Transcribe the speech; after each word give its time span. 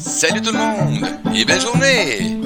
Salut 0.00 0.40
tout 0.40 0.52
le 0.52 0.58
monde 0.58 1.08
et 1.34 1.44
belle 1.44 1.60
journée 1.60 2.38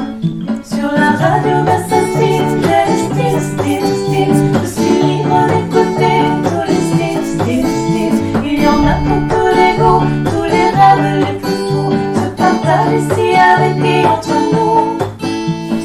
Sur 0.64 0.90
la 0.90 1.10
radio 1.10 1.62
Versatilles, 1.64 2.40
les 2.62 2.96
styles, 2.96 3.42
styles, 3.42 3.92
styles. 4.06 4.52
Je 4.62 4.66
suis 4.68 5.02
libre 5.02 5.46
d'écouter 5.48 6.18
tous 6.44 6.64
les 6.66 6.80
styles, 6.88 7.26
styles, 7.40 7.66
styles. 7.66 8.20
Il 8.42 8.62
y 8.62 8.66
en 8.66 8.86
a 8.86 8.94
pour 9.04 9.20
tous 9.28 9.50
les 9.54 9.76
goûts, 9.76 10.30
tous 10.30 10.44
les 10.44 10.70
rêves 10.70 11.18
les 11.18 11.38
plus 11.40 11.60
fous. 11.68 11.92
Se 12.14 12.26
partagent 12.38 13.02
ici 13.02 13.36
avec 13.36 13.76
et 13.84 14.06
entre 14.06 14.36
nous. 14.54 14.98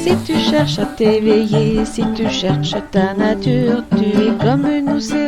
Si 0.02 0.16
tu 0.24 0.38
cherches 0.40 0.78
à 0.78 0.86
t'éveiller, 0.86 1.84
si 1.84 2.02
tu 2.14 2.30
cherches 2.30 2.76
ta 2.90 3.12
nature, 3.12 3.84
tu 3.94 4.04
es 4.04 4.32
comme 4.42 4.66
nous, 4.86 5.00
c'est 5.00 5.27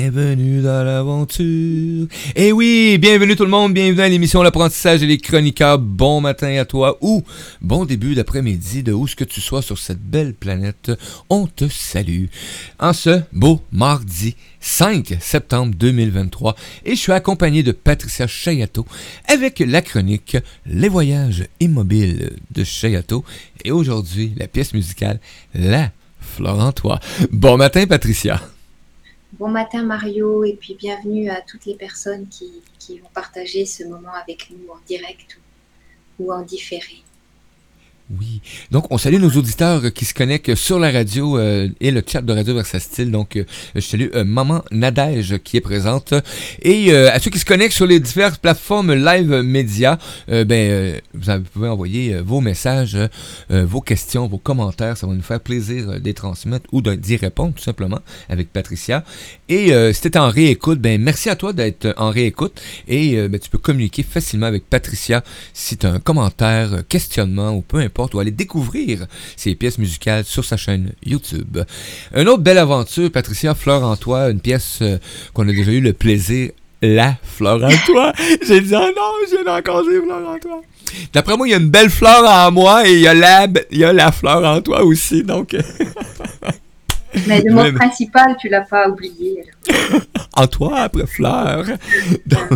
Bienvenue 0.00 0.62
dans 0.62 0.84
l'aventure. 0.84 2.06
Eh 2.36 2.52
oui, 2.52 2.98
bienvenue 3.00 3.34
tout 3.34 3.42
le 3.42 3.50
monde, 3.50 3.74
bienvenue 3.74 4.00
à 4.00 4.08
l'émission 4.08 4.44
L'apprentissage 4.44 5.02
et 5.02 5.06
les 5.06 5.18
chroniqueurs. 5.18 5.80
Bon 5.80 6.20
matin 6.20 6.56
à 6.56 6.64
toi 6.64 6.98
ou 7.00 7.24
bon 7.60 7.84
début 7.84 8.14
d'après-midi 8.14 8.84
de 8.84 8.92
où 8.92 9.08
que 9.16 9.24
tu 9.24 9.40
sois 9.40 9.60
sur 9.60 9.76
cette 9.76 10.00
belle 10.00 10.34
planète. 10.34 10.92
On 11.28 11.48
te 11.48 11.66
salue. 11.68 12.26
En 12.78 12.92
ce 12.92 13.22
beau 13.32 13.60
mardi 13.72 14.36
5 14.60 15.16
septembre 15.18 15.74
2023 15.74 16.54
et 16.84 16.90
je 16.90 17.00
suis 17.00 17.10
accompagné 17.10 17.64
de 17.64 17.72
Patricia 17.72 18.28
Chayato 18.28 18.86
avec 19.26 19.58
la 19.58 19.82
chronique 19.82 20.36
Les 20.64 20.88
voyages 20.88 21.48
immobiles 21.58 22.36
de 22.52 22.62
Chayato 22.62 23.24
et 23.64 23.72
aujourd'hui 23.72 24.32
la 24.36 24.46
pièce 24.46 24.74
musicale 24.74 25.18
La 25.56 25.90
Florentois. 26.20 27.00
Bon 27.32 27.56
matin 27.56 27.84
Patricia. 27.88 28.40
Bon 29.34 29.48
matin 29.48 29.82
Mario 29.82 30.42
et 30.42 30.54
puis 30.54 30.74
bienvenue 30.74 31.28
à 31.28 31.42
toutes 31.42 31.66
les 31.66 31.74
personnes 31.74 32.26
qui, 32.28 32.62
qui 32.78 32.98
vont 32.98 33.10
partager 33.12 33.66
ce 33.66 33.84
moment 33.84 34.14
avec 34.14 34.48
nous 34.50 34.72
en 34.72 34.78
direct 34.86 35.38
ou, 36.18 36.24
ou 36.24 36.32
en 36.32 36.40
différé. 36.40 37.02
Oui. 38.10 38.40
Donc, 38.70 38.86
on 38.90 38.96
salue 38.96 39.20
nos 39.20 39.30
auditeurs 39.30 39.92
qui 39.92 40.06
se 40.06 40.14
connectent 40.14 40.54
sur 40.54 40.78
la 40.78 40.90
radio 40.90 41.36
euh, 41.36 41.68
et 41.78 41.90
le 41.90 42.02
chat 42.06 42.22
de 42.22 42.32
Radio 42.32 42.54
Versatile. 42.54 43.10
Donc, 43.10 43.36
euh, 43.36 43.44
je 43.74 43.80
salue 43.80 44.06
euh, 44.14 44.24
Maman 44.24 44.64
Nadège 44.70 45.36
qui 45.44 45.58
est 45.58 45.60
présente. 45.60 46.14
Et 46.62 46.90
euh, 46.90 47.12
à 47.12 47.18
ceux 47.18 47.30
qui 47.30 47.38
se 47.38 47.44
connectent 47.44 47.74
sur 47.74 47.86
les 47.86 48.00
diverses 48.00 48.38
plateformes 48.38 48.94
live 48.94 49.42
média, 49.42 49.98
euh, 50.30 50.46
ben, 50.46 50.70
euh, 50.70 51.00
vous 51.14 51.50
pouvez 51.52 51.68
envoyer 51.68 52.14
euh, 52.14 52.22
vos 52.22 52.40
messages, 52.40 52.96
euh, 52.96 53.66
vos 53.66 53.82
questions, 53.82 54.26
vos 54.26 54.38
commentaires. 54.38 54.96
Ça 54.96 55.06
va 55.06 55.12
nous 55.12 55.20
faire 55.20 55.40
plaisir 55.40 55.90
euh, 55.90 55.98
les 56.02 56.14
transmettre 56.14 56.64
ou 56.72 56.80
d'y 56.80 57.16
répondre 57.16 57.52
tout 57.54 57.62
simplement 57.62 58.00
avec 58.30 58.50
Patricia. 58.54 59.04
Et 59.50 59.74
euh, 59.74 59.92
si 59.92 60.10
tu 60.10 60.16
en 60.16 60.30
réécoute, 60.30 60.78
ben, 60.80 60.98
merci 60.98 61.28
à 61.28 61.36
toi 61.36 61.52
d'être 61.52 61.92
en 61.98 62.08
réécoute. 62.08 62.58
Et 62.86 63.18
euh, 63.18 63.28
ben, 63.28 63.38
tu 63.38 63.50
peux 63.50 63.58
communiquer 63.58 64.02
facilement 64.02 64.46
avec 64.46 64.64
Patricia 64.64 65.22
si 65.52 65.76
tu 65.76 65.86
as 65.86 65.92
un 65.92 66.00
commentaire, 66.00 66.72
euh, 66.72 66.82
questionnement 66.88 67.50
ou 67.50 67.60
peu 67.60 67.76
importe, 67.76 67.97
ou 68.14 68.20
aller 68.20 68.30
découvrir 68.30 69.06
ses 69.36 69.54
pièces 69.54 69.78
musicales 69.78 70.24
sur 70.24 70.44
sa 70.44 70.56
chaîne 70.56 70.92
YouTube. 71.04 71.58
Une 72.14 72.28
autre 72.28 72.42
belle 72.42 72.58
aventure, 72.58 73.10
Patricia 73.10 73.54
Fleur 73.54 73.82
en 73.82 73.96
toi, 73.96 74.30
une 74.30 74.40
pièce 74.40 74.78
euh, 74.82 74.98
qu'on 75.34 75.48
a 75.48 75.52
déjà 75.52 75.72
eu 75.72 75.80
le 75.80 75.92
plaisir. 75.92 76.50
La 76.80 77.16
fleur 77.24 77.60
en 77.64 77.70
toi. 77.86 78.12
J'ai 78.46 78.60
dit, 78.60 78.72
oh 78.72 78.78
non, 78.78 79.12
j'ai 79.28 79.50
encore 79.50 79.82
dit 79.82 79.96
fleur 80.00 80.28
en 80.28 80.38
toi. 80.38 80.62
D'après 81.12 81.36
moi, 81.36 81.48
il 81.48 81.50
y 81.50 81.54
a 81.54 81.56
une 81.56 81.70
belle 81.70 81.90
fleur 81.90 82.22
en 82.24 82.52
moi 82.52 82.88
et 82.88 82.92
il 82.92 83.00
y 83.00 83.08
a 83.08 83.14
la, 83.14 83.48
il 83.72 83.78
y 83.78 83.84
a 83.84 83.92
la 83.92 84.12
fleur 84.12 84.44
en 84.44 84.60
toi 84.60 84.84
aussi. 84.84 85.24
Donc, 85.24 85.54
euh, 85.54 85.62
Mais 87.26 87.42
le 87.42 87.52
mot 87.52 87.72
principal, 87.72 88.36
tu 88.38 88.48
l'as 88.48 88.62
pas 88.62 88.88
oublié. 88.88 89.42
en 90.34 90.46
toi 90.46 90.80
après 90.80 91.06
fleur. 91.06 91.64
Donc, 92.26 92.48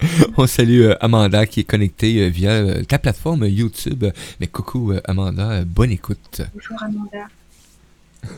on 0.36 0.46
salue 0.46 0.82
euh, 0.82 0.96
Amanda 1.00 1.46
qui 1.46 1.60
est 1.60 1.64
connectée 1.64 2.20
euh, 2.20 2.28
via 2.28 2.50
euh, 2.50 2.82
ta 2.84 2.98
plateforme 2.98 3.46
YouTube. 3.46 4.04
Mais 4.40 4.46
coucou 4.46 4.92
Amanda, 5.04 5.64
bonne 5.64 5.90
écoute. 5.90 6.42
Bonjour 6.54 6.82
Amanda. 6.82 7.28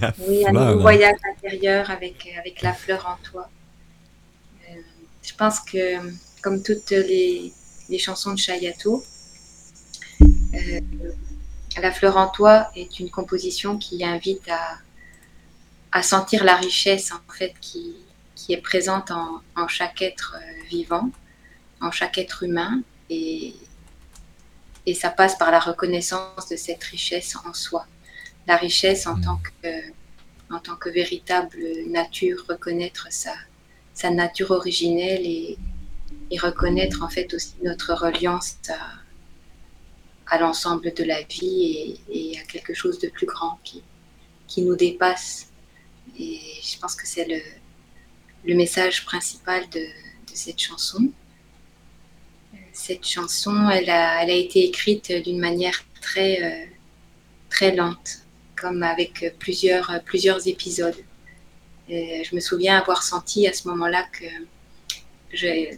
La 0.00 0.14
Oui, 0.26 0.46
un 0.46 0.50
fleur, 0.50 0.52
nouveau 0.52 0.78
hein. 0.78 0.82
voyage 0.82 1.16
intérieur 1.36 1.90
avec, 1.90 2.26
avec 2.38 2.62
la 2.62 2.72
fleur 2.72 3.06
en 3.06 3.22
toi. 3.30 3.50
Euh, 4.70 4.74
je 5.22 5.34
pense 5.34 5.60
que, 5.60 5.96
comme 6.40 6.62
toutes 6.62 6.90
les, 6.90 7.52
les 7.90 7.98
chansons 7.98 8.32
de 8.32 8.38
Chayato, 8.38 9.04
euh, 10.22 10.80
La 11.80 11.90
fleur 11.90 12.16
en 12.16 12.28
toi 12.28 12.70
est 12.74 13.00
une 13.00 13.10
composition 13.10 13.76
qui 13.78 14.04
invite 14.04 14.48
à, 14.48 14.78
à 15.90 16.02
sentir 16.02 16.44
la 16.44 16.56
richesse 16.56 17.12
en 17.12 17.32
fait 17.32 17.54
qui, 17.60 17.94
qui 18.44 18.52
est 18.54 18.62
présente 18.70 19.10
en, 19.12 19.40
en 19.56 19.68
chaque 19.68 20.02
être 20.02 20.36
euh, 20.36 20.62
vivant, 20.68 21.10
en 21.80 21.90
chaque 21.92 22.18
être 22.18 22.42
humain, 22.42 22.82
et, 23.08 23.54
et 24.86 24.94
ça 24.94 25.10
passe 25.10 25.36
par 25.38 25.50
la 25.52 25.60
reconnaissance 25.60 26.48
de 26.50 26.56
cette 26.56 26.82
richesse 26.82 27.36
en 27.46 27.52
soi. 27.54 27.86
La 28.48 28.56
richesse 28.56 29.06
en 29.06 29.16
Mm. 29.16 29.24
tant 29.24 29.38
que, 29.46 29.68
en 30.50 30.58
tant 30.58 30.76
que 30.82 30.88
véritable 30.90 31.58
nature, 31.86 32.44
reconnaître 32.48 33.06
sa, 33.10 33.34
sa 33.94 34.10
nature 34.10 34.50
originelle 34.50 35.24
et, 35.24 35.56
et 36.32 36.38
reconnaître 36.38 37.02
en 37.02 37.08
fait 37.08 37.32
aussi 37.32 37.54
notre 37.62 37.94
reliance 37.94 38.56
à, 38.68 40.34
à 40.34 40.38
l'ensemble 40.38 40.92
de 40.92 41.04
la 41.04 41.22
vie 41.22 42.00
et, 42.08 42.32
et 42.32 42.40
à 42.40 42.44
quelque 42.52 42.74
chose 42.74 42.98
de 42.98 43.08
plus 43.08 43.26
grand 43.26 43.60
qui, 43.62 43.82
qui 44.48 44.62
nous 44.62 44.76
dépasse. 44.76 45.48
Et 46.18 46.40
je 46.68 46.76
pense 46.80 46.96
que 46.96 47.06
c'est 47.06 47.26
le, 47.26 47.40
le 48.44 48.54
message 48.54 49.04
principal 49.04 49.68
de, 49.70 49.80
de 49.80 50.34
cette 50.34 50.60
chanson. 50.60 51.10
Cette 52.72 53.06
chanson, 53.06 53.68
elle 53.70 53.90
a, 53.90 54.22
elle 54.22 54.30
a 54.30 54.34
été 54.34 54.64
écrite 54.64 55.12
d'une 55.24 55.38
manière 55.38 55.84
très, 56.00 56.42
euh, 56.42 56.66
très 57.50 57.74
lente, 57.74 58.20
comme 58.56 58.82
avec 58.82 59.34
plusieurs, 59.38 60.00
plusieurs 60.04 60.48
épisodes. 60.48 60.96
Et 61.88 62.24
je 62.24 62.34
me 62.34 62.40
souviens 62.40 62.78
avoir 62.78 63.02
senti 63.02 63.46
à 63.46 63.52
ce 63.52 63.68
moment-là 63.68 64.06
que 64.12 64.24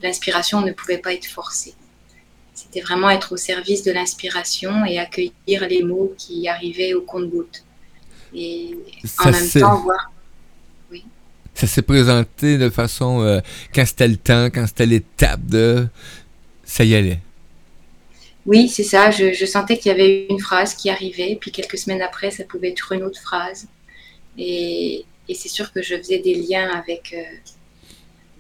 l'inspiration 0.03 0.61
ne 0.61 0.73
pouvait 0.73 0.99
pas 0.99 1.13
être 1.13 1.27
forcée. 1.27 1.75
C'était 2.55 2.81
vraiment 2.81 3.11
être 3.11 3.33
au 3.33 3.37
service 3.37 3.83
de 3.83 3.91
l'inspiration 3.91 4.85
et 4.85 4.99
accueillir 4.99 5.67
les 5.69 5.83
mots 5.83 6.15
qui 6.17 6.47
arrivaient 6.47 6.95
au 6.95 7.03
compte-gouttes. 7.03 7.65
Et 8.33 8.77
en 9.19 9.31
même 9.31 9.51
temps, 9.51 9.81
voir 9.81 10.13
ça 11.55 11.67
s'est 11.67 11.83
présenté 11.83 12.59
de 12.59 12.69
façon 12.69 13.23
euh, 13.23 13.41
quand 13.75 13.87
c'était 13.87 14.09
le 14.09 14.17
temps, 14.17 14.47
quand 14.47 14.67
c'était 14.67 14.87
l'étape 14.87 15.45
de 15.47 15.87
ça 16.65 16.85
y 16.85 16.95
allait. 16.95 17.21
Oui, 18.47 18.69
c'est 18.69 18.85
ça. 18.85 19.11
Je, 19.11 19.47
sentais 19.47 19.79
qu'il 19.79 19.91
y 19.91 19.95
avait 19.95 20.27
une 20.29 20.41
phrase 20.41 20.75
qui 20.75 20.91
arrivait, 20.91 21.37
puis 21.41 21.51
quelques 21.51 21.79
semaines 21.79 22.03
après, 22.03 22.31
ça 22.31 22.45
pouvait 22.45 22.71
être 22.71 22.93
une 22.93 23.03
autre 23.03 23.21
phrase. 23.21 23.69
Et, 24.37 25.05
c'est 25.29 25.49
sûr 25.49 25.73
que 25.73 25.81
je 25.81 25.97
faisais 25.97 26.19
des 26.19 26.35
liens 26.35 26.69
avec, 26.71 27.15
euh, 27.17 27.23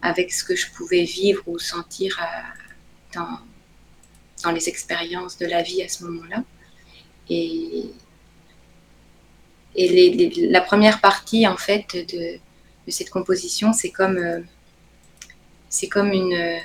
avec 0.02 0.32
ce 0.32 0.44
que 0.44 0.54
je 0.54 0.66
pouvais 0.70 1.04
vivre 1.04 1.42
ou 1.46 1.58
sentir 1.58 2.20
euh, 2.20 3.14
dans, 3.14 3.38
dans 4.42 4.50
les 4.50 4.68
expériences 4.68 5.38
de 5.38 5.46
la 5.46 5.62
vie 5.62 5.82
à 5.82 5.88
ce 5.88 6.04
moment-là. 6.04 6.44
Et, 7.30 7.84
et 9.76 10.48
la 10.50 10.60
première 10.60 11.00
partie, 11.00 11.46
en 11.46 11.56
fait, 11.56 11.86
de, 11.94 12.38
de 12.86 12.90
cette 12.90 13.10
composition, 13.10 13.72
c'est 13.72 13.90
comme, 13.90 14.18
euh, 14.18 14.40
c'est 15.68 15.88
comme 15.88 16.12
une, 16.12 16.60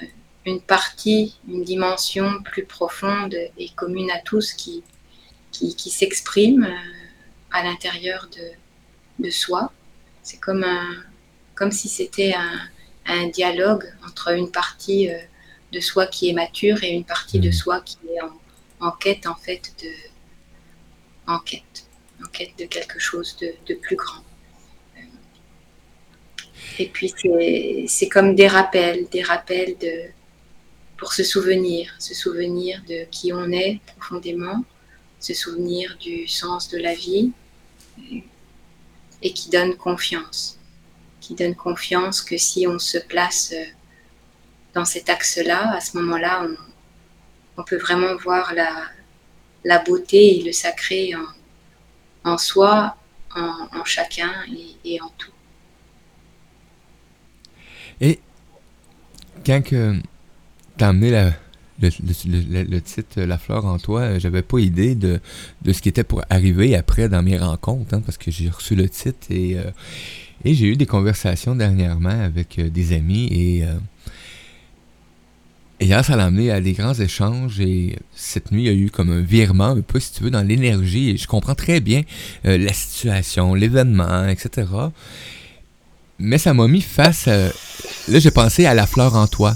une 0.46 0.62
partie, 0.62 1.38
une 1.48 1.64
dimension 1.64 2.42
plus 2.44 2.66
profonde 2.66 3.36
et 3.58 3.70
commune 3.76 4.12
à 4.12 4.20
tous 4.20 4.54
qui, 4.54 4.84
qui, 5.52 5.76
qui 5.76 5.90
s'exprime 5.90 6.66
euh, 6.66 6.76
à 7.52 7.64
l'intérieur 7.64 8.30
de, 8.36 9.24
de 9.26 9.30
soi. 9.32 9.72
C'est 10.24 10.40
comme, 10.40 10.64
un, 10.64 11.04
comme 11.56 11.72
si 11.72 11.88
c'était 11.90 12.34
un, 12.36 12.60
un 13.06 13.28
dialogue 13.28 13.86
entre 14.06 14.34
une 14.34 14.52
partie 14.52 15.10
euh, 15.10 15.18
de 15.72 15.80
soi 15.80 16.08
qui 16.08 16.30
est 16.30 16.34
mature 16.34 16.84
et 16.84 16.90
une 16.92 17.06
partie 17.06 17.40
de 17.40 17.50
Mhm. 17.50 17.54
soi 17.54 17.82
qui 17.82 17.98
est 18.16 18.22
en, 18.22 18.88
en 18.88 18.92
quête 18.92 19.28
en 19.28 19.36
fait 19.36 19.74
de 19.82 19.90
en 21.28 21.40
quête, 21.40 21.88
en 22.24 22.28
quête 22.28 22.58
de 22.58 22.66
quelque 22.66 23.00
chose 23.00 23.38
de, 23.38 23.54
de 23.68 23.76
plus 23.76 23.96
grand. 23.96 24.24
Et 26.80 26.88
puis 26.88 27.14
c'est- 27.88 28.10
comme 28.10 28.36
des 28.36 28.48
rappels, 28.48 29.08
des 29.10 29.22
rappels 29.22 29.78
de, 29.78 29.96
pour 30.98 31.12
se 31.12 31.24
souvenir, 31.24 31.94
se 32.00 32.14
souvenir 32.14 32.82
de 32.88 33.06
qui 33.12 33.34
on 33.34 33.52
est 33.52 33.82
profondément, 33.98 34.64
se 35.20 35.34
souvenir 35.34 35.98
du 36.00 36.26
sens 36.28 36.70
de 36.70 36.78
la 36.78 36.94
vie 36.96 37.32
et 39.22 39.34
qui 39.34 39.50
donne 39.50 39.76
confiance, 39.76 40.58
qui 41.20 41.36
donne 41.36 41.56
confiance 41.56 42.22
que 42.22 42.38
si 42.38 42.66
on 42.66 42.80
se 42.80 42.98
place 42.98 43.52
euh, 43.54 43.66
dans 44.74 44.86
cet 44.86 45.10
axe-là, 45.10 45.76
à 45.76 45.82
ce 45.82 45.98
moment-là, 45.98 46.48
on, 47.58 47.64
peut 47.64 47.78
vraiment 47.78 48.16
voir 48.16 48.54
la, 48.54 48.72
la 49.66 49.80
beauté 49.80 50.40
et 50.40 50.44
le 50.44 50.54
sacré 50.54 51.14
en, 51.14 52.32
en 52.32 52.38
soi, 52.38 52.96
en, 53.36 53.84
chacun 53.84 54.34
et 54.86 55.02
en 55.02 55.10
tout. 55.18 55.34
Et 58.02 58.20
quand 59.46 59.62
que 59.64 59.96
t'as 60.78 60.90
amené 60.90 61.32
le, 61.82 62.80
titre 62.80 63.22
La 63.22 63.38
fleur 63.38 63.66
en 63.66 63.78
toi, 63.78 64.02
euh, 64.02 64.20
j'avais 64.20 64.42
pas 64.42 64.60
idée 64.60 64.96
de, 64.96 65.20
de 65.62 65.74
ce 65.74 65.82
qui 65.82 65.90
était 65.90 66.04
pour 66.04 66.24
arriver 66.30 66.76
après 66.76 67.10
dans 67.10 67.22
mes 67.22 67.38
rencontres, 67.38 67.94
hein, 67.94 68.02
parce 68.06 68.18
que 68.18 68.32
j'ai 68.32 68.50
reçu 68.50 68.76
le 68.76 68.90
titre 68.90 69.28
et, 69.30 69.58
euh, 69.58 69.72
et 70.46 70.54
j'ai 70.54 70.68
eu 70.68 70.76
des 70.76 70.86
conversations 70.86 71.56
dernièrement 71.56 72.10
avec 72.10 72.60
euh, 72.60 72.70
des 72.70 72.94
amis 72.94 73.28
et, 73.28 73.66
et 75.82 75.86
hier, 75.86 76.04
ça 76.04 76.18
l'a 76.18 76.26
amené 76.26 76.52
à 76.52 76.60
des 76.60 76.74
grands 76.74 76.94
échanges 76.94 77.62
et 77.62 77.98
cette 78.14 78.52
nuit, 78.52 78.64
il 78.64 78.66
y 78.66 78.70
a 78.70 78.74
eu 78.74 78.90
comme 78.90 79.12
un 79.12 79.22
virement, 79.22 79.68
un 79.68 79.82
peu, 79.82 80.02
si 80.02 80.12
tu 80.14 80.24
veux, 80.24 80.32
dans 80.32 80.46
l'énergie 80.46 81.12
et 81.12 81.18
je 81.18 81.26
comprends 81.26 81.56
très 81.56 81.80
bien 81.80 82.04
la 82.44 82.74
situation, 82.74 83.54
l'événement, 83.54 84.28
etc. 84.28 84.66
Mais 86.20 86.38
ça 86.38 86.54
m'a 86.54 86.68
mis 86.68 86.82
face 86.82 87.28
à... 87.28 87.48
Là, 88.08 88.20
j'ai 88.20 88.32
pensé 88.32 88.66
à 88.66 88.74
la 88.74 88.86
fleur 88.86 89.16
en 89.16 89.28
toi. 89.28 89.56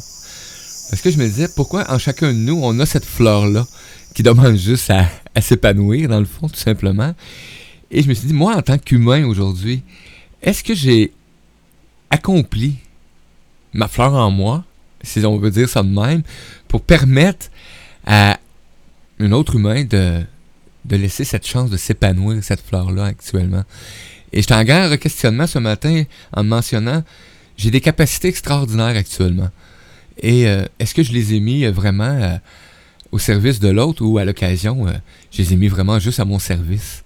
Parce 0.90 1.02
que 1.02 1.12
je 1.12 1.18
me 1.18 1.26
disais, 1.26 1.48
pourquoi 1.56 1.92
en 1.92 1.98
chacun 1.98 2.32
de 2.32 2.38
nous, 2.38 2.60
on 2.62 2.80
a 2.80 2.86
cette 2.86 3.06
fleur-là 3.06 3.68
qui 4.14 4.24
demande 4.24 4.56
juste 4.56 4.90
à, 4.90 5.08
à 5.36 5.42
s'épanouir, 5.42 6.08
dans 6.08 6.20
le 6.20 6.26
fond, 6.26 6.48
tout 6.48 6.60
simplement? 6.60 7.14
Et 7.92 8.02
je 8.02 8.08
me 8.08 8.14
suis 8.14 8.28
dit, 8.28 8.34
moi, 8.34 8.56
en 8.56 8.62
tant 8.62 8.78
qu'humain 8.78 9.26
aujourd'hui, 9.26 9.84
est-ce 10.42 10.64
que 10.64 10.74
j'ai 10.74 11.12
accompli 12.10 12.76
ma 13.74 13.88
fleur 13.88 14.14
en 14.14 14.30
moi, 14.30 14.64
si 15.02 15.26
on 15.26 15.38
veut 15.38 15.52
dire 15.52 15.68
ça 15.68 15.84
de 15.84 15.90
même, 15.90 16.22
pour 16.68 16.82
permettre 16.82 17.48
à 18.06 18.40
un 19.20 19.32
autre 19.32 19.56
humain 19.56 19.84
de, 19.84 20.22
de 20.86 20.96
laisser 20.96 21.24
cette 21.24 21.48
chance 21.48 21.70
de 21.70 21.78
s'épanouir, 21.78 22.44
cette 22.44 22.62
fleur-là, 22.62 23.06
actuellement? 23.06 23.64
Et 24.34 24.42
j'étais 24.42 24.56
en 24.56 24.64
grand 24.64 24.98
questionnement 24.98 25.48
ce 25.48 25.60
matin 25.60 26.04
en 26.34 26.44
me 26.44 26.50
mentionnant, 26.50 27.04
j'ai 27.56 27.72
des 27.72 27.82
capacités 27.82 28.28
extraordinaires 28.28 28.98
actuellement. 28.98 29.50
Et 30.22 30.48
euh, 30.48 30.66
est-ce 30.80 30.94
que 30.94 31.04
je 31.04 31.14
les 31.14 31.34
ai 31.36 31.40
mis 31.40 31.66
euh, 31.66 31.72
vraiment 31.72 32.04
euh, 32.04 32.38
au 33.12 33.20
service 33.20 33.60
de 33.60 33.70
l'autre 33.70 34.04
ou 34.04 34.18
à 34.18 34.26
l'occasion, 34.26 34.88
euh, 34.88 34.92
je 35.32 35.44
les 35.44 35.54
ai 35.54 35.56
mis 35.56 35.68
vraiment 35.68 36.00
juste 36.00 36.20
à 36.20 36.26
mon 36.26 36.40
service? 36.40 37.04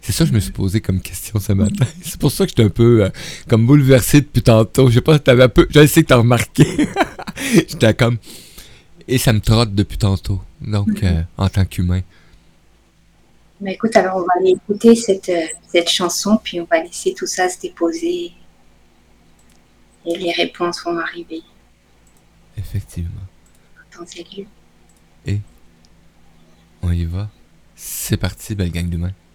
C'est 0.00 0.12
ça 0.12 0.24
que 0.24 0.30
je 0.30 0.34
me 0.34 0.40
suis 0.40 0.52
posé 0.52 0.80
comme 0.80 1.00
question 1.00 1.38
ce 1.38 1.52
matin. 1.52 1.84
C'est 2.02 2.18
pour 2.18 2.32
ça 2.32 2.44
que 2.44 2.50
j'étais 2.50 2.64
un 2.64 2.70
peu 2.70 3.04
euh, 3.04 3.10
comme 3.48 3.66
bouleversé 3.66 4.22
depuis 4.22 4.42
tantôt. 4.42 4.88
Je 4.88 4.94
sais 4.94 5.00
pas 5.00 5.14
si 5.14 5.20
t'avais 5.20 5.42
un 5.44 5.48
peu. 5.48 5.66
Je 5.70 5.86
sais 5.86 6.02
que 6.02 6.08
t'as 6.08 6.16
remarqué. 6.16 6.66
j'étais 7.54 7.94
comme. 7.94 8.16
Et 9.06 9.18
ça 9.18 9.32
me 9.32 9.40
trotte 9.40 9.74
depuis 9.74 9.98
tantôt. 9.98 10.40
Donc, 10.60 11.02
euh, 11.02 11.22
en 11.36 11.48
tant 11.48 11.64
qu'humain. 11.64 12.00
Mais 13.60 13.74
écoute, 13.74 13.94
alors 13.96 14.16
on 14.16 14.20
va 14.20 14.32
aller 14.38 14.52
écouter 14.52 14.94
cette, 14.94 15.28
euh, 15.28 15.46
cette 15.68 15.88
chanson, 15.88 16.38
puis 16.42 16.60
on 16.60 16.64
va 16.64 16.82
laisser 16.82 17.14
tout 17.14 17.26
ça 17.26 17.48
se 17.48 17.60
déposer. 17.60 18.32
Et 20.06 20.16
les 20.16 20.32
réponses 20.32 20.82
vont 20.84 20.98
arriver 20.98 21.42
Effectivement. 22.56 23.20
en 23.78 23.98
temps 23.98 24.10
et 24.16 24.36
lieu. 24.36 24.46
On 26.82 26.90
y 26.92 27.04
va. 27.04 27.28
C'est 27.76 28.16
parti, 28.16 28.54
belle 28.54 28.70
gang. 28.72 28.90
Est-ce 28.90 29.29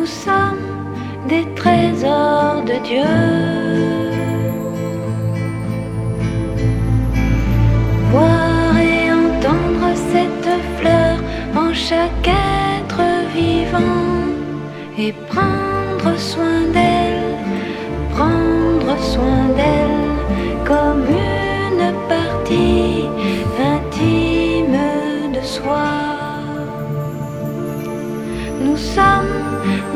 Nous 0.00 0.06
sommes 0.06 0.66
des 1.28 1.44
trésors 1.54 2.62
de 2.64 2.76
Dieu. 2.88 3.12
Voir 8.10 8.78
et 8.78 9.12
entendre 9.12 9.88
cette 10.10 10.52
fleur 10.78 11.18
en 11.54 11.74
chaque 11.74 12.26
être 12.26 13.02
vivant 13.34 14.30
et 14.96 15.12
prendre 15.28 16.18
soin 16.18 16.69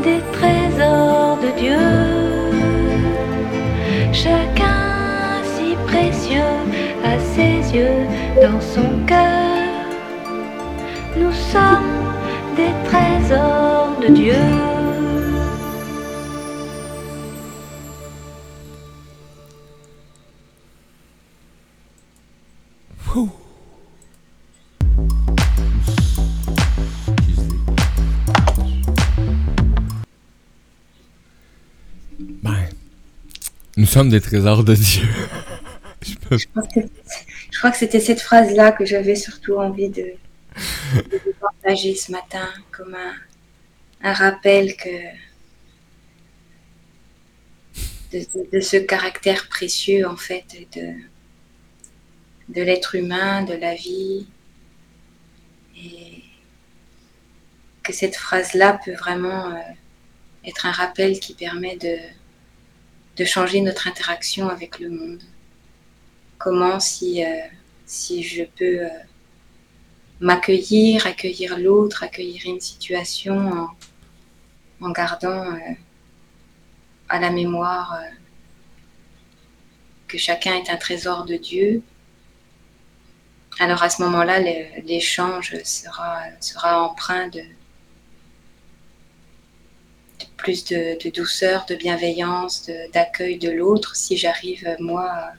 des 0.03 0.21
trésors 0.33 1.39
de 1.43 1.51
Dieu, 1.59 1.79
chacun 4.13 5.43
si 5.55 5.77
précieux 5.87 6.57
à 7.05 7.19
ses 7.19 7.77
yeux, 7.77 8.07
dans 8.43 8.61
son 8.61 8.89
cœur. 9.07 9.87
Nous 11.17 11.33
sommes 11.33 11.95
des 12.57 12.73
trésors 12.89 13.91
de 14.01 14.09
Dieu. 14.09 14.74
Nous 33.85 33.91
sommes 33.91 34.09
des 34.09 34.23
trésors 34.23 34.65
de 34.65 34.75
Dieu. 34.75 35.07
Je 36.01 36.47
crois 37.61 37.71
que, 37.71 37.77
c'était 37.77 38.01
cette 38.01 38.23
phrase-là 38.23 38.73
que 38.73 38.87
j'avais 38.87 39.15
surtout 39.15 39.57
envie 39.57 39.91
de, 39.91 40.15
partager 41.39 41.95
ce 41.95 42.11
matin, 42.11 42.49
comme 42.73 42.97
un, 44.03 44.13
rappel 44.15 44.75
que 44.75 44.89
de 48.53 48.61
ce 48.61 48.79
caractère 48.79 49.49
précieux 49.49 50.09
en 50.09 50.17
fait 50.17 50.47
de, 50.75 50.95
de 52.55 52.63
l'être 52.63 52.95
humain, 52.95 53.43
de 53.43 53.53
la 53.53 53.75
vie, 53.75 54.27
et 55.77 56.23
que 57.83 57.93
cette 57.93 58.17
phrase-là 58.17 58.81
peut 58.83 58.95
vraiment 58.95 59.51
euh, 59.51 59.59
être 60.47 60.65
un 60.65 60.73
rappel 60.73 61.21
qui 61.21 61.35
permet 61.35 61.77
de, 61.77 61.99
de 63.17 63.25
changer 63.25 63.61
notre 63.61 63.87
interaction 63.89 64.49
avec 64.49 64.79
le 64.79 64.91
monde 64.91 65.23
comment 66.45 66.79
si, 66.79 67.25
euh, 67.25 67.41
si 67.87 68.23
je 68.23 68.45
peux 68.45 68.85
euh, 68.85 68.89
m'accueillir, 70.21 71.07
accueillir 71.07 71.59
l'autre, 71.59 72.03
accueillir 72.03 72.43
une 72.45 72.61
situation 72.61 73.69
en, 74.81 74.91
gardant 74.91 75.55
euh, 75.55 75.59
à 77.09 77.19
la 77.19 77.31
mémoire 77.31 77.99
que 80.07 80.19
chacun 80.19 80.55
est 80.57 80.69
un 80.69 80.77
trésor 80.77 81.25
de 81.25 81.37
Dieu. 81.37 81.83
Alors 83.59 83.83
à 83.83 83.89
ce 83.89 84.03
moment-là, 84.03 84.41
l'échange 84.85 85.57
sera, 85.65 86.25
sera 86.41 86.83
empreint 86.83 87.29
de 87.29 87.41
plus 90.45 90.65
de, 90.67 91.03
de 91.03 91.11
douceur, 91.11 91.65
de 91.67 91.75
bienveillance, 91.75 92.71
d'accueil 92.93 93.39
de 93.39 93.51
l'autre 93.51 93.97
si 93.97 94.17
j'arrive, 94.19 94.77
moi, 94.79 95.07
à- 95.11 95.33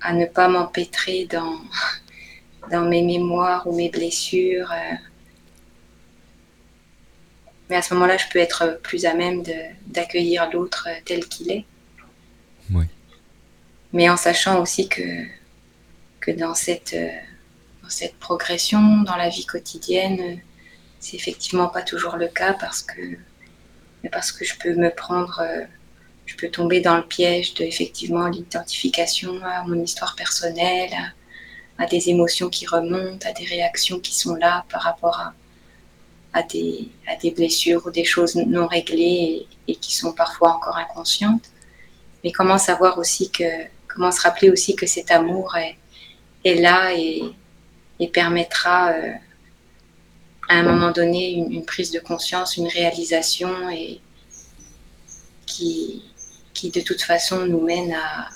à 0.00 0.12
ne 0.12 0.26
pas 0.26 0.48
m'empêtrer 0.48 1.24
dans, 1.26 1.56
dans 2.70 2.82
mes 2.82 3.02
mémoires 3.02 3.66
ou 3.66 3.74
mes 3.74 3.88
blessures. 3.88 4.70
euh. 4.70 4.94
Mais 7.70 7.76
à 7.76 7.82
ce 7.82 7.94
moment-là, 7.94 8.16
je 8.18 8.24
peux 8.30 8.38
être 8.38 8.80
plus 8.82 9.04
à 9.06 9.14
même 9.14 9.42
d'accueillir 9.86 10.50
l'autre 10.52 10.88
euh, 10.90 11.00
tel 11.04 11.26
qu'il 11.26 11.50
est. 11.50 11.64
Oui. 12.72 12.84
Mais 13.92 14.08
en 14.10 14.16
sachant 14.16 14.60
aussi 14.62 14.88
que, 14.88 15.24
que 16.20 16.30
dans, 16.30 16.54
cette, 16.54 16.92
euh, 16.94 17.08
dans 17.82 17.88
cette 17.90 18.16
progression, 18.18 18.98
dans 19.02 19.16
la 19.16 19.28
vie 19.30 19.46
quotidienne, 19.46 20.40
c'est 21.00 21.16
effectivement 21.16 21.68
pas 21.68 21.82
toujours 21.82 22.16
le 22.16 22.28
cas 22.28 22.54
parce 22.54 22.82
que, 22.82 23.00
parce 24.10 24.32
que 24.32 24.44
je 24.44 24.54
peux 24.58 24.74
me 24.74 24.90
prendre 24.90 25.40
euh, 25.40 25.64
je 26.28 26.36
peux 26.36 26.50
tomber 26.50 26.80
dans 26.80 26.98
le 26.98 27.06
piège 27.06 27.54
de 27.54 27.64
effectivement 27.64 28.28
l'identification 28.28 29.42
à 29.42 29.64
mon 29.64 29.82
histoire 29.82 30.14
personnelle, 30.14 30.90
à, 31.78 31.86
des 31.86 32.10
émotions 32.10 32.50
qui 32.50 32.66
remontent, 32.66 33.26
à 33.26 33.32
des 33.32 33.46
réactions 33.46 33.98
qui 33.98 34.14
sont 34.14 34.34
là 34.34 34.64
par 34.68 34.82
rapport 34.82 35.18
à, 35.18 35.32
à, 36.34 36.42
des, 36.42 36.88
à 37.06 37.16
des 37.16 37.30
blessures 37.30 37.86
ou 37.86 37.90
des 37.90 38.04
choses 38.04 38.36
non 38.36 38.66
réglées 38.66 39.46
et, 39.66 39.72
et 39.72 39.76
qui 39.76 39.96
sont 39.96 40.12
parfois 40.12 40.50
encore 40.52 40.76
inconscientes. 40.76 41.46
Mais 42.22 42.30
comment 42.30 42.58
savoir 42.58 42.98
aussi 42.98 43.30
que, 43.30 43.44
comment 43.86 44.10
se 44.10 44.20
rappeler 44.20 44.50
aussi 44.50 44.76
que 44.76 44.86
cet 44.86 45.10
amour 45.10 45.56
est, 45.56 45.76
est 46.44 46.56
là 46.56 46.92
et, 46.94 47.22
et 48.00 48.08
permettra 48.08 48.90
euh, 48.90 49.12
à 50.48 50.56
un 50.56 50.62
moment 50.62 50.90
donné 50.90 51.32
une, 51.32 51.64
prise 51.64 51.90
de 51.90 52.00
conscience, 52.00 52.56
une 52.56 52.68
réalisation 52.68 53.68
et 53.70 54.00
qui, 55.46 56.02
qui 56.54 56.70
de 56.70 56.80
toute 56.80 57.02
façon 57.02 57.46
nous 57.46 57.60
mène 57.60 57.92
à, 57.92 58.28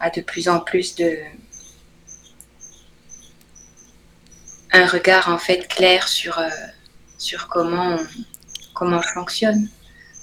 à 0.00 0.10
de 0.10 0.20
plus 0.22 0.48
en 0.48 0.60
plus 0.60 0.94
de 0.94 1.18
un 4.72 4.86
regard 4.86 5.28
en 5.28 5.38
fait 5.38 5.66
clair 5.68 6.08
sur, 6.08 6.38
euh, 6.38 6.48
sur 7.18 7.48
comment 7.48 7.98
comment 8.78 9.02
je 9.02 9.08
fonctionne, 9.08 9.68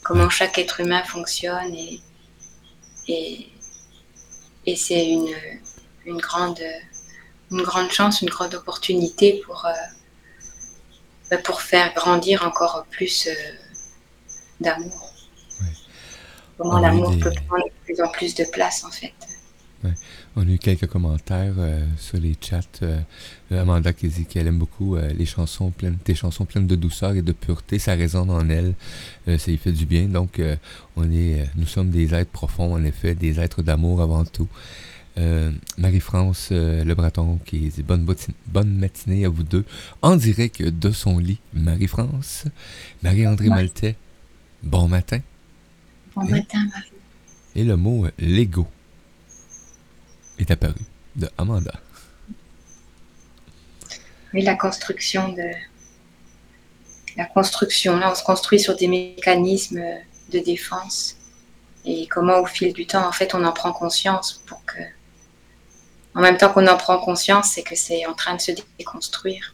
comment 0.01 0.29
chaque 0.29 0.57
être 0.57 0.79
humain 0.79 1.03
fonctionne 1.03 1.73
et, 1.75 1.99
et, 3.07 3.49
et 4.65 4.75
c'est 4.77 5.07
une, 5.09 5.35
une, 6.05 6.17
grande, 6.17 6.61
une 7.51 7.63
grande 7.63 7.91
chance, 7.91 8.21
une 8.21 8.29
grande 8.29 8.55
opportunité 8.55 9.41
pour, 9.45 9.65
euh, 9.65 9.73
pour 11.43 11.61
faire 11.61 11.93
grandir 11.93 12.43
encore 12.45 12.85
plus 12.89 13.27
euh, 13.27 13.33
d'amour. 14.61 15.11
Comment 16.57 16.79
l'amour 16.79 17.11
des- 17.11 17.19
peut 17.19 17.31
prendre 17.47 17.65
de 17.65 17.71
plus 17.83 18.01
en 18.01 18.07
plus 18.09 18.33
de 18.35 18.45
place 18.51 18.83
en 18.85 18.91
fait. 18.91 19.13
On 20.35 20.41
a 20.41 20.45
eu 20.51 20.57
quelques 20.57 20.87
commentaires 20.87 21.53
euh, 21.59 21.85
sur 21.97 22.17
les 22.17 22.35
chats. 22.41 22.61
Euh, 22.81 22.99
Amanda 23.51 23.93
qui 23.93 24.07
dit 24.07 24.25
qu'elle 24.25 24.47
aime 24.47 24.57
beaucoup 24.57 24.95
euh, 24.95 25.09
les 25.09 25.25
chansons 25.27 25.69
pleines, 25.69 25.97
tes 26.03 26.15
chansons 26.15 26.45
pleines 26.45 26.65
de 26.65 26.75
douceur 26.75 27.11
et 27.15 27.21
de 27.21 27.31
pureté. 27.31 27.77
Ça 27.77 27.93
résonne 27.93 28.31
en 28.31 28.49
elle. 28.49 28.73
Ça 29.27 29.51
lui 29.51 29.57
fait 29.57 29.71
du 29.71 29.85
bien. 29.85 30.05
Donc, 30.05 30.41
on 30.95 31.11
est, 31.11 31.45
nous 31.55 31.67
sommes 31.67 31.91
des 31.91 32.15
êtres 32.15 32.31
profonds, 32.31 32.73
en 32.73 32.83
effet, 32.83 33.13
des 33.13 33.39
êtres 33.39 33.61
d'amour 33.61 34.01
avant 34.01 34.25
tout. 34.25 34.47
Euh, 35.17 35.51
Marie-France 35.77 36.49
euh, 36.51 36.83
Le 36.83 36.93
Breton 36.93 37.39
qui 37.45 37.59
dit 37.69 37.83
bonne, 37.83 38.05
matinée 38.77 39.25
à 39.25 39.29
vous 39.29 39.43
deux. 39.43 39.63
En 40.01 40.15
direct 40.17 40.61
de 40.61 40.91
son 40.91 41.19
lit, 41.19 41.39
Marie-France. 41.53 42.45
Marie-André 43.01 43.47
Ouais. 43.47 43.55
Maltais, 43.55 43.95
bon 44.63 44.87
matin. 44.89 45.19
Bon 46.15 46.25
Et- 46.25 46.31
matin, 46.31 46.65
Marie. 46.73 46.91
Et 47.55 47.63
le 47.63 47.77
mot 47.77 48.05
euh, 48.05 48.11
Lego 48.19 48.67
est 50.37 50.51
apparu 50.51 50.81
de 51.15 51.29
Amanda. 51.37 51.73
Oui, 54.33 54.41
la 54.41 54.55
construction 54.55 55.31
de 55.31 55.43
la 57.15 57.25
construction. 57.25 57.97
Là, 57.97 58.11
on 58.11 58.15
se 58.15 58.23
construit 58.23 58.59
sur 58.59 58.75
des 58.75 58.89
mécanismes 58.89 59.81
de 60.33 60.39
défense 60.39 61.15
et 61.85 62.07
comment, 62.07 62.39
au 62.41 62.45
fil 62.45 62.73
du 62.73 62.85
temps, 62.85 63.07
en 63.07 63.11
fait, 63.13 63.33
on 63.33 63.45
en 63.45 63.53
prend 63.53 63.71
conscience 63.71 64.43
pour 64.47 64.65
que, 64.65 64.79
en 66.15 66.21
même 66.21 66.37
temps 66.37 66.51
qu'on 66.51 66.67
en 66.67 66.77
prend 66.77 66.97
conscience, 66.99 67.51
c'est 67.53 67.63
que 67.63 67.75
c'est 67.75 68.05
en 68.05 68.13
train 68.13 68.35
de 68.35 68.41
se 68.41 68.51
déconstruire. 68.79 69.53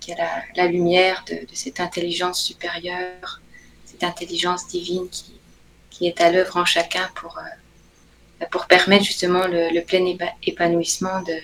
Qu'il 0.00 0.14
y 0.16 0.20
a 0.20 0.24
la, 0.24 0.64
la 0.64 0.66
lumière 0.68 1.24
de, 1.28 1.34
de 1.34 1.54
cette 1.54 1.80
intelligence 1.80 2.42
supérieure, 2.42 3.40
cette 3.86 4.04
intelligence 4.04 4.68
divine 4.68 5.08
qui, 5.10 5.32
qui 5.90 6.06
est 6.06 6.20
à 6.20 6.30
l'œuvre 6.30 6.56
en 6.56 6.64
chacun 6.64 7.08
pour, 7.14 7.38
euh, 7.38 8.46
pour 8.50 8.66
permettre 8.66 9.04
justement 9.04 9.46
le, 9.46 9.70
le 9.72 9.82
plein 9.82 10.04
épa- 10.04 10.34
épanouissement 10.44 11.22
de, 11.22 11.38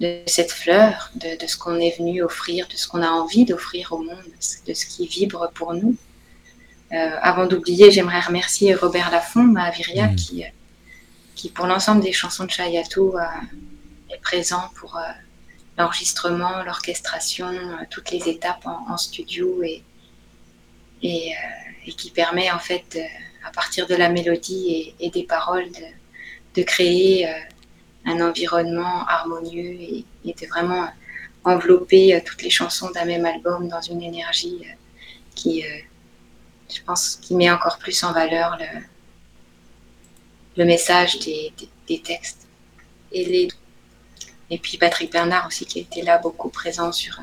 de 0.00 0.22
cette 0.26 0.50
fleur, 0.52 1.10
de, 1.16 1.36
de 1.40 1.46
ce 1.46 1.56
qu'on 1.56 1.78
est 1.78 1.96
venu 1.98 2.22
offrir, 2.22 2.66
de 2.68 2.76
ce 2.76 2.88
qu'on 2.88 3.02
a 3.02 3.08
envie 3.10 3.44
d'offrir 3.44 3.92
au 3.92 3.98
monde, 3.98 4.24
de 4.66 4.74
ce 4.74 4.86
qui 4.86 5.06
vibre 5.06 5.50
pour 5.54 5.74
nous. 5.74 5.96
Euh, 6.92 7.10
avant 7.20 7.46
d'oublier, 7.46 7.90
j'aimerais 7.90 8.20
remercier 8.20 8.74
Robert 8.74 9.10
Laffont, 9.10 9.42
Mahaviria, 9.44 10.06
Mm. 10.06 10.16
qui, 10.16 10.44
euh, 10.44 10.48
qui 11.38 11.48
pour 11.50 11.66
l'ensemble 11.66 12.02
des 12.02 12.12
chansons 12.12 12.44
de 12.44 12.50
Chayato 12.50 13.16
euh, 13.16 13.22
est 14.10 14.20
présent 14.20 14.64
pour, 14.74 14.96
euh, 14.96 15.02
l'enregistrement, 15.78 16.62
l'orchestration, 16.64 17.50
toutes 17.90 18.10
les 18.10 18.28
étapes 18.28 18.66
en, 18.66 18.96
studio 18.96 19.62
et, 19.62 19.84
et, 21.02 21.32
qui 21.96 22.10
permet 22.10 22.50
en 22.50 22.58
fait 22.58 22.98
à 23.46 23.50
partir 23.52 23.86
de 23.86 23.94
la 23.94 24.08
mélodie 24.08 24.92
et, 24.98 25.10
des 25.10 25.22
paroles 25.22 25.70
de, 25.70 25.86
de 26.56 26.62
créer 26.64 27.32
un 28.04 28.20
environnement 28.20 29.06
harmonieux 29.06 29.76
et, 29.80 30.04
de 30.24 30.46
vraiment 30.48 30.88
envelopper 31.44 32.14
euh, 32.14 32.20
toutes 32.24 32.42
les 32.42 32.50
chansons 32.50 32.90
d'un 32.90 33.04
même 33.04 33.26
album 33.26 33.68
dans 33.68 33.80
une 33.80 34.02
énergie 34.02 34.60
euh, 34.64 34.74
qui, 35.34 35.64
euh, 35.64 35.78
je 36.68 36.82
pense, 36.82 37.16
qui 37.16 37.34
met 37.34 37.50
encore 37.50 37.78
plus 37.78 38.02
en 38.04 38.12
valeur 38.12 38.58
le, 38.58 38.80
le 40.58 40.64
message 40.64 41.18
des, 41.20 41.98
textes. 42.00 42.46
Et, 43.12 43.24
les, 43.24 43.48
et 44.50 44.58
puis 44.58 44.76
Patrick 44.76 45.10
Bernard 45.10 45.46
aussi 45.46 45.64
qui 45.64 45.78
était 45.78 46.02
là 46.02 46.18
beaucoup 46.18 46.50
présent 46.50 46.92
sur, 46.92 47.18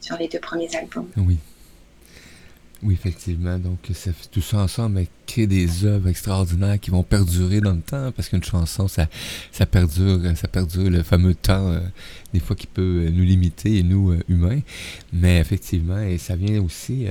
sur 0.00 0.16
les 0.16 0.28
deux 0.28 0.40
premiers 0.40 0.74
albums. 0.74 1.08
Oui. 1.16 1.38
Oui, 2.82 2.94
effectivement. 2.94 3.58
Donc, 3.58 3.78
ça, 3.92 4.12
tout 4.30 4.40
ça 4.40 4.58
ensemble 4.58 5.04
crée 5.26 5.48
des 5.48 5.84
œuvres 5.84 6.08
extraordinaires 6.08 6.78
qui 6.78 6.90
vont 6.90 7.02
perdurer 7.02 7.60
dans 7.60 7.72
le 7.72 7.80
temps 7.80 8.12
parce 8.12 8.28
qu'une 8.28 8.42
chanson, 8.44 8.86
ça, 8.86 9.08
ça 9.50 9.66
perdure, 9.66 10.20
ça 10.36 10.46
perdure 10.46 10.88
le 10.88 11.02
fameux 11.02 11.34
temps, 11.34 11.72
euh, 11.72 11.80
des 12.32 12.38
fois 12.38 12.54
qui 12.54 12.68
peut 12.68 13.06
euh, 13.06 13.10
nous 13.10 13.24
limiter, 13.24 13.78
et 13.78 13.82
nous, 13.82 14.12
euh, 14.12 14.22
humains. 14.28 14.60
Mais 15.12 15.38
effectivement, 15.40 15.98
et 15.98 16.18
ça 16.18 16.36
vient 16.36 16.62
aussi, 16.62 17.06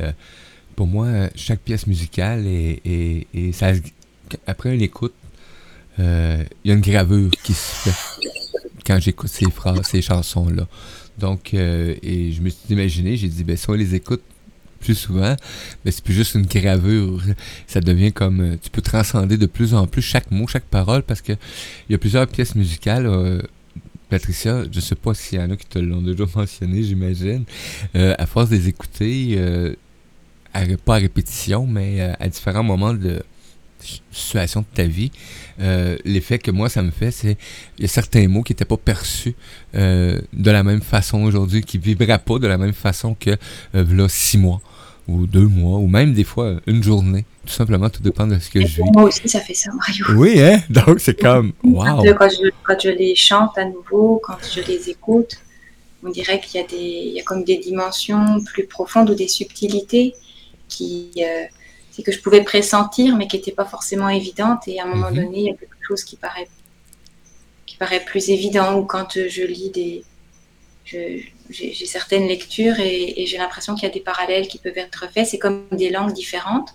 pour 0.78 0.88
moi, 0.88 1.30
chaque 1.36 1.60
pièce 1.60 1.86
musicale 1.86 2.48
et, 2.48 3.28
et, 3.34 3.52
ça, 3.52 3.74
après 4.46 4.74
une 4.74 4.82
il 6.00 6.46
y 6.66 6.72
a 6.72 6.74
une 6.74 6.82
gravure 6.82 7.32
qui 7.44 7.54
se 7.54 7.90
fait 7.90 8.30
quand 8.86 9.00
j'écoute 9.00 9.30
ces 9.30 9.50
phrases, 9.52 9.82
ces 9.84 10.02
chansons-là. 10.02 10.68
Donc, 11.18 11.54
et 11.54 12.32
je 12.32 12.42
me 12.42 12.50
suis 12.50 12.70
imaginé, 12.70 13.18
j'ai 13.18 13.28
dit, 13.28 13.44
ben, 13.44 13.58
si 13.58 13.70
on 13.70 13.74
les 13.74 13.96
écoute 13.96 14.22
plus 14.78 14.96
souvent, 14.96 15.36
mais 15.84 15.92
c'est 15.92 16.04
plus 16.04 16.14
juste 16.14 16.36
une 16.36 16.46
gravure. 16.46 17.22
Ça 17.68 17.82
devient 17.82 18.12
comme. 18.12 18.42
Euh, 18.42 18.58
tu 18.62 18.70
peux 18.70 18.82
transcender 18.82 19.38
de 19.38 19.46
plus 19.46 19.74
en 19.74 19.88
plus 19.88 20.02
chaque 20.02 20.32
mot, 20.32 20.48
chaque 20.48 20.66
parole, 20.66 21.04
parce 21.04 21.22
que 21.22 21.34
il 21.34 21.92
y 21.92 21.96
a 21.96 21.98
plusieurs 21.98 22.28
pièces 22.28 22.56
musicales. 22.56 23.06
Euh, 23.06 23.42
Patricia, 24.10 24.64
je 24.72 24.80
sais 24.80 24.96
pas 24.96 25.14
s'il 25.14 25.38
y 25.38 25.42
en 25.42 25.52
a 25.52 25.58
qui 25.58 25.66
te 25.66 25.80
l'ont 25.80 26.02
déjà 26.02 26.24
mentionné, 26.34 26.82
j'imagine. 26.82 27.44
Euh, 27.96 28.16
à 28.18 28.26
force 28.26 28.50
de 28.50 28.56
les 28.56 28.70
écouter, 28.70 29.38
pas 30.86 30.96
à 30.96 31.00
répétition, 31.00 31.68
mais 31.68 32.00
à 32.18 32.30
différents 32.30 32.64
moments 32.64 32.94
de 32.94 33.22
situation 34.12 34.62
de 34.62 34.66
ta 34.74 34.84
vie, 34.84 35.12
l'effet 36.06 36.40
que 36.40 36.52
moi 36.52 36.70
ça 36.70 36.82
me 36.82 36.92
fait, 36.92 37.12
c'est 37.12 37.38
il 37.78 37.84
y 37.84 37.86
a 37.86 37.88
certains 37.88 38.28
mots 38.28 38.44
qui 38.44 38.54
n'étaient 38.54 38.66
pas 38.66 38.78
perçus 38.78 39.36
de 39.74 40.22
la 40.52 40.64
même 40.64 40.82
façon 40.82 41.24
aujourd'hui, 41.24 41.62
qui 41.62 41.78
vibraient 41.78 42.20
pas 42.20 42.40
de 42.40 42.48
la 42.48 42.58
même 42.58 42.74
façon 42.74 43.16
que 43.20 43.38
là 43.74 44.08
six 44.10 44.38
mois 44.38 44.62
ou 45.08 45.26
deux 45.26 45.48
mois, 45.48 45.80
ou 45.80 45.88
même 45.88 46.14
des 46.14 46.24
fois 46.24 46.56
une 46.68 46.84
journée. 46.84 47.26
Tout 47.46 47.54
simplement, 47.54 47.90
tout 47.90 48.04
dépend 48.04 48.28
de 48.28 48.38
ce 48.40 48.50
que 48.50 48.60
je 48.60 48.82
vis. 48.82 48.92
Moi 48.94 49.04
aussi, 49.04 49.28
ça 49.30 49.40
fait 49.40 49.54
ça, 49.54 49.72
Mario. 49.72 50.06
Oui, 50.18 50.42
hein? 50.42 50.62
Donc, 50.70 51.00
c'est 51.00 51.18
comme, 51.18 51.54
wow! 51.64 52.04
Quand 52.18 52.30
je, 52.30 52.50
quand 52.64 52.78
je, 52.84 52.90
les 52.90 53.16
chante 53.16 53.58
à 53.58 53.64
nouveau, 53.66 54.22
quand 54.22 54.38
je 54.54 54.62
les 54.62 54.90
écoute, 54.90 55.38
on 56.04 56.10
dirait 56.10 56.42
qu'il 56.42 56.60
y 56.60 56.64
a, 56.64 56.68
des, 56.68 56.76
il 56.76 57.14
y 57.14 57.20
a 57.22 57.24
comme 57.24 57.46
des 57.46 57.58
dimensions 57.58 58.42
plus 58.44 58.68
profondes 58.68 59.10
ou 59.10 59.16
des 59.16 59.30
subtilités 59.30 60.14
qui, 60.68 61.10
euh, 61.20 61.46
c'est 61.98 62.04
que 62.04 62.12
je 62.12 62.22
pouvais 62.22 62.44
pressentir, 62.44 63.18
mais 63.18 63.28
qui 63.28 63.38
n'étaient 63.38 63.52
pas 63.52 63.66
forcément 63.66 64.08
évidentes. 64.08 64.68
Et 64.68 64.80
à 64.80 64.84
un 64.84 64.86
moment 64.86 65.10
mhm. 65.10 65.16
donné, 65.16 65.40
il 65.40 65.46
y 65.46 65.50
a 65.50 65.56
quelque 65.56 65.76
chose 65.82 66.04
qui 66.04 66.16
paraît, 66.16 66.48
qui 67.66 67.76
paraît 67.76 68.06
plus 68.06 68.30
évident. 68.30 68.78
Ou 68.78 68.86
quand 68.86 69.14
je 69.14 69.42
lis 69.42 69.72
des, 69.72 70.04
j'ai 70.86 71.86
certaines 71.88 72.28
lectures 72.28 72.80
et, 72.80 73.26
j'ai 73.26 73.40
l'impression 73.40 73.74
qu'il 73.74 73.86
y 73.86 73.92
a 73.92 73.94
des 73.94 74.00
parallèles 74.00 74.48
qui 74.48 74.60
peuvent 74.60 74.78
être 74.78 75.12
faits. 75.12 75.26
C'est 75.26 75.40
comme 75.40 75.66
des 75.72 75.90
langues 75.90 76.14
différentes. 76.14 76.70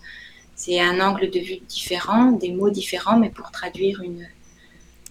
C'est 0.56 0.80
un 0.80 0.98
angle 0.98 1.30
de 1.30 1.38
vue 1.38 1.60
différent, 1.68 2.32
des 2.32 2.50
mots 2.50 2.70
différents, 2.70 3.16
mais 3.16 3.30
pour 3.30 3.52
traduire 3.52 4.02
une, 4.02 4.26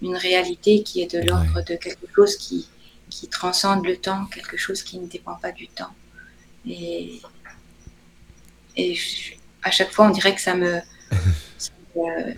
une 0.02 0.18
réalité 0.18 0.84
qui 0.84 1.02
est 1.02 1.16
de 1.16 1.26
l'ordre 1.26 1.64
de 1.64 1.76
quelque 1.78 2.08
chose 2.14 2.36
qui, 2.36 2.68
qui 3.10 3.30
transcende 3.30 3.86
le 3.86 3.96
temps, 3.96 4.26
quelque 4.26 4.58
chose 4.58 4.84
qui 4.84 5.00
ne 5.00 5.08
dépend 5.08 5.36
pas 5.36 5.54
du 5.54 5.70
temps. 5.70 5.94
Et, 6.68 7.22
et 8.76 8.94
à 9.64 9.72
chaque 9.72 9.92
fois, 9.92 10.08
on 10.08 10.12
dirait 10.12 10.36
que 10.36 10.42
ça 10.42 10.56
me... 10.56 10.80
je 11.96 12.00
ne 12.00 12.34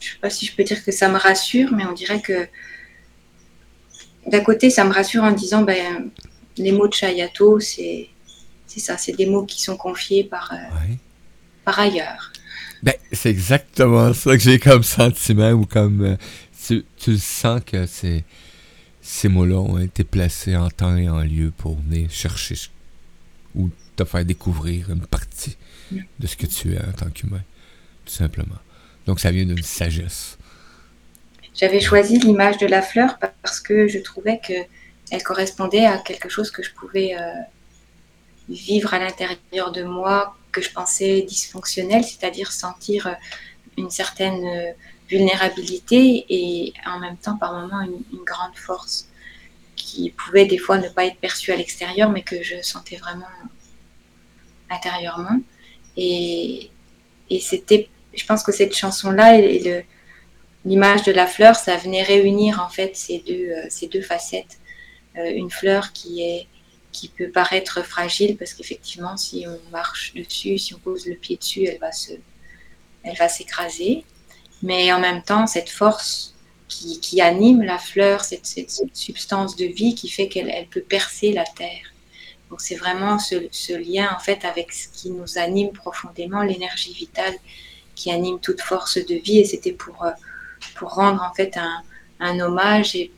sais 0.00 0.18
pas 0.20 0.30
si 0.30 0.46
je 0.46 0.54
peux 0.54 0.64
dire 0.64 0.84
que 0.84 0.92
ça 0.92 1.08
me 1.08 1.18
rassure, 1.18 1.72
mais 1.72 1.84
on 1.86 1.92
dirait 1.92 2.20
que 2.20 2.46
d'un 4.26 4.40
côté, 4.40 4.70
ça 4.70 4.84
me 4.84 4.92
rassure 4.92 5.22
en 5.22 5.32
disant, 5.32 5.62
ben, 5.62 6.10
les 6.56 6.72
mots 6.72 6.88
de 6.88 6.94
Chayato, 6.94 7.60
c'est 7.60 8.08
ça, 8.66 8.96
c'est 8.98 9.12
des 9.12 9.26
mots 9.26 9.44
qui 9.44 9.62
sont 9.62 9.76
confiés 9.76 10.24
par, 10.24 10.52
euh, 10.52 10.94
par 11.64 11.78
ailleurs. 11.78 12.32
Ben, 12.82 12.94
c'est 13.12 13.30
exactement 13.30 14.12
ça 14.12 14.36
que 14.36 14.42
j'ai 14.42 14.58
comme 14.58 14.82
sentiment, 14.82 15.52
ou 15.52 15.64
comme 15.64 16.02
euh, 16.02 16.16
tu, 16.66 16.84
tu, 16.96 17.18
sens 17.18 17.60
que 17.64 17.86
c'est, 17.86 18.24
ces 19.00 19.28
mots-là 19.28 19.58
ont 19.58 19.78
été 19.78 20.04
placés 20.04 20.56
en 20.56 20.68
temps 20.70 20.96
et 20.96 21.08
en 21.08 21.20
lieu 21.20 21.52
pour 21.56 21.78
venir 21.80 22.10
chercher 22.10 22.56
ou 23.54 23.70
te 23.96 24.04
faire 24.04 24.24
découvrir 24.24 24.90
une 24.90 25.06
partie. 25.06 25.56
De 25.92 26.26
ce 26.26 26.36
que 26.36 26.46
tu 26.46 26.74
es 26.74 26.78
en 26.78 26.92
tant 26.92 27.10
qu'humain, 27.10 27.42
tout 28.04 28.12
simplement. 28.12 28.58
Donc 29.06 29.20
ça 29.20 29.30
vient 29.30 29.44
d'une 29.44 29.62
sagesse. 29.62 30.38
J'avais 31.54 31.80
choisi 31.80 32.18
l'image 32.18 32.58
de 32.58 32.66
la 32.66 32.82
fleur 32.82 33.18
parce 33.18 33.60
que 33.60 33.86
je 33.86 33.98
trouvais 33.98 34.40
qu'elle 34.40 35.22
correspondait 35.22 35.86
à 35.86 35.98
quelque 35.98 36.28
chose 36.28 36.50
que 36.50 36.62
je 36.62 36.72
pouvais 36.72 37.16
euh, 37.16 37.32
vivre 38.48 38.92
à 38.92 38.98
l'intérieur 38.98 39.70
de 39.70 39.84
moi, 39.84 40.36
que 40.50 40.60
je 40.60 40.70
pensais 40.70 41.22
dysfonctionnel, 41.22 42.02
c'est-à-dire 42.02 42.50
sentir 42.50 43.06
euh, 43.06 43.12
une 43.76 43.90
certaine 43.90 44.44
euh, 44.44 44.72
vulnérabilité 45.08 46.24
et 46.28 46.72
en 46.86 46.98
même 46.98 47.16
temps 47.16 47.36
par 47.36 47.52
moments 47.52 47.82
une, 47.82 48.24
grande 48.24 48.56
force 48.56 49.08
qui 49.76 50.10
pouvait 50.10 50.46
des 50.46 50.58
fois 50.58 50.78
ne 50.78 50.88
pas 50.88 51.04
être 51.04 51.18
perçue 51.18 51.52
à 51.52 51.56
l'extérieur 51.56 52.10
mais 52.10 52.22
que 52.22 52.42
je 52.42 52.62
sentais 52.62 52.96
vraiment 52.96 53.26
intérieurement. 54.70 55.40
Et, 55.96 56.70
c'était, 57.40 57.88
je 58.14 58.24
pense 58.26 58.42
que 58.42 58.52
cette 58.52 58.74
chanson-là 58.74 59.38
et 59.38 59.84
l'image 60.64 61.02
de 61.02 61.12
la 61.12 61.26
fleur, 61.26 61.56
ça 61.56 61.76
venait 61.76 62.02
réunir 62.02 62.62
en 62.64 62.68
fait 62.68 62.96
ces 62.96 63.18
deux, 63.18 63.50
euh, 63.50 63.66
ces 63.68 63.88
deux 63.88 64.02
facettes. 64.02 64.58
Euh, 65.16 65.30
une 65.30 65.50
fleur 65.50 65.92
qui, 65.92 66.22
est, 66.22 66.46
qui 66.92 67.08
peut 67.08 67.30
paraître 67.30 67.84
fragile 67.84 68.36
parce 68.36 68.54
qu'effectivement, 68.54 69.16
si 69.16 69.46
on 69.46 69.70
marche 69.70 70.14
dessus, 70.14 70.58
si 70.58 70.74
on 70.74 70.78
pose 70.78 71.06
le 71.06 71.14
pied 71.14 71.36
dessus, 71.36 71.64
elle 71.64 71.78
va, 71.78 71.92
se, 71.92 72.12
elle 73.02 73.16
va 73.16 73.28
s'écraser. 73.28 74.04
Mais 74.62 74.92
en 74.92 75.00
même 75.00 75.22
temps, 75.22 75.46
cette 75.46 75.68
force 75.70 76.34
qui, 76.68 77.20
anime 77.20 77.62
la 77.62 77.78
fleur, 77.78 78.24
cette, 78.24 78.46
cette, 78.46 78.70
substance 78.94 79.54
de 79.54 79.66
vie 79.66 79.94
qui 79.94 80.08
fait 80.08 80.28
qu'elle 80.28 80.50
elle 80.50 80.66
peut 80.66 80.80
percer 80.80 81.32
la 81.32 81.44
terre. 81.44 81.93
Donc 82.54 82.60
c'est 82.60 82.76
vraiment 82.76 83.18
ce, 83.18 83.72
lien 83.72 84.14
en 84.14 84.20
fait 84.20 84.44
avec 84.44 84.72
ce 84.72 84.86
qui 84.86 85.10
nous 85.10 85.38
anime 85.38 85.72
profondément, 85.72 86.40
l'énergie 86.44 86.92
vitale 86.92 87.34
qui 87.96 88.12
anime 88.12 88.38
toute 88.38 88.60
force 88.60 88.96
de 88.96 89.16
vie. 89.16 89.40
Et 89.40 89.44
c'était 89.44 89.72
pour 89.72 90.04
euh, 90.04 90.12
rendre 90.80 91.20
en 91.20 91.34
fait 91.34 91.58
un, 92.20 92.38
hommage 92.38 92.94
et, 92.94 93.10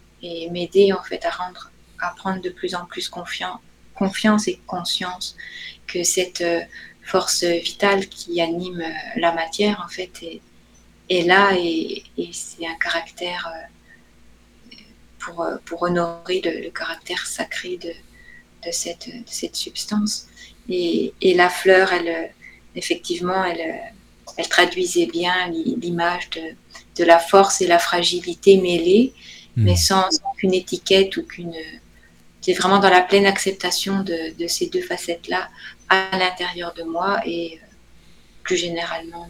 m'aider 0.50 0.94
en 0.94 1.02
fait 1.02 1.22
à 1.26 1.30
rendre 1.30 1.70
à 2.00 2.14
prendre 2.16 2.40
de 2.40 2.48
plus 2.48 2.74
en 2.74 2.86
plus 2.86 3.10
confiance, 3.10 4.48
et 4.48 4.58
conscience 4.66 5.36
que 5.86 6.02
cette 6.02 6.40
euh, 6.40 6.62
force 7.02 7.44
vitale 7.44 8.08
qui 8.08 8.40
anime 8.40 8.80
euh, 8.80 9.20
la 9.20 9.34
matière 9.34 9.84
en 9.84 9.88
fait 9.88 10.24
est, 11.10 11.26
là 11.26 11.52
et, 11.58 12.04
c'est 12.32 12.66
un 12.66 12.76
caractère 12.76 13.52
pour, 15.18 15.82
honorer 15.82 16.40
le 16.42 16.70
caractère 16.70 17.26
sacré 17.26 17.76
de, 17.76 17.92
de, 18.66 18.72
cette, 18.72 19.08
de 19.08 19.22
cette 19.26 19.56
substance. 19.56 20.26
Et, 20.68 21.14
et, 21.20 21.34
la 21.34 21.48
fleur, 21.48 21.92
elle, 21.92 22.30
effectivement, 22.74 23.44
elle, 23.44 23.80
elle 24.36 24.48
traduisait 24.48 25.06
bien 25.06 25.48
l'image 25.50 26.28
de, 26.30 26.42
de 26.96 27.04
la 27.04 27.18
force 27.18 27.60
et 27.60 27.66
la 27.66 27.78
fragilité 27.78 28.56
mêlées, 28.58 29.12
hmm. 29.56 29.64
mais 29.64 29.76
sans, 29.76 30.08
aucune 30.32 30.54
étiquette 30.54 31.16
ou 31.16 31.22
qu'une. 31.22 31.54
C'est 32.40 32.52
vraiment 32.52 32.78
dans 32.78 32.90
la 32.90 33.00
pleine 33.00 33.26
acceptation 33.26 34.02
de, 34.02 34.46
ces 34.46 34.68
deux 34.68 34.82
facettes-là 34.82 35.48
à 35.88 36.16
l'intérieur 36.16 36.74
de 36.74 36.84
moi 36.84 37.20
et 37.24 37.54
euh, 37.60 37.66
plus 38.44 38.56
généralement 38.56 39.28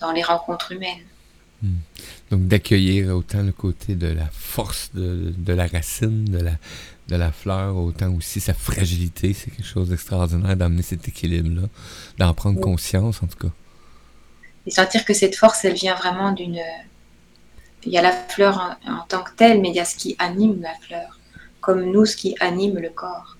dans, 0.00 0.12
les 0.12 0.22
rencontres 0.22 0.72
humaines. 0.72 1.04
Hmm. 1.62 1.76
Donc 2.30 2.46
d'accueillir 2.46 3.16
autant 3.16 3.42
le 3.42 3.52
côté 3.52 3.94
de 3.94 4.08
la 4.08 4.28
force 4.32 4.90
de, 4.94 5.52
la 5.52 5.66
racine, 5.66 6.24
de 6.24 6.38
la, 6.38 6.52
de 7.08 7.16
la 7.16 7.32
fleur, 7.32 7.76
autant 7.76 8.12
aussi 8.14 8.40
sa 8.40 8.54
fragilité, 8.54 9.32
c'est 9.32 9.50
quelque 9.50 9.66
chose 9.66 9.88
d'extraordinaire 9.88 10.56
d'amener 10.56 10.82
cet 10.82 11.08
équilibre-là, 11.08 11.68
d'en 12.18 12.34
prendre 12.34 12.60
conscience 12.60 13.22
en 13.22 13.26
tout 13.26 13.38
cas 13.38 13.52
et 14.68 14.70
sentir 14.70 15.06
que 15.06 15.14
cette 15.14 15.34
force, 15.34 15.64
elle 15.64 15.72
vient 15.72 15.94
vraiment 15.94 16.32
d'une... 16.32 16.60
Il 17.84 17.92
y 17.92 17.96
a 17.96 18.02
la 18.02 18.12
fleur 18.12 18.76
en, 18.86 19.00
tant 19.08 19.22
que 19.22 19.30
telle, 19.34 19.62
mais 19.62 19.70
il 19.70 19.74
y 19.74 19.80
a 19.80 19.86
ce 19.86 19.96
qui 19.96 20.14
anime 20.18 20.60
la 20.60 20.74
fleur. 20.74 21.18
comme 21.60 21.90
nous 21.90 22.04
ce 22.04 22.16
qui 22.16 22.36
anime 22.38 22.78
le 22.78 22.90
corps. 22.90 23.38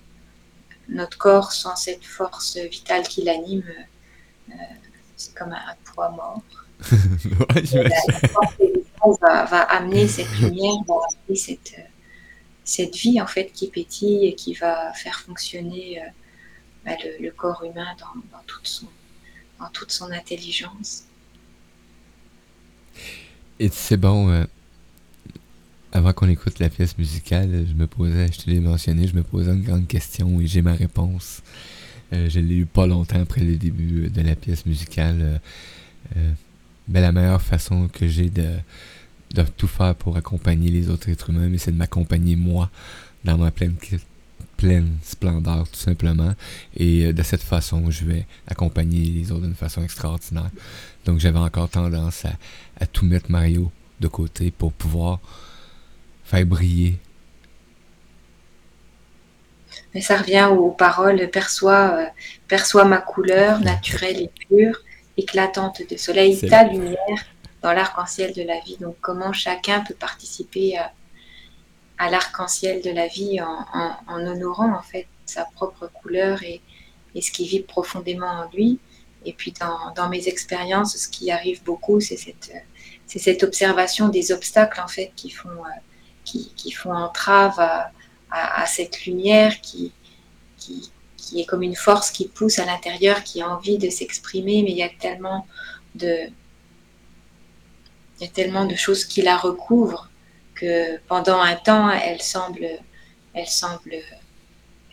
Notre 0.87 1.17
corps 1.19 1.51
sans 1.51 1.75
cette 1.75 2.03
force 2.03 2.57
vitale 2.57 3.03
qui 3.03 3.21
l'anime, 3.23 3.63
euh, 4.49 4.53
c'est 5.15 5.35
comme 5.35 5.51
un, 5.51 5.75
poids 5.93 6.09
mort. 6.09 6.41
Ouais. 7.39 7.83
La 7.83 8.01
force 8.97 9.19
va, 9.21 9.45
va 9.45 9.61
amener 9.63 10.07
cette 10.07 10.31
lumière, 10.39 10.77
va 10.87 10.95
amener 10.95 11.37
cette, 11.37 11.73
euh, 11.77 11.83
cette 12.69 12.95
vie 12.95 13.19
en 13.19 13.27
fait 13.27 13.51
qui 13.51 13.67
pétille 13.67 14.27
et 14.27 14.35
qui 14.35 14.53
va 14.53 14.93
faire 14.93 15.19
fonctionner 15.19 15.99
euh, 15.99 16.05
bah, 16.85 16.91
le, 17.19 17.29
corps 17.31 17.63
humain 17.63 17.95
dans, 17.99 18.43
toute 19.73 19.91
son, 19.91 20.11
intelligence. 20.11 21.03
Et 23.59 23.69
c'est 23.69 23.97
bon, 23.97 24.29
euh, 24.29 24.45
avant 25.91 26.13
qu'on 26.13 26.29
écoute 26.29 26.59
la 26.59 26.69
pièce 26.69 26.97
musicale, 26.97 27.65
je 27.67 27.73
me 27.73 27.87
posais, 27.87 28.31
je 28.31 28.39
te 28.39 28.49
l'ai 28.49 28.59
mentionné, 28.59 29.07
je 29.07 29.15
me 29.15 29.23
posais 29.23 29.51
une 29.51 29.63
grande 29.63 29.87
question 29.87 30.39
et 30.39 30.45
j'ai 30.47 30.61
ma 30.61 30.73
réponse. 30.73 31.41
Euh, 32.13 32.29
je 32.29 32.39
l'ai 32.39 32.55
eu 32.55 32.65
pas 32.65 32.85
longtemps 32.87 33.21
après 33.21 33.41
le 33.41 33.55
début 33.55 34.09
de 34.09 34.21
la 34.21 34.35
pièce 34.35 34.65
musicale. 34.65 35.41
Euh, 36.15 36.31
ben, 36.87 37.01
la 37.01 37.11
meilleure 37.11 37.41
façon 37.41 37.87
que 37.87 38.07
j'ai 38.07 38.29
de, 38.29 38.47
de 39.33 39.43
tout 39.43 39.67
faire 39.67 39.95
pour 39.95 40.17
accompagner 40.17 40.69
les 40.69 40.89
autres 40.89 41.09
êtres 41.09 41.29
humains, 41.29 41.49
mais 41.49 41.57
c'est 41.57 41.71
de 41.71 41.77
m'accompagner 41.77 42.35
moi 42.35 42.69
dans 43.23 43.37
ma 43.37 43.51
pleine, 43.51 43.75
pleine 44.57 44.97
splendeur, 45.03 45.67
tout 45.67 45.79
simplement. 45.79 46.33
Et 46.75 47.05
euh, 47.05 47.13
de 47.13 47.23
cette 47.23 47.43
façon, 47.43 47.89
je 47.91 48.05
vais 48.05 48.25
accompagner 48.47 49.05
les 49.05 49.31
autres 49.31 49.43
d'une 49.43 49.55
façon 49.55 49.83
extraordinaire. 49.83 50.49
Donc 51.05 51.19
j'avais 51.19 51.39
encore 51.39 51.69
tendance 51.69 52.25
à, 52.25 52.31
à 52.79 52.85
tout 52.85 53.05
mettre 53.05 53.31
Mario 53.31 53.71
de 53.99 54.07
côté 54.07 54.51
pour 54.51 54.73
pouvoir 54.73 55.19
faire 56.23 56.45
briller. 56.45 56.97
Mais 59.93 60.01
ça 60.01 60.17
revient 60.17 60.49
aux 60.51 60.71
paroles 60.71 61.29
perçois, 61.29 61.97
euh, 61.97 62.05
perçois 62.47 62.85
ma 62.85 62.99
couleur 62.99 63.59
naturelle 63.61 64.21
et 64.21 64.31
pure, 64.47 64.79
éclatante 65.17 65.81
de 65.89 65.97
soleil, 65.97 66.39
ta 66.39 66.63
lumière 66.63 67.25
dans 67.61 67.73
l'arc-en-ciel 67.73 68.33
de 68.33 68.43
la 68.43 68.59
vie. 68.59 68.77
Donc 68.77 68.95
comment 69.01 69.33
chacun 69.33 69.81
peut 69.81 69.93
participer 69.93 70.77
à, 70.77 72.09
l'arc-en-ciel 72.09 72.81
de 72.81 72.91
la 72.91 73.07
vie 73.07 73.39
en, 73.41 73.97
honorant 74.07 74.73
en 74.73 74.81
fait 74.81 75.07
sa 75.25 75.45
propre 75.45 75.91
couleur 76.01 76.41
et, 76.43 76.61
ce 77.21 77.31
qui 77.31 77.47
vit 77.47 77.61
profondément 77.61 78.27
en 78.27 78.49
lui. 78.53 78.79
Et 79.25 79.33
puis 79.33 79.53
dans, 79.59 80.09
mes 80.09 80.27
expériences, 80.29 80.95
ce 80.95 81.09
qui 81.09 81.31
arrive 81.31 81.63
beaucoup, 81.63 81.99
c'est 81.99 82.17
cette, 82.17 83.43
observation 83.43 84.07
des 84.07 84.31
obstacles 84.31 84.79
en 84.79 84.87
fait 84.87 85.11
qui 85.15 85.29
font, 85.29 85.49
euh, 85.49 85.79
qui, 86.23 86.71
font 86.71 86.93
entrave 86.93 87.59
à, 88.31 88.65
cette 88.65 89.05
lumière 89.05 89.59
qui, 89.59 89.91
qui 91.29 91.41
est 91.41 91.45
comme 91.45 91.63
une 91.63 91.75
force 91.75 92.11
qui 92.11 92.27
pousse 92.27 92.59
à 92.59 92.65
l'intérieur, 92.65 93.23
qui 93.23 93.41
a 93.41 93.49
envie 93.49 93.77
de 93.77 93.89
s'exprimer, 93.89 94.63
mais 94.63 94.71
il 94.71 94.77
y 94.77 94.83
a 94.83 94.89
tellement 94.89 95.45
de, 95.95 96.29
il 98.19 98.25
y 98.25 98.27
a 98.27 98.31
tellement 98.31 98.65
de 98.65 98.75
choses 98.75 99.05
qui 99.05 99.21
la 99.21 99.37
recouvrent 99.37 100.09
que 100.55 100.97
pendant 101.07 101.39
un 101.39 101.55
temps, 101.55 101.89
elle 101.89 102.21
semble, 102.21 102.67
elle 103.33 103.47
semble 103.47 103.95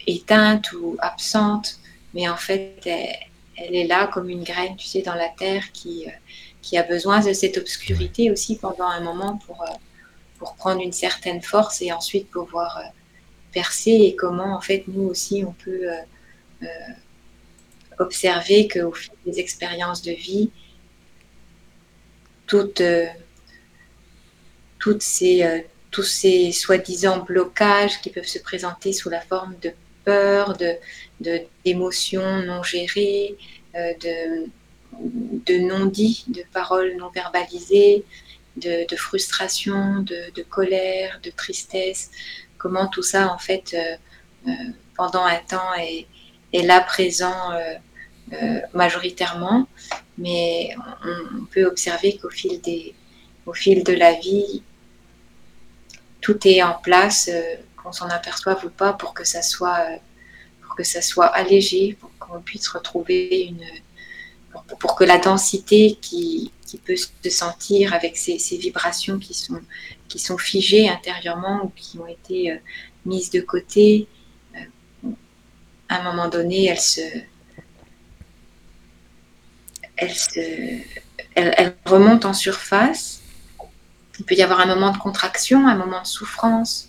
éteinte 0.06 0.72
ou 0.72 0.96
absente, 1.00 1.78
mais 2.14 2.28
en 2.28 2.36
fait, 2.36 2.80
elle, 2.86 3.16
elle 3.56 3.74
est 3.74 3.86
là 3.86 4.06
comme 4.06 4.28
une 4.28 4.44
graine, 4.44 4.76
tu 4.76 4.86
sais, 4.86 5.02
dans 5.02 5.14
la 5.14 5.28
terre 5.28 5.72
qui, 5.72 6.06
euh, 6.06 6.10
qui 6.62 6.76
a 6.76 6.82
besoin 6.82 7.20
de 7.20 7.32
cette 7.32 7.56
obscurité 7.56 8.30
aussi 8.30 8.56
pendant 8.56 8.86
un 8.86 9.00
moment 9.00 9.38
pour, 9.46 9.62
euh, 9.62 9.74
pour 10.38 10.54
prendre 10.54 10.82
une 10.82 10.92
certaine 10.92 11.42
force 11.42 11.80
et 11.82 11.92
ensuite 11.92 12.30
pouvoir 12.30 12.78
euh, 12.78 12.82
percer 13.52 13.92
et 13.92 14.14
comment 14.14 14.54
en 14.54 14.60
fait 14.60 14.84
nous 14.86 15.04
aussi 15.04 15.42
on 15.46 15.52
peut 15.52 15.88
observer 17.98 18.68
qu'au 18.68 18.92
fil 18.92 19.12
des 19.24 19.40
expériences 19.40 20.02
de 20.02 20.12
vie, 20.12 20.50
toutes, 22.46 22.80
euh, 22.80 23.06
toutes 24.78 25.02
ces, 25.02 25.42
euh, 25.42 25.60
tous 25.90 26.02
ces 26.02 26.52
soi-disant 26.52 27.18
blocages 27.24 28.00
qui 28.00 28.10
peuvent 28.10 28.26
se 28.26 28.38
présenter 28.38 28.92
sous 28.92 29.08
la 29.10 29.20
forme 29.20 29.54
de 29.62 29.72
peur, 30.04 30.56
de, 30.56 30.72
de- 31.20 31.40
d'émotions 31.64 32.42
non 32.42 32.62
gérées, 32.62 33.36
euh, 33.74 33.92
de, 34.00 34.46
de 35.46 35.58
non-dits, 35.58 36.24
de 36.28 36.42
paroles 36.52 36.96
non 36.96 37.10
verbalisées, 37.10 38.04
de, 38.56 38.86
de 38.88 38.96
frustration, 38.96 40.00
de, 40.00 40.30
de 40.34 40.42
colère, 40.42 41.20
de 41.22 41.30
tristesse, 41.30 42.10
comment 42.58 42.86
tout 42.88 43.02
ça 43.02 43.32
en 43.32 43.38
fait 43.38 43.76
pendant 44.96 45.24
un 45.24 45.36
temps 45.38 45.74
est, 45.78 46.06
est 46.52 46.62
là 46.62 46.80
présent 46.80 47.50
majoritairement, 48.74 49.68
mais 50.18 50.74
on, 51.04 51.44
peut 51.46 51.64
observer 51.64 52.16
qu'au 52.16 52.30
fil, 52.30 52.60
fil 53.54 53.84
de 53.84 53.92
la 53.92 54.14
vie, 54.14 54.62
tout 56.20 56.38
est 56.46 56.62
en 56.62 56.74
place, 56.74 57.28
euh, 57.32 57.54
qu'on 57.76 57.92
s'en 57.92 58.08
aperçoive 58.08 58.64
ou 58.64 58.70
pas, 58.70 58.92
pour 58.92 59.14
que 59.14 59.24
ça 59.24 59.42
soit, 59.42 59.78
euh, 59.90 59.96
pour 60.62 60.74
que 60.74 60.82
ça 60.82 61.02
soit 61.02 61.26
allégé, 61.26 61.96
pour 62.00 62.10
qu'on 62.18 62.40
puisse 62.40 62.66
retrouver 62.68 63.46
une, 63.48 63.64
pour, 64.78 64.96
que 64.96 65.04
la 65.04 65.18
densité 65.18 65.98
qui, 66.00 66.50
qui 66.66 66.78
peut 66.78 66.96
se 66.96 67.30
sentir 67.30 67.94
avec 67.94 68.16
ces, 68.16 68.38
vibrations 68.56 69.18
qui 69.18 69.34
sont, 69.34 69.60
qui 70.08 70.18
sont 70.18 70.38
figées 70.38 70.88
intérieurement 70.88 71.64
ou 71.64 71.68
qui 71.76 71.98
ont 71.98 72.06
été 72.06 72.52
euh, 72.52 72.56
mises 73.04 73.30
de 73.30 73.40
côté, 73.40 74.08
euh, 74.56 75.10
à 75.88 76.00
un 76.00 76.02
moment 76.02 76.28
donné, 76.28 76.66
elles 76.66 76.80
se, 76.80 77.02
elles 79.96 81.74
remontent 81.84 82.28
en 82.28 82.34
surface. 82.34 83.20
Il 84.18 84.24
peut 84.24 84.34
y 84.34 84.42
avoir 84.42 84.60
un 84.60 84.66
moment 84.66 84.92
de 84.92 84.98
contraction, 84.98 85.66
un 85.66 85.76
moment 85.76 86.02
de 86.02 86.06
souffrance, 86.06 86.88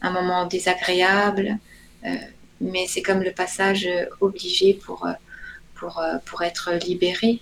un 0.00 0.10
moment 0.10 0.46
désagréable, 0.46 1.58
euh, 2.04 2.16
mais 2.60 2.86
c'est 2.86 3.02
comme 3.02 3.22
le 3.22 3.32
passage 3.32 3.88
obligé 4.20 4.74
pour, 4.74 5.06
euh, 5.06 5.12
pour, 5.74 5.98
euh, 5.98 6.18
pour 6.24 6.42
être 6.42 6.72
libéré. 6.72 7.40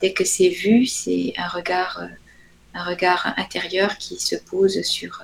Dès 0.00 0.12
que 0.12 0.24
c'est 0.24 0.48
vu, 0.48 0.86
c'est 0.86 1.34
un 1.36 1.48
regard, 1.48 2.00
un 2.74 2.84
regard 2.84 3.34
intérieur 3.36 3.96
qui 3.98 4.18
se 4.18 4.36
pose 4.36 4.82
sur, 4.82 5.22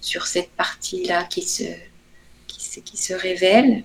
sur 0.00 0.26
cette 0.26 0.50
partie-là 0.52 1.24
qui 1.24 1.42
se, 1.42 1.64
qui, 2.46 2.64
se, 2.64 2.80
qui 2.80 2.96
se 2.96 3.14
révèle 3.14 3.84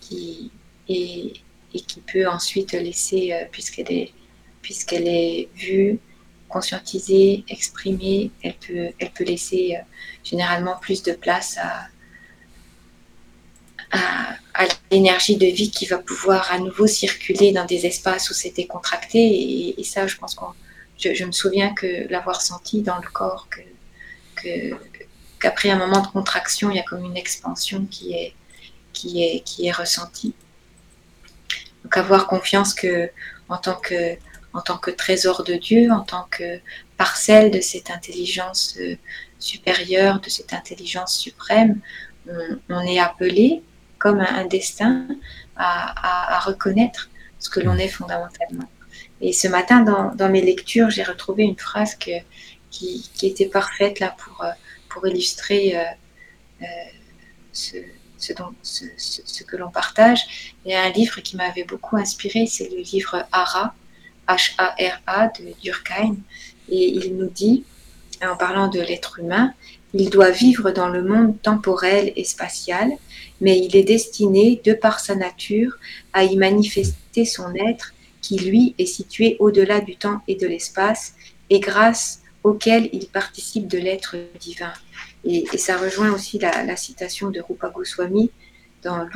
qui, 0.00 0.50
et, 0.88 1.34
et 1.74 1.80
qui 1.80 2.00
peut 2.00 2.28
ensuite 2.28 2.72
laisser, 2.72 3.32
euh, 3.32 3.44
puisqu'elle 3.50 5.08
est, 5.08 5.48
vue, 5.54 5.98
conscientisée, 6.48 7.44
exprimée, 7.48 8.30
elle 8.42 8.54
peut, 8.54 9.24
laisser 9.24 9.76
euh, 9.76 9.82
généralement 10.24 10.76
plus 10.80 11.02
de 11.02 11.12
place 11.12 11.58
à, 11.58 11.88
l'énergie 14.92 15.36
de 15.36 15.46
vie 15.46 15.70
qui 15.70 15.86
va 15.86 15.98
pouvoir 15.98 16.52
à 16.52 16.58
nouveau 16.58 16.86
circuler 16.86 17.50
dans 17.52 17.64
des 17.64 17.86
espaces 17.86 18.30
où 18.30 18.34
c'était 18.34 18.66
contracté. 18.66 19.74
Et, 19.78 19.84
ça, 19.84 20.06
je 20.06 20.16
pense 20.16 20.34
qu'on, 20.34 20.52
je, 20.98 21.24
me 21.24 21.32
souviens 21.32 21.72
que 21.74 22.08
l'avoir 22.08 22.42
senti 22.42 22.82
dans 22.82 22.98
le 22.98 23.08
corps, 23.08 23.48
que, 24.36 24.76
qu'après 25.40 25.70
un 25.70 25.78
moment 25.78 26.02
de 26.02 26.06
contraction, 26.08 26.70
il 26.70 26.76
y 26.76 26.78
a 26.78 26.82
comme 26.82 27.04
une 27.04 27.16
expansion 27.16 27.86
qui 27.86 28.12
est, 28.12 28.34
qui 28.92 29.24
est, 29.24 29.40
qui 29.40 29.66
est 29.66 29.72
ressentie. 29.72 30.34
Donc 31.84 31.96
avoir 31.96 32.26
confiance 32.26 32.74
que 32.74 33.10
en 33.48 33.56
tant 33.56 33.74
que, 33.74 34.16
en 34.52 34.60
tant 34.60 34.78
que 34.78 34.90
trésor 34.90 35.44
de 35.44 35.54
Dieu, 35.54 35.90
en 35.90 36.00
tant 36.00 36.26
que 36.30 36.60
parcelle 36.96 37.50
de 37.50 37.60
cette 37.60 37.90
intelligence 37.90 38.76
euh, 38.80 38.96
supérieure, 39.38 40.20
de 40.20 40.28
cette 40.28 40.52
intelligence 40.52 41.16
suprême, 41.16 41.80
on, 42.68 42.80
est 42.82 43.00
appelé 43.00 43.62
comme 43.98 44.20
un, 44.20 44.34
un 44.34 44.44
destin 44.44 45.06
à, 45.56 46.34
à, 46.34 46.36
à 46.36 46.40
reconnaître 46.40 47.10
ce 47.38 47.48
que 47.48 47.60
l'on 47.60 47.76
est 47.76 47.88
fondamentalement. 47.88 48.68
Et 49.20 49.32
ce 49.32 49.48
matin, 49.48 49.80
dans, 49.80 50.14
dans 50.14 50.28
mes 50.30 50.40
lectures, 50.42 50.90
j'ai 50.90 51.02
retrouvé 51.02 51.42
une 51.44 51.58
phrase 51.58 51.94
que, 51.94 52.10
qui, 52.70 53.10
qui 53.14 53.26
était 53.26 53.46
parfaite 53.46 54.00
là 54.00 54.14
pour, 54.16 54.44
euh, 54.44 54.50
pour 54.88 55.06
illustrer 55.06 55.76
euh, 55.76 55.84
euh, 56.62 56.66
ce, 57.52 57.76
ce, 58.20 59.42
que 59.44 59.56
l'on 59.56 59.70
partage. 59.70 60.54
Il 60.64 60.72
y 60.72 60.74
a 60.74 60.82
un 60.82 60.90
livre 60.90 61.20
qui 61.20 61.36
m'avait 61.36 61.64
beaucoup 61.64 61.96
inspiré, 61.96 62.46
c'est 62.46 62.70
le 62.70 62.78
livre 62.78 63.26
Hara, 63.32 63.74
H-A-R-A 64.28 65.28
de 65.38 65.52
Durkheim. 65.62 66.16
Et 66.68 66.88
il 66.88 67.16
nous 67.16 67.28
dit, 67.28 67.64
en 68.22 68.36
parlant 68.36 68.68
de 68.68 68.80
l'être 68.80 69.18
humain, 69.18 69.54
il 69.92 70.10
doit 70.10 70.30
vivre 70.30 70.70
dans 70.70 70.88
le 70.88 71.02
monde 71.02 71.40
temporel 71.42 72.12
et 72.14 72.24
spatial, 72.24 72.90
mais 73.40 73.58
il 73.58 73.74
est 73.74 73.82
destiné, 73.82 74.60
de 74.64 74.72
par 74.72 75.00
sa 75.00 75.16
nature, 75.16 75.72
à 76.12 76.24
y 76.24 76.36
manifester 76.36 77.24
son 77.24 77.54
être 77.54 77.92
qui, 78.20 78.38
lui, 78.38 78.74
est 78.78 78.86
situé 78.86 79.36
au-delà 79.40 79.80
du 79.80 79.96
temps 79.96 80.20
et 80.28 80.36
de 80.36 80.46
l'espace, 80.46 81.14
et 81.48 81.58
grâce 81.58 82.20
auquel 82.44 82.88
il 82.92 83.06
participe 83.06 83.66
de 83.66 83.78
l'être 83.78 84.16
divin. 84.38 84.72
Et, 85.24 85.46
ça 85.58 85.76
rejoint 85.76 86.12
aussi 86.12 86.38
la, 86.38 86.76
citation 86.76 87.30
de 87.30 87.40
Rupa 87.40 87.70
Goswami 87.70 88.30
dans 88.82 89.06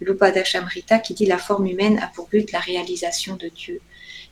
l'Upadashamrita 0.00 0.98
qui 0.98 1.14
dit 1.14 1.26
la 1.26 1.38
forme 1.38 1.66
humaine 1.66 1.98
a 1.98 2.08
pour 2.08 2.28
but 2.28 2.50
la 2.52 2.58
réalisation 2.58 3.36
de 3.36 3.48
Dieu. 3.48 3.80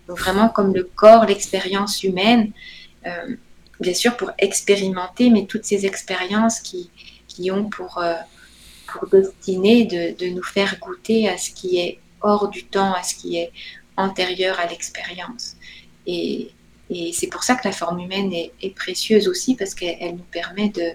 Donc 0.08 0.18
vraiment 0.18 0.48
comme 0.48 0.74
le 0.74 0.84
corps, 0.84 1.24
l'expérience 1.26 2.02
humaine, 2.02 2.52
euh, 3.06 3.36
bien 3.78 3.94
sûr 3.94 4.16
pour 4.16 4.32
expérimenter, 4.38 5.30
mais 5.30 5.46
toutes 5.46 5.64
ces 5.64 5.86
expériences 5.86 6.60
qui, 6.60 6.90
qui 7.28 7.50
ont 7.50 7.68
pour, 7.68 7.98
euh, 7.98 8.14
pour 8.88 9.08
destinée 9.08 9.84
de, 9.84 10.16
de 10.18 10.30
nous 10.30 10.42
faire 10.42 10.78
goûter 10.80 11.28
à 11.28 11.38
ce 11.38 11.50
qui 11.50 11.78
est 11.78 12.00
hors 12.22 12.48
du 12.48 12.64
temps, 12.64 12.92
à 12.92 13.02
ce 13.02 13.14
qui 13.14 13.36
est 13.36 13.52
antérieur 13.96 14.58
à 14.58 14.66
l'expérience. 14.66 15.56
Et 16.90 17.12
c'est 17.12 17.28
pour 17.28 17.44
ça 17.44 17.54
que 17.54 17.66
la 17.66 17.72
forme 17.72 18.00
humaine 18.00 18.32
est, 18.32 18.52
est 18.60 18.74
précieuse 18.74 19.28
aussi, 19.28 19.54
parce 19.54 19.74
qu'elle 19.74 20.16
nous 20.16 20.26
permet 20.32 20.70
de, 20.70 20.92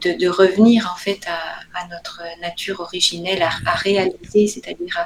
de, 0.00 0.12
de, 0.12 0.28
revenir 0.28 0.88
en 0.94 0.96
fait 0.96 1.20
à, 1.26 1.56
à 1.74 1.88
notre 1.88 2.22
nature 2.40 2.78
originelle, 2.78 3.42
à, 3.42 3.50
à 3.66 3.74
réaliser, 3.74 4.46
c'est-à-dire 4.46 4.96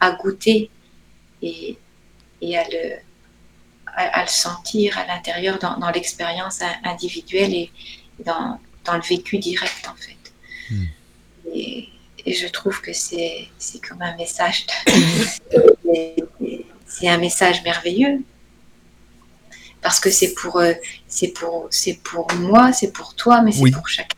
à, 0.00 0.06
à, 0.06 0.12
goûter 0.12 0.70
et, 1.42 1.76
et 2.40 2.56
à, 2.56 2.62
le, 2.68 2.96
à, 3.86 4.22
le 4.22 4.28
sentir 4.28 4.96
à 4.98 5.06
l'intérieur 5.06 5.58
dans, 5.58 5.78
dans 5.78 5.90
l'expérience 5.90 6.60
individuelle 6.84 7.54
et 7.54 7.72
dans, 8.24 8.60
dans, 8.84 8.94
le 8.94 9.02
vécu 9.02 9.38
direct 9.38 9.88
en 9.88 9.96
fait. 9.96 10.32
Mm. 10.70 10.84
Et, 11.54 11.88
et, 12.24 12.34
je 12.34 12.46
trouve 12.46 12.80
que 12.80 12.92
c'est 12.92 13.50
comme 13.88 14.00
un 14.00 14.14
message, 14.16 14.64
c'est 16.86 17.08
un 17.08 17.18
message 17.18 17.64
merveilleux 17.64 18.22
parce 19.84 20.00
que 20.00 20.10
c'est 20.10 20.34
pour, 20.34 20.60
c'est 21.06 21.28
pour, 21.28 21.68
c'est 21.70 22.00
pour 22.02 22.26
moi, 22.34 22.72
c'est 22.72 22.90
pour 22.90 23.14
toi, 23.14 23.42
mais 23.42 23.52
c'est 23.52 23.60
oui. 23.60 23.70
pour 23.70 23.86
chacun 23.86 24.16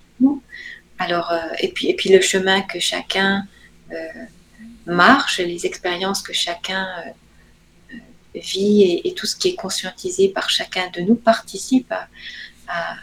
alors, 0.99 1.31
euh, 1.31 1.39
et, 1.61 1.69
puis, 1.69 1.89
et 1.89 1.95
puis 1.95 2.11
le 2.11 2.21
chemin 2.21 2.63
que 2.63 2.81
chacun 2.81 3.47
euh, 3.93 3.97
marche, 4.87 5.39
les 5.39 5.67
expériences 5.67 6.23
que 6.23 6.33
chacun 6.33 6.87
euh, 7.93 7.99
vit 8.35 8.83
et, 8.83 9.09
et, 9.09 9.15
tout 9.15 9.27
ce 9.27 9.37
qui 9.37 9.49
est 9.49 9.55
conscientisé 9.55 10.29
par 10.29 10.49
chacun 10.49 10.91
de 10.95 11.03
nous 11.03 11.15
participe 11.15 11.93
à, 11.93 12.09
à, 12.69 12.97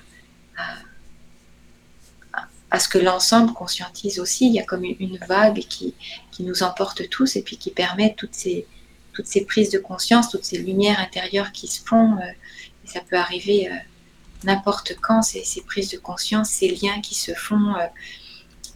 à, 0.58 2.48
à 2.72 2.80
ce 2.80 2.90
que 2.90 2.98
l'ensemble 2.98 3.54
conscientise 3.54 4.20
aussi. 4.20 4.48
Il 4.48 4.54
y 4.54 4.60
a 4.60 4.64
comme 4.64 4.84
une, 4.84 4.96
une 5.00 5.18
vague 5.28 5.60
qui, 5.60 5.94
qui, 6.32 6.44
nous 6.44 6.64
emporte 6.64 7.08
tous 7.10 7.36
et 7.36 7.44
puis 7.44 7.58
qui 7.58 7.70
permet 7.70 8.16
toutes 8.18 8.34
ces, 8.34 8.66
toutes 9.14 9.28
ces 9.28 9.46
prises 9.46 9.70
de 9.70 9.78
conscience, 9.78 10.32
toutes 10.32 10.46
ces 10.46 10.58
lumières 10.58 11.00
intérieures 11.00 11.52
qui 11.52 11.68
se 11.68 11.84
font. 11.84 12.18
Et 12.84 12.88
ça 12.88 13.02
peut 13.02 13.18
arriver 13.18 13.70
n'importe 14.44 14.96
quand 15.02 15.22
ces, 15.22 15.44
ces, 15.44 15.62
prises 15.62 15.90
de 15.90 15.98
conscience, 15.98 16.50
ces 16.50 16.70
liens 16.70 17.02
qui 17.02 17.16
se 17.16 17.34
font, 17.34 17.76
euh, 17.76 17.86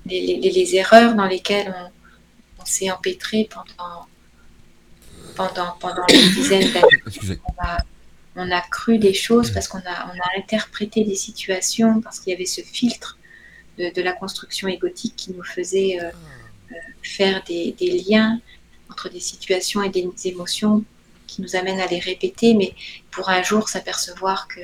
les, 0.05 0.37
les, 0.37 0.51
les, 0.51 0.75
erreurs 0.75 1.15
dans 1.15 1.25
lesquelles 1.25 1.73
on, 1.77 2.61
on 2.61 2.65
s'est 2.65 2.89
empêtré 2.89 3.49
pendant, 3.51 4.07
pendant, 5.35 5.75
pendant 5.79 6.05
des 6.05 6.29
dizaines 6.29 6.71
d'années. 6.71 7.39
On 7.45 7.63
a, 7.63 7.77
on 8.39 8.51
a 8.51 8.61
cru 8.61 8.99
des 8.99 9.15
choses 9.15 9.49
parce 9.49 9.67
qu'on 9.67 9.79
a, 9.79 10.05
on 10.13 10.19
a 10.19 10.39
interprété 10.39 11.03
des 11.03 11.15
situations, 11.15 12.01
parce 12.01 12.19
qu'il 12.19 12.31
y 12.31 12.35
avait 12.35 12.45
ce 12.45 12.61
filtre 12.61 13.17
de, 13.79 13.91
de, 13.91 14.01
la 14.03 14.13
construction 14.13 14.67
égotique 14.67 15.15
qui 15.15 15.33
nous 15.33 15.43
faisait 15.43 15.99
euh, 15.99 16.11
euh, 16.71 16.75
faire 17.01 17.43
des, 17.45 17.71
des, 17.71 17.99
liens 18.07 18.39
entre 18.91 19.09
des 19.09 19.19
situations 19.19 19.81
et 19.81 19.89
des 19.89 20.07
émotions 20.25 20.83
qui 21.27 21.41
nous 21.41 21.55
amènent 21.55 21.79
à 21.79 21.87
les 21.87 21.99
répéter, 21.99 22.53
mais 22.55 22.73
pour 23.11 23.29
un 23.29 23.43
jour 23.43 23.69
s'apercevoir 23.69 24.47
que 24.47 24.61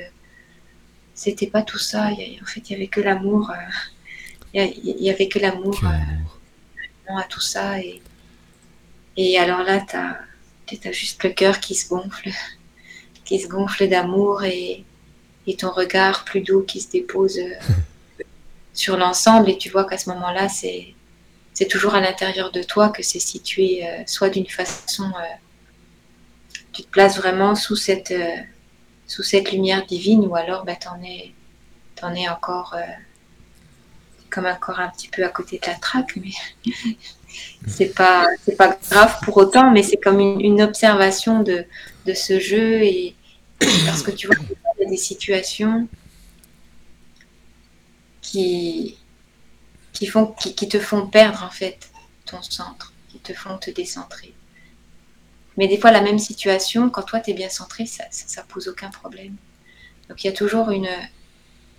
c'était 1.14 1.46
pas 1.46 1.62
tout 1.62 1.78
ça. 1.78 2.10
Il 2.10 2.18
y 2.18 2.38
a, 2.38 2.42
en 2.42 2.46
fait, 2.46 2.68
il 2.68 2.72
y 2.72 2.76
avait 2.76 2.88
que 2.88 3.00
l'amour. 3.00 3.50
Euh, 3.50 4.66
il 4.82 5.02
y 5.02 5.10
avait 5.10 5.28
que 5.28 5.38
l'amour 5.38 5.80
euh, 5.84 7.16
à 7.16 7.24
tout 7.24 7.40
ça. 7.40 7.80
Et, 7.80 8.02
et 9.16 9.38
alors 9.38 9.62
là, 9.62 9.80
tu 9.80 9.96
as, 9.96 10.88
as, 10.88 10.92
juste 10.92 11.22
le 11.22 11.30
cœur 11.30 11.60
qui 11.60 11.74
se 11.74 11.88
gonfle, 11.88 12.30
qui 13.24 13.38
se 13.38 13.48
gonfle 13.48 13.88
d'amour 13.88 14.44
et, 14.44 14.84
et, 15.46 15.56
ton 15.56 15.70
regard 15.70 16.24
plus 16.24 16.40
doux 16.40 16.62
qui 16.62 16.80
se 16.80 16.90
dépose 16.90 17.38
euh, 17.38 17.54
sur 18.72 18.96
l'ensemble. 18.96 19.50
Et 19.50 19.58
tu 19.58 19.70
vois 19.70 19.84
qu'à 19.84 19.98
ce 19.98 20.10
moment-là, 20.10 20.48
c'est 20.48 20.94
c'est 21.52 21.68
toujours 21.68 21.94
à 21.94 22.00
l'intérieur 22.00 22.50
de 22.50 22.64
toi 22.64 22.88
que 22.88 23.04
c'est 23.04 23.20
situé, 23.20 23.88
soit 24.08 24.28
d'une 24.28 24.48
façon, 24.48 25.12
tu 26.74 26.82
te 26.82 26.88
places 26.88 27.16
vraiment 27.16 27.54
sous 27.54 27.76
cette 27.76 28.10
euh, 28.10 28.36
sous 29.06 29.22
cette 29.22 29.52
lumière 29.52 29.86
divine 29.86 30.26
ou 30.26 30.34
alors 30.34 30.64
bah, 30.64 30.76
t'en 30.76 31.00
es, 31.02 31.32
en 32.02 32.14
es 32.14 32.28
encore 32.28 32.74
euh, 32.76 32.82
comme 34.30 34.46
encore 34.46 34.80
un 34.80 34.88
petit 34.88 35.08
peu 35.08 35.24
à 35.24 35.28
côté 35.28 35.58
de 35.58 35.66
la 35.66 35.74
traque, 35.74 36.16
mais 36.16 36.32
c'est 37.68 37.94
pas 37.94 38.26
c'est 38.44 38.56
pas 38.56 38.76
grave 38.90 39.16
pour 39.22 39.36
autant, 39.36 39.70
mais 39.70 39.82
c'est 39.82 39.96
comme 39.96 40.18
une, 40.18 40.40
une, 40.40 40.62
observation 40.62 41.40
de, 41.40 41.64
de 42.06 42.14
ce 42.14 42.40
jeu 42.40 42.82
et 42.82 43.14
parce 43.86 44.02
que 44.02 44.10
tu 44.10 44.26
vois 44.26 44.36
il 44.40 44.82
y 44.82 44.86
a 44.86 44.90
des 44.90 44.96
situations 44.96 45.86
qui 48.20 48.98
qui 49.92 50.06
font 50.06 50.26
qui, 50.26 50.54
qui 50.54 50.68
te 50.68 50.80
font 50.80 51.06
perdre 51.06 51.44
en 51.44 51.50
fait 51.50 51.90
ton 52.26 52.42
centre, 52.42 52.92
qui 53.08 53.18
te 53.20 53.32
font 53.32 53.58
te 53.58 53.70
décentrer. 53.70 54.34
Mais 55.56 55.68
des 55.68 55.78
fois, 55.78 55.92
la 55.92 56.00
même 56.00 56.18
situation, 56.18 56.90
quand 56.90 57.02
toi, 57.02 57.20
tu 57.20 57.30
es 57.30 57.34
bien 57.34 57.48
centré, 57.48 57.86
ça, 57.86 58.04
ça, 58.10 58.42
pose 58.42 58.68
aucun 58.68 58.90
problème. 58.90 59.36
Donc, 60.08 60.24
il 60.24 60.26
y 60.26 60.30
a 60.30 60.32
toujours 60.32 60.70
une. 60.70 60.88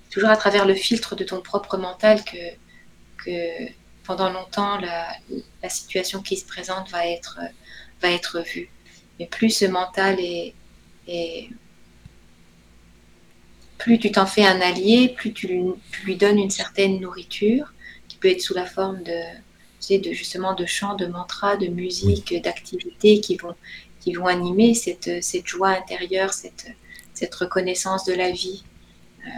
Toujours 0.10 0.30
à 0.30 0.38
travers 0.38 0.66
le 0.66 0.76
filtre 0.76 1.16
de 1.16 1.26
ton 1.26 1.42
propre 1.42 1.78
mental 1.78 2.24
que, 2.24 2.38
que 3.26 3.70
pendant 4.06 4.32
longtemps, 4.32 4.78
la, 4.78 5.18
situation 5.70 6.22
qui 6.22 6.38
se 6.38 6.46
présente 6.46 6.90
va 6.92 7.08
être, 7.08 7.40
va 8.02 8.12
être 8.12 8.42
vue. 8.42 8.70
Mais 9.20 9.26
plus 9.26 9.50
ce 9.50 9.66
mental 9.66 10.18
est. 10.20 10.54
plus 13.78 14.00
tu 14.00 14.12
t'en 14.12 14.26
fais 14.26 14.46
un 14.46 14.62
allié, 14.62 15.10
plus 15.10 15.34
tu 15.34 15.48
lui 16.06 16.16
donnes 16.16 16.40
une 16.40 16.50
certaine 16.50 17.00
nourriture, 17.02 17.74
qui 18.08 18.18
peut 18.18 18.30
être 18.30 18.42
sous 18.42 18.54
la 18.54 18.66
forme 18.66 19.04
de, 19.04 19.22
de 19.90 20.12
justement 20.12 20.54
de 20.54 20.66
chants, 20.66 20.96
de 20.96 21.06
mantras, 21.06 21.58
de 21.58 21.68
musique, 21.68 22.30
oui. 22.32 22.42
d'activités 22.42 23.22
qui 23.22 23.38
vont, 23.38 23.56
qui 24.00 24.14
vont 24.14 24.28
animer 24.28 24.74
cette, 24.74 25.24
cette 25.24 25.48
joie 25.48 25.70
intérieure, 25.70 26.34
cette, 26.34 26.68
cette 27.14 27.34
reconnaissance 27.36 28.06
de 28.06 28.14
la 28.14 28.32
vie. 28.32 28.64
Euh, 29.26 29.30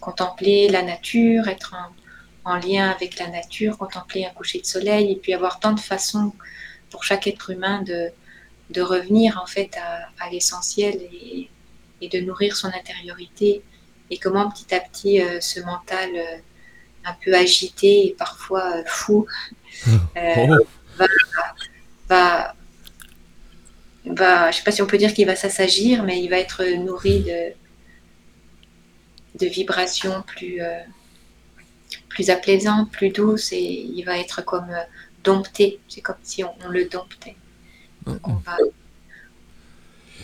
contempler 0.00 0.68
la 0.68 0.82
nature, 0.82 1.48
être 1.48 1.74
en, 2.44 2.52
en, 2.52 2.56
lien 2.56 2.90
avec 2.90 3.18
la 3.18 3.28
nature, 3.28 3.78
contempler 3.78 4.24
un 4.24 4.30
coucher 4.30 4.60
de 4.60 4.66
soleil, 4.66 5.12
et 5.12 5.16
puis 5.16 5.32
avoir 5.32 5.60
tant 5.60 5.72
de 5.72 5.80
façons 5.80 6.32
pour 6.90 7.04
chaque 7.04 7.26
être 7.26 7.50
humain 7.50 7.82
de, 7.82 8.10
de 8.70 8.82
revenir 8.82 9.40
en 9.42 9.46
fait 9.46 9.76
à, 9.76 10.08
à 10.24 10.30
l'essentiel 10.30 10.96
et, 11.12 11.48
et, 12.00 12.08
de 12.08 12.20
nourrir 12.20 12.56
son 12.56 12.68
intériorité, 12.68 13.62
et 14.10 14.18
comment 14.18 14.50
petit 14.50 14.74
à 14.74 14.80
petit 14.80 15.20
euh, 15.20 15.40
ce 15.40 15.60
mental 15.60 16.10
euh, 16.14 16.36
un 17.06 17.14
peu 17.24 17.34
agité 17.34 18.08
et 18.08 18.16
parfois 18.18 18.76
euh, 18.76 18.82
fou, 18.86 19.26
euh, 19.88 20.34
oh. 20.36 20.66
va, 20.96 21.06
va, 22.08 22.54
va, 24.04 24.50
je 24.50 24.58
sais 24.58 24.64
pas 24.64 24.72
si 24.72 24.82
on 24.82 24.86
peut 24.86 24.98
dire 24.98 25.14
qu'il 25.14 25.26
va 25.26 25.36
s'assagir, 25.36 26.02
mais 26.02 26.22
il 26.22 26.28
va 26.28 26.38
être 26.38 26.64
nourri 26.64 27.20
de, 27.20 27.52
de 29.38 29.46
vibrations 29.46 30.22
plus, 30.22 30.60
euh, 30.60 30.80
plus 32.08 32.30
aplaisantes, 32.30 32.90
plus 32.90 33.10
douces, 33.10 33.52
et 33.52 33.62
il 33.62 34.02
va 34.04 34.18
être 34.18 34.44
comme 34.44 34.70
euh, 34.70 34.82
dompté. 35.22 35.78
C'est 35.88 36.00
comme 36.00 36.16
si 36.22 36.44
on, 36.44 36.52
on, 36.64 36.68
le 36.68 36.86
domptait. 36.86 37.36
Donc 38.06 38.26
on 38.28 38.34
va, 38.34 38.56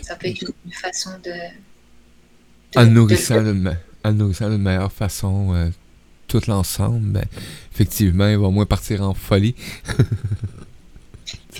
ça 0.02 0.16
peut 0.16 0.28
être 0.28 0.42
une, 0.64 0.72
façon 0.72 1.10
de, 1.22 1.30
de 1.30 2.78
en 2.78 2.86
nourrissant, 2.86 3.42
de, 3.42 4.56
meilleure 4.56 4.92
façon 4.92 5.54
euh, 5.54 5.70
tout 6.32 6.42
l'ensemble, 6.48 7.00
ben, 7.00 7.24
effectivement, 7.72 8.26
il 8.26 8.38
va 8.38 8.48
moins 8.48 8.64
partir 8.64 9.02
en 9.02 9.12
folie. 9.12 9.54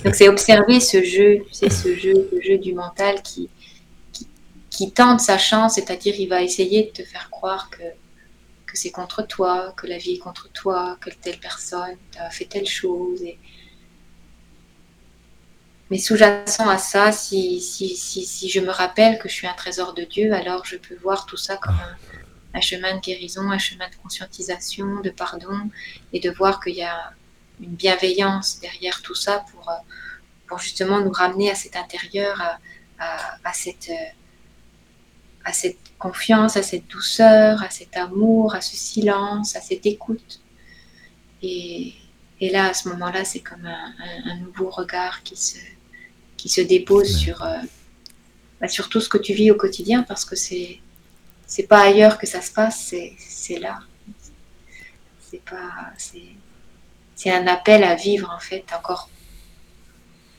Donc 0.05 0.15
c'est 0.15 0.29
observer 0.29 0.81
ce 0.81 1.03
jeu, 1.03 1.45
tu 1.47 1.55
sais, 1.55 1.71
ce 1.71 1.95
jeu, 1.95 2.29
ce 2.33 2.41
jeu 2.41 2.59
du 2.59 2.73
mental 2.73 3.23
qui, 3.23 3.51
qui, 4.13 4.27
qui 4.71 4.91
tente 4.91 5.21
sa 5.21 5.37
chance, 5.37 5.75
c'est-à-dire 5.75 6.15
il 6.19 6.29
va 6.29 6.43
essayer 6.43 6.85
de 6.85 6.91
te 6.91 7.03
faire 7.03 7.29
croire 7.31 7.69
que, 7.71 7.83
que 8.67 8.79
c'est 8.79 8.91
contre 8.91 9.27
toi, 9.27 9.75
que 9.77 9.87
la 9.87 9.99
vie 9.99 10.15
est 10.15 10.19
contre 10.19 10.49
toi, 10.49 10.97
que 11.01 11.11
telle 11.11 11.39
personne 11.39 11.97
a 12.19 12.31
fait 12.31 12.47
telle 12.47 12.67
chose. 12.67 13.23
Et... 13.23 13.39
Mais 15.91 15.99
sous-jacent 15.99 16.69
à 16.69 16.79
ça, 16.79 17.13
si, 17.13 17.61
si, 17.61 17.95
si, 17.95 18.25
si 18.25 18.49
je 18.49 18.61
me 18.61 18.71
rappelle 18.71 19.19
que 19.19 19.29
je 19.29 19.35
suis 19.35 19.47
un 19.47 19.55
trésor 19.55 19.93
de 19.93 20.05
Dieu, 20.05 20.33
alors 20.33 20.65
je 20.65 20.77
peux 20.77 20.97
voir 20.97 21.27
tout 21.27 21.37
ça 21.37 21.59
comme 21.59 21.75
un 21.75 22.22
un 22.55 22.61
chemin 22.61 22.97
de 22.97 23.01
guérison, 23.01 23.51
un 23.51 23.59
chemin 23.59 23.89
de 23.89 23.95
conscientisation, 24.03 25.01
de 25.01 25.11
pardon, 25.11 25.71
et 26.13 26.21
de 26.21 26.31
voir 26.31 26.61
qu'il 26.63 26.75
y 26.77 26.83
a 26.83 27.13
une 27.61 27.75
bienveillance 27.75 28.61
derrière 28.61 29.03
tout 29.03 29.15
ça 29.15 29.45
pour, 29.51 29.71
pour 30.47 30.59
justement 30.59 31.01
nous 31.01 31.13
ramener 31.13 31.51
à 31.51 31.55
cet 31.55 31.77
intérieur, 31.77 32.41
à, 32.41 32.59
à, 32.99 33.39
à 33.45 33.53
cette, 33.53 33.91
à 35.45 35.53
cette 35.53 35.79
confiance, 35.99 36.57
à 36.57 36.63
cette 36.63 36.87
douceur, 36.89 37.63
à 37.63 37.71
cet 37.71 37.97
amour, 37.97 38.55
à 38.55 38.61
ce 38.61 38.77
silence, 38.77 39.57
à 39.57 39.61
cette 39.61 39.87
écoute. 39.87 40.41
Et, 41.43 41.95
et 42.41 42.51
là, 42.51 42.67
à 42.71 42.75
ce 42.75 42.89
moment-là, 42.91 43.25
c'est 43.25 43.41
comme 43.41 43.65
un, 43.67 43.95
un- 43.99 44.31
un 44.33 44.37
nouveau 44.39 44.69
regard 44.71 45.23
qui 45.23 45.37
se, 45.37 45.59
qui 46.37 46.49
se 46.49 46.61
dépose 46.61 47.17
sur, 47.17 47.43
euh, 47.45 47.57
bah, 48.61 48.69
sur 48.69 48.89
tout 48.89 49.01
ce 49.01 49.09
que 49.09 49.19
tu 49.19 49.33
vis 49.33 49.51
au 49.51 49.57
quotidien 49.57 50.03
parce 50.03 50.25
que 50.25 50.37
c'est 50.37 50.81
c'est 51.55 51.67
pas 51.73 51.83
ailleurs 51.83 52.17
que 52.19 52.27
ça 52.27 52.41
se 52.41 52.51
passe, 52.53 52.95
c'est 53.19 53.59
là. 53.59 53.79
C'est 55.29 55.43
pas 55.45 55.93
c'est 57.17 57.31
un 57.31 57.47
appel 57.47 57.85
à 57.85 57.95
vivre 57.95 58.29
en 58.35 58.41
fait 58.41 58.65
encore 58.77 59.09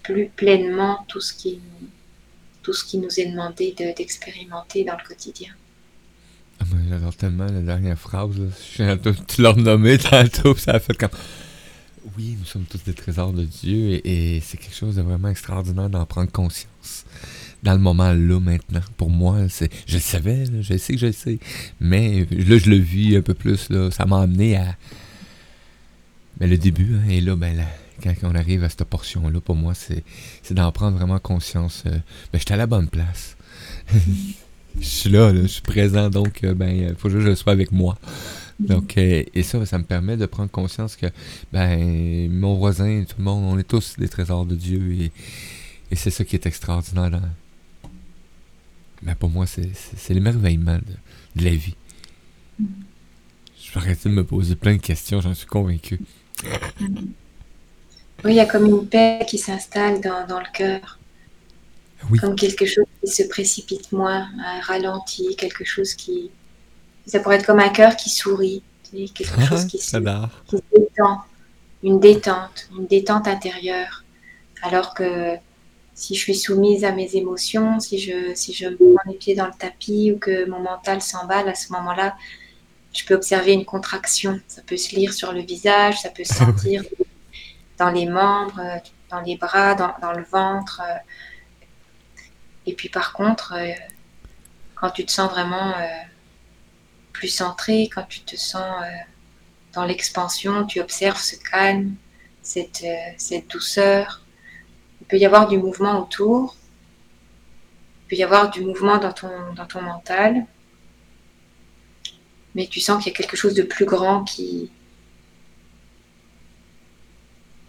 plus 0.03 0.27
pleinement 0.41 1.05
tout 1.07 1.21
ce 1.21 1.33
qui 1.33 1.59
tout 2.63 2.73
ce 2.73 2.83
qui 2.83 2.97
nous 2.97 3.19
est 3.19 3.25
demandé 3.27 3.75
de- 3.77 3.93
d'expérimenter 3.95 4.83
dans 4.85 4.97
le 5.01 5.05
quotidien. 5.07 5.51
Ah, 6.59 6.65
J'adore 6.89 7.15
tellement 7.15 7.45
la 7.45 7.61
dernière 7.61 7.99
phrase. 7.99 8.35
De- 8.35 9.15
Tu 9.27 9.41
l'as 9.41 9.51
renommé 9.51 9.97
tantôt, 9.97 10.55
ça 10.55 10.71
a 10.73 10.79
fait 10.79 10.97
comme. 10.97 11.09
Oui, 12.17 12.35
nous 12.39 12.45
sommes 12.45 12.65
tous 12.65 12.83
des 12.83 12.93
trésors 12.93 13.33
de 13.33 13.43
Dieu 13.45 13.91
et, 14.05 14.35
et 14.35 14.41
c'est 14.41 14.57
quelque 14.57 14.75
chose 14.75 14.95
de 14.95 15.01
vraiment 15.01 15.29
extraordinaire 15.29 15.89
d'en 15.89 16.05
prendre 16.05 16.31
conscience. 16.31 17.05
Dans 17.63 17.73
le 17.73 17.79
moment 17.79 18.11
là, 18.11 18.39
maintenant. 18.39 18.81
Pour 18.97 19.09
moi, 19.09 19.47
c'est. 19.49 19.71
Je 19.87 19.95
le 19.95 20.01
savais, 20.01 20.43
je 20.61 20.77
sais 20.77 20.93
que 20.93 20.99
je 20.99 21.05
le 21.07 21.11
sais. 21.13 21.39
Mais 21.79 22.25
là, 22.29 22.57
je 22.57 22.69
le 22.69 22.75
vis 22.77 23.15
un 23.15 23.21
peu 23.21 23.33
plus. 23.33 23.69
Là. 23.69 23.89
Ça 23.89 24.05
m'a 24.05 24.21
amené 24.21 24.57
à. 24.57 24.75
Ben, 26.37 26.49
le 26.49 26.57
début, 26.57 26.95
hein, 26.95 27.09
et 27.09 27.21
là, 27.21 27.35
ben, 27.35 27.55
là, 27.55 27.63
quand 28.03 28.13
on 28.23 28.35
arrive 28.35 28.63
à 28.63 28.69
cette 28.69 28.83
portion-là, 28.85 29.39
pour 29.39 29.55
moi, 29.55 29.73
c'est 29.75 30.03
d'en 30.51 30.71
prendre 30.71 30.97
vraiment 30.97 31.19
conscience. 31.19 31.83
euh, 31.85 31.91
ben, 32.31 32.39
j'étais 32.39 32.53
à 32.55 32.57
la 32.57 32.67
bonne 32.67 32.87
place. 32.89 33.37
je 34.79 34.85
suis 34.85 35.09
là, 35.09 35.31
là, 35.31 35.43
je 35.43 35.47
suis 35.47 35.61
présent, 35.61 36.09
donc 36.09 36.43
euh, 36.43 36.53
ben, 36.55 36.69
il 36.69 36.95
faut 36.95 37.07
que 37.09 37.19
je 37.21 37.35
sois 37.35 37.53
avec 37.53 37.71
moi. 37.71 37.97
Donc, 38.59 38.97
euh, 38.97 39.23
et 39.33 39.43
ça, 39.43 39.63
ça 39.65 39.77
me 39.77 39.83
permet 39.83 40.17
de 40.17 40.25
prendre 40.25 40.49
conscience 40.51 40.95
que 40.95 41.05
ben, 41.51 42.29
mon 42.31 42.55
voisin, 42.55 43.03
tout 43.07 43.15
le 43.19 43.23
monde, 43.23 43.45
on 43.53 43.57
est 43.59 43.63
tous 43.63 43.95
des 43.97 44.09
trésors 44.09 44.45
de 44.45 44.55
Dieu 44.55 44.91
et, 44.99 45.11
et 45.91 45.95
c'est 45.95 46.11
ça 46.11 46.23
qui 46.25 46.35
est 46.35 46.45
extraordinaire. 46.45 47.09
dans- 47.11 47.21
Ben, 49.03 49.15
pour 49.15 49.29
moi, 49.29 49.45
c'est- 49.45 50.09
l'émerveillement 50.13 50.77
de, 50.77 51.41
de 51.41 51.45
la 51.45 51.51
vie. 51.55 51.75
Je 52.59 53.71
vais 53.73 53.77
arrêter 53.77 54.09
de 54.09 54.13
me 54.13 54.23
poser 54.23 54.55
plein 54.55 54.73
de 54.75 54.81
questions, 54.81 55.19
j'en 55.21 55.33
suis 55.33 55.47
convaincu. 55.47 55.99
Oui, 58.23 58.31
il 58.31 58.35
y 58.35 58.39
a 58.39 58.45
comme 58.45 58.65
une 58.65 58.87
paix 58.87 59.25
qui 59.27 59.37
s'installe 59.37 59.99
dans, 59.99 60.25
dans 60.27 60.39
le 60.39 60.45
cœur, 60.53 60.99
Oui. 62.09 62.19
comme 62.19 62.35
quelque 62.35 62.65
chose 62.65 62.85
qui 63.03 63.11
se 63.11 63.23
précipite 63.23 63.91
moins, 63.91 64.29
un 64.45 64.61
ralenti, 64.61 65.35
quelque 65.35 65.65
chose 65.65 65.93
qui... 65.95 66.29
Ça 67.05 67.19
pourrait 67.19 67.35
être 67.37 67.45
comme 67.45 67.59
un 67.59 67.69
cœur 67.69 67.97
qui 67.97 68.09
sourit, 68.09 68.61
tu 68.89 69.07
sais, 69.07 69.13
quelque 69.13 69.41
chose 69.45 69.65
qui 69.65 69.77
se, 69.77 69.91
J'adore. 69.91 70.29
qui 70.47 70.55
se 70.57 70.61
détend, 70.79 71.21
une 71.83 71.99
détente, 71.99 72.69
une 72.77 72.87
détente 72.87 73.27
intérieure. 73.27 74.05
Alors 74.61 74.93
que 74.93 75.35
si 75.95 76.15
je 76.15 76.19
suis 76.19 76.35
soumise 76.35 76.83
à 76.85 76.91
mes 76.91 77.15
émotions, 77.15 77.79
si 77.79 77.99
je, 77.99 78.33
si 78.33 78.53
je 78.53 78.67
prends 78.69 79.11
les 79.11 79.17
pieds 79.17 79.35
dans 79.35 79.45
le 79.45 79.53
tapis 79.53 80.11
ou 80.11 80.17
que 80.17 80.49
mon 80.49 80.59
mental 80.59 81.01
s'emballe, 81.01 81.47
à 81.47 81.55
ce 81.55 81.71
moment-là, 81.73 82.15
je 82.93 83.05
peux 83.05 83.13
observer 83.13 83.53
une 83.53 83.65
contraction. 83.65 84.39
Ça 84.47 84.61
peut 84.65 84.77
se 84.77 84.95
lire 84.95 85.13
sur 85.13 85.33
le 85.33 85.41
visage, 85.41 86.01
ça 86.01 86.09
peut 86.09 86.23
se 86.23 86.33
sentir 86.33 86.83
dans 87.77 87.89
les 87.89 88.05
membres, 88.05 88.59
euh, 88.59 88.77
dans 89.09 89.21
les 89.21 89.37
bras, 89.37 89.75
dans, 89.75 89.93
dans 90.01 90.13
le 90.13 90.23
ventre. 90.23 90.81
euh. 90.83 90.97
Et 92.65 92.73
puis 92.73 92.89
par 92.89 93.13
contre, 93.13 93.53
euh, 93.55 93.73
quand 94.75 94.89
tu 94.91 95.05
te 95.05 95.11
sens 95.11 95.29
vraiment 95.29 95.73
plus 97.13 97.29
centré, 97.29 97.89
quand 97.93 98.03
tu 98.03 98.21
te 98.21 98.35
sens 98.35 98.83
dans 99.73 99.85
l'expansion, 99.85 100.65
tu 100.65 100.81
observes 100.81 101.19
ce 101.19 101.37
calme, 101.37 101.95
cette, 102.41 102.85
cette 103.17 103.49
douceur. 103.49 104.22
Il 105.13 105.17
peut 105.17 105.21
y 105.21 105.25
avoir 105.27 105.47
du 105.47 105.59
mouvement 105.59 106.01
autour, 106.01 106.55
il 108.01 108.07
peut 108.09 108.15
y 108.15 108.23
avoir 108.23 108.49
du 108.49 108.61
mouvement 108.61 108.97
dans 108.97 109.13
ton, 109.13 109.53
dans 109.53 109.67
ton 109.67 109.79
mental, 109.83 110.47
mais 112.55 112.65
tu 112.65 112.79
sens 112.79 113.03
qu'il 113.03 113.11
y 113.11 113.15
a 113.15 113.17
quelque 113.17 113.37
chose 113.37 113.53
de 113.53 113.61
plus 113.61 113.85
grand 113.85 114.23
qui, 114.23 114.71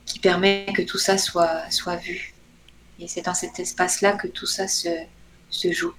qui 0.06 0.20
permet 0.20 0.64
que 0.74 0.80
tout 0.80 0.96
ça 0.96 1.18
soit, 1.18 1.70
soit 1.70 1.96
vu. 1.96 2.32
Et 2.98 3.08
c'est 3.08 3.20
dans 3.20 3.34
cet 3.34 3.58
espace-là 3.60 4.12
que 4.12 4.26
tout 4.26 4.46
ça 4.46 4.66
se, 4.66 4.88
se 5.50 5.70
joue. 5.70 5.92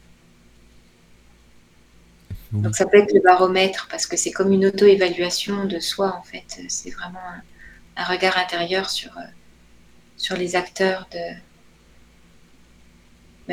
Oui. 2.54 2.62
Donc 2.64 2.76
ça 2.76 2.88
peut 2.88 2.98
être 2.98 3.14
le 3.14 3.22
baromètre 3.22 3.88
parce 3.92 4.08
que 4.08 4.18
c'est 4.18 4.32
comme 4.32 4.52
une 4.52 4.66
auto-évaluation 4.66 5.66
de 5.66 5.80
soi 5.80 6.18
en 6.18 6.24
fait. 6.24 6.60
C'est 6.70 6.90
vraiment 6.90 7.20
un, 7.20 7.44
un 7.98 8.06
regard 8.06 8.36
intérieur 8.40 8.90
sur, 8.90 9.16
euh, 9.20 9.22
sur 10.18 10.38
les 10.38 10.56
acteurs 10.56 11.08
de, 11.12 11.36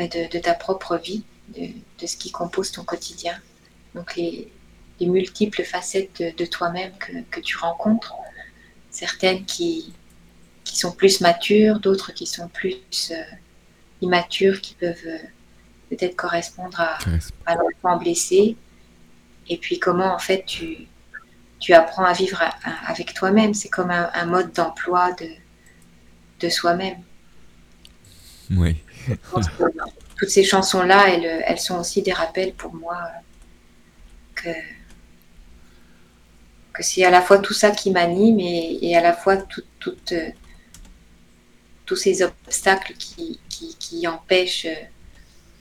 de, 0.07 0.29
de 0.31 0.39
ta 0.39 0.53
propre 0.53 0.97
vie, 0.97 1.23
de, 1.49 1.67
de 1.99 2.07
ce 2.07 2.17
qui 2.17 2.31
compose 2.31 2.71
ton 2.71 2.83
quotidien. 2.83 3.39
Donc 3.95 4.15
les, 4.15 4.51
les 4.99 5.07
multiples 5.07 5.63
facettes 5.63 6.21
de, 6.21 6.31
de 6.35 6.45
toi-même 6.45 6.93
que, 6.97 7.11
que 7.29 7.39
tu 7.39 7.57
rencontres, 7.57 8.13
certaines 8.89 9.45
qui, 9.45 9.93
qui 10.63 10.77
sont 10.77 10.91
plus 10.91 11.21
matures, 11.21 11.79
d'autres 11.79 12.11
qui 12.13 12.25
sont 12.25 12.47
plus 12.47 13.11
euh, 13.11 13.15
immatures, 14.01 14.61
qui 14.61 14.75
peuvent 14.75 15.05
euh, 15.05 15.17
peut-être 15.89 16.15
correspondre 16.15 16.79
à, 16.79 16.97
à 17.45 17.55
l'enfant 17.55 17.97
blessé. 17.97 18.55
Et 19.49 19.57
puis 19.57 19.77
comment 19.77 20.13
en 20.15 20.19
fait 20.19 20.45
tu, 20.45 20.87
tu 21.59 21.73
apprends 21.73 22.05
à 22.05 22.13
vivre 22.13 22.41
à- 22.41 22.55
à- 22.63 22.89
avec 22.91 23.13
toi-même. 23.13 23.53
C'est 23.53 23.69
comme 23.69 23.91
un, 23.91 24.09
un 24.13 24.25
mode 24.25 24.53
d'emploi 24.53 25.11
de, 25.13 25.27
de 26.43 26.49
soi-même. 26.49 27.01
Oui. 28.51 28.75
Je 29.07 29.13
pense 29.31 29.47
que 29.49 29.63
toutes 30.17 30.29
ces 30.29 30.43
chansons-là, 30.43 31.09
elles, 31.09 31.43
elles 31.47 31.59
sont 31.59 31.79
aussi 31.79 32.01
des 32.01 32.13
rappels 32.13 32.53
pour 32.53 32.73
moi 32.73 32.97
que, 34.35 34.49
que 36.73 36.83
c'est 36.83 37.03
à 37.05 37.09
la 37.09 37.21
fois 37.21 37.39
tout 37.39 37.53
ça 37.53 37.71
qui 37.71 37.91
m'anime 37.91 38.39
et, 38.39 38.79
et 38.81 38.95
à 38.97 39.01
la 39.01 39.13
fois 39.13 39.37
tout- 39.37 39.63
tout, 39.79 39.97
euh, 40.11 40.29
tous 41.85 41.95
ces 41.95 42.21
obstacles 42.21 42.93
qui, 42.93 43.39
qui, 43.49 43.75
qui 43.77 44.07
empêchent 44.07 44.65
euh, 44.65 44.85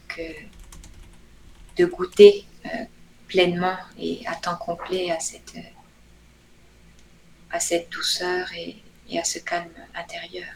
que, 0.09 0.23
de 1.79 1.85
goûter 1.87 2.45
euh, 2.67 2.85
pleinement 3.29 3.79
et 3.99 4.21
à 4.27 4.35
temps 4.35 4.57
complet 4.57 5.11
à 5.11 5.21
cette, 5.21 5.55
à 7.51 7.61
cette 7.61 7.89
douceur 7.91 8.47
et, 8.55 8.77
et 9.09 9.19
à 9.19 9.25
ce 9.25 9.39
calme 9.39 9.71
intérieur. 9.95 10.53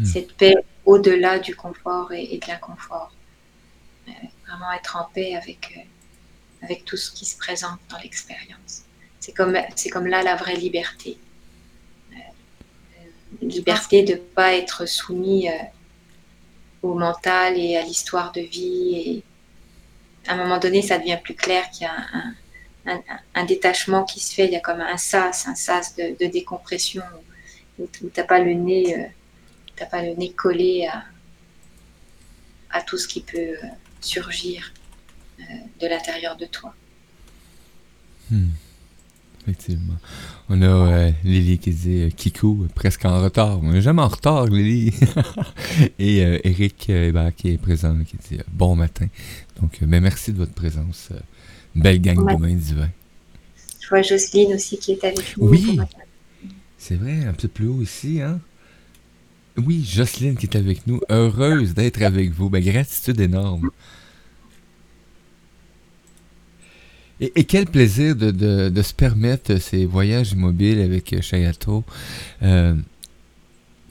Hmm. 0.00 0.04
Cette 0.06 0.32
paix 0.32 0.54
au-delà 0.86 1.38
du 1.38 1.54
confort 1.54 2.12
et, 2.12 2.38
de 2.38 2.46
l'inconfort. 2.48 3.12
Euh, 4.08 4.12
vraiment 4.46 4.72
être 4.72 4.96
en 4.96 5.04
paix 5.12 5.36
avec, 5.36 5.74
euh, 5.76 6.64
avec 6.64 6.84
tout 6.84 6.96
ce 6.96 7.10
qui 7.10 7.24
se 7.24 7.36
présente 7.36 7.78
dans 7.90 7.98
l'expérience. 7.98 8.82
C'est 9.20 9.32
comme, 9.32 9.56
comme 9.92 10.06
là 10.06 10.22
la 10.22 10.36
vraie 10.36 10.56
liberté. 10.56 11.18
Euh, 12.12 12.16
liberté 13.42 14.02
de 14.02 14.14
ne 14.14 14.18
pas 14.18 14.54
être 14.54 14.86
soumis 14.86 15.48
au 16.82 16.94
mental 16.94 17.58
et 17.58 17.76
à 17.76 17.82
l'histoire 17.82 18.32
de 18.32 18.40
vie. 18.40 18.94
Et 18.94 19.22
à 20.26 20.32
un 20.32 20.36
moment 20.38 20.58
donné, 20.58 20.80
ça 20.80 20.98
devient 20.98 21.18
plus 21.22 21.34
clair 21.34 21.70
qu'il 21.70 21.82
y 21.82 21.90
a 21.90 23.02
un, 23.34 23.44
détachement 23.44 24.04
qui 24.04 24.18
se 24.18 24.34
fait. 24.34 24.46
Il 24.46 24.52
y 24.52 24.56
a 24.56 24.60
comme 24.60 24.80
un 24.80 24.96
sas, 24.96 25.46
un 25.46 25.54
sas 25.54 25.94
de, 25.94 26.16
de 26.18 26.30
décompression 26.30 27.04
où 27.78 27.86
tu 27.92 28.06
n'as 28.16 28.24
pas 28.24 28.38
le 28.38 28.54
nez. 28.54 29.10
T'as 29.80 29.86
pas 29.86 30.02
le 30.02 30.14
nez 30.14 30.32
collé 30.32 30.86
à, 30.92 31.04
à 32.70 32.82
tout 32.82 32.98
ce 32.98 33.08
qui 33.08 33.22
peut 33.22 33.56
surgir 34.02 34.72
euh, 35.40 35.42
de 35.80 35.86
l'intérieur 35.86 36.36
de 36.36 36.44
toi. 36.44 36.74
Hmm. 38.30 38.50
Effectivement. 39.42 39.96
On 40.50 40.60
a 40.60 40.66
euh, 40.66 41.10
Lily 41.24 41.58
qui 41.58 41.70
dit 41.70 42.02
euh, 42.02 42.10
Kikou, 42.10 42.68
presque 42.74 43.06
en 43.06 43.22
retard. 43.22 43.58
On 43.62 43.72
n'est 43.72 43.80
jamais 43.80 44.02
en 44.02 44.08
retard, 44.08 44.46
Lily. 44.46 44.92
Et 45.98 46.22
euh, 46.26 46.38
Eric 46.44 46.90
euh, 46.90 47.30
qui 47.30 47.48
est 47.48 47.58
présent, 47.58 47.96
qui 48.04 48.18
dit 48.18 48.38
bon 48.48 48.76
matin. 48.76 49.06
Donc, 49.62 49.78
euh, 49.82 49.86
ben, 49.86 50.02
merci 50.02 50.34
de 50.34 50.36
votre 50.36 50.52
présence. 50.52 51.08
belle 51.74 52.02
gang 52.02 52.16
Bon 52.16 52.38
de 52.38 52.48
divins. 52.48 52.90
Je 53.80 53.88
vois 53.88 54.02
Jocelyne 54.02 54.52
aussi 54.52 54.78
qui 54.78 54.92
est 54.92 55.04
avec 55.04 55.38
nous. 55.38 55.48
Oui. 55.48 55.78
C'est 56.76 56.96
vrai, 56.96 57.24
un 57.24 57.32
peu 57.32 57.48
plus 57.48 57.66
haut 57.66 57.80
ici, 57.80 58.20
hein? 58.20 58.40
Oui, 59.56 59.84
Jocelyne 59.84 60.36
qui 60.36 60.46
est 60.46 60.56
avec 60.56 60.86
nous, 60.86 61.00
heureuse 61.10 61.74
d'être 61.74 62.02
avec 62.02 62.30
vous. 62.32 62.48
Ben, 62.48 62.62
gratitude 62.62 63.20
énorme. 63.20 63.70
Et, 67.20 67.44
quel 67.44 67.66
plaisir 67.66 68.16
de, 68.16 68.82
se 68.82 68.94
permettre 68.94 69.56
ces 69.56 69.84
voyages 69.84 70.32
immobiles 70.32 70.80
avec 70.80 71.12
euh, 71.12 71.20
Chayato. 71.20 71.84
Euh, 72.42 72.74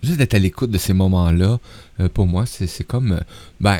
juste 0.01 0.17
d'être 0.17 0.33
à 0.33 0.39
l'écoute 0.39 0.71
de 0.71 0.79
ces 0.79 0.93
moments-là, 0.93 1.59
euh, 1.99 2.09
pour 2.09 2.25
moi, 2.25 2.45
c'est 2.47 2.83
comme... 2.83 3.19
ben, 3.59 3.79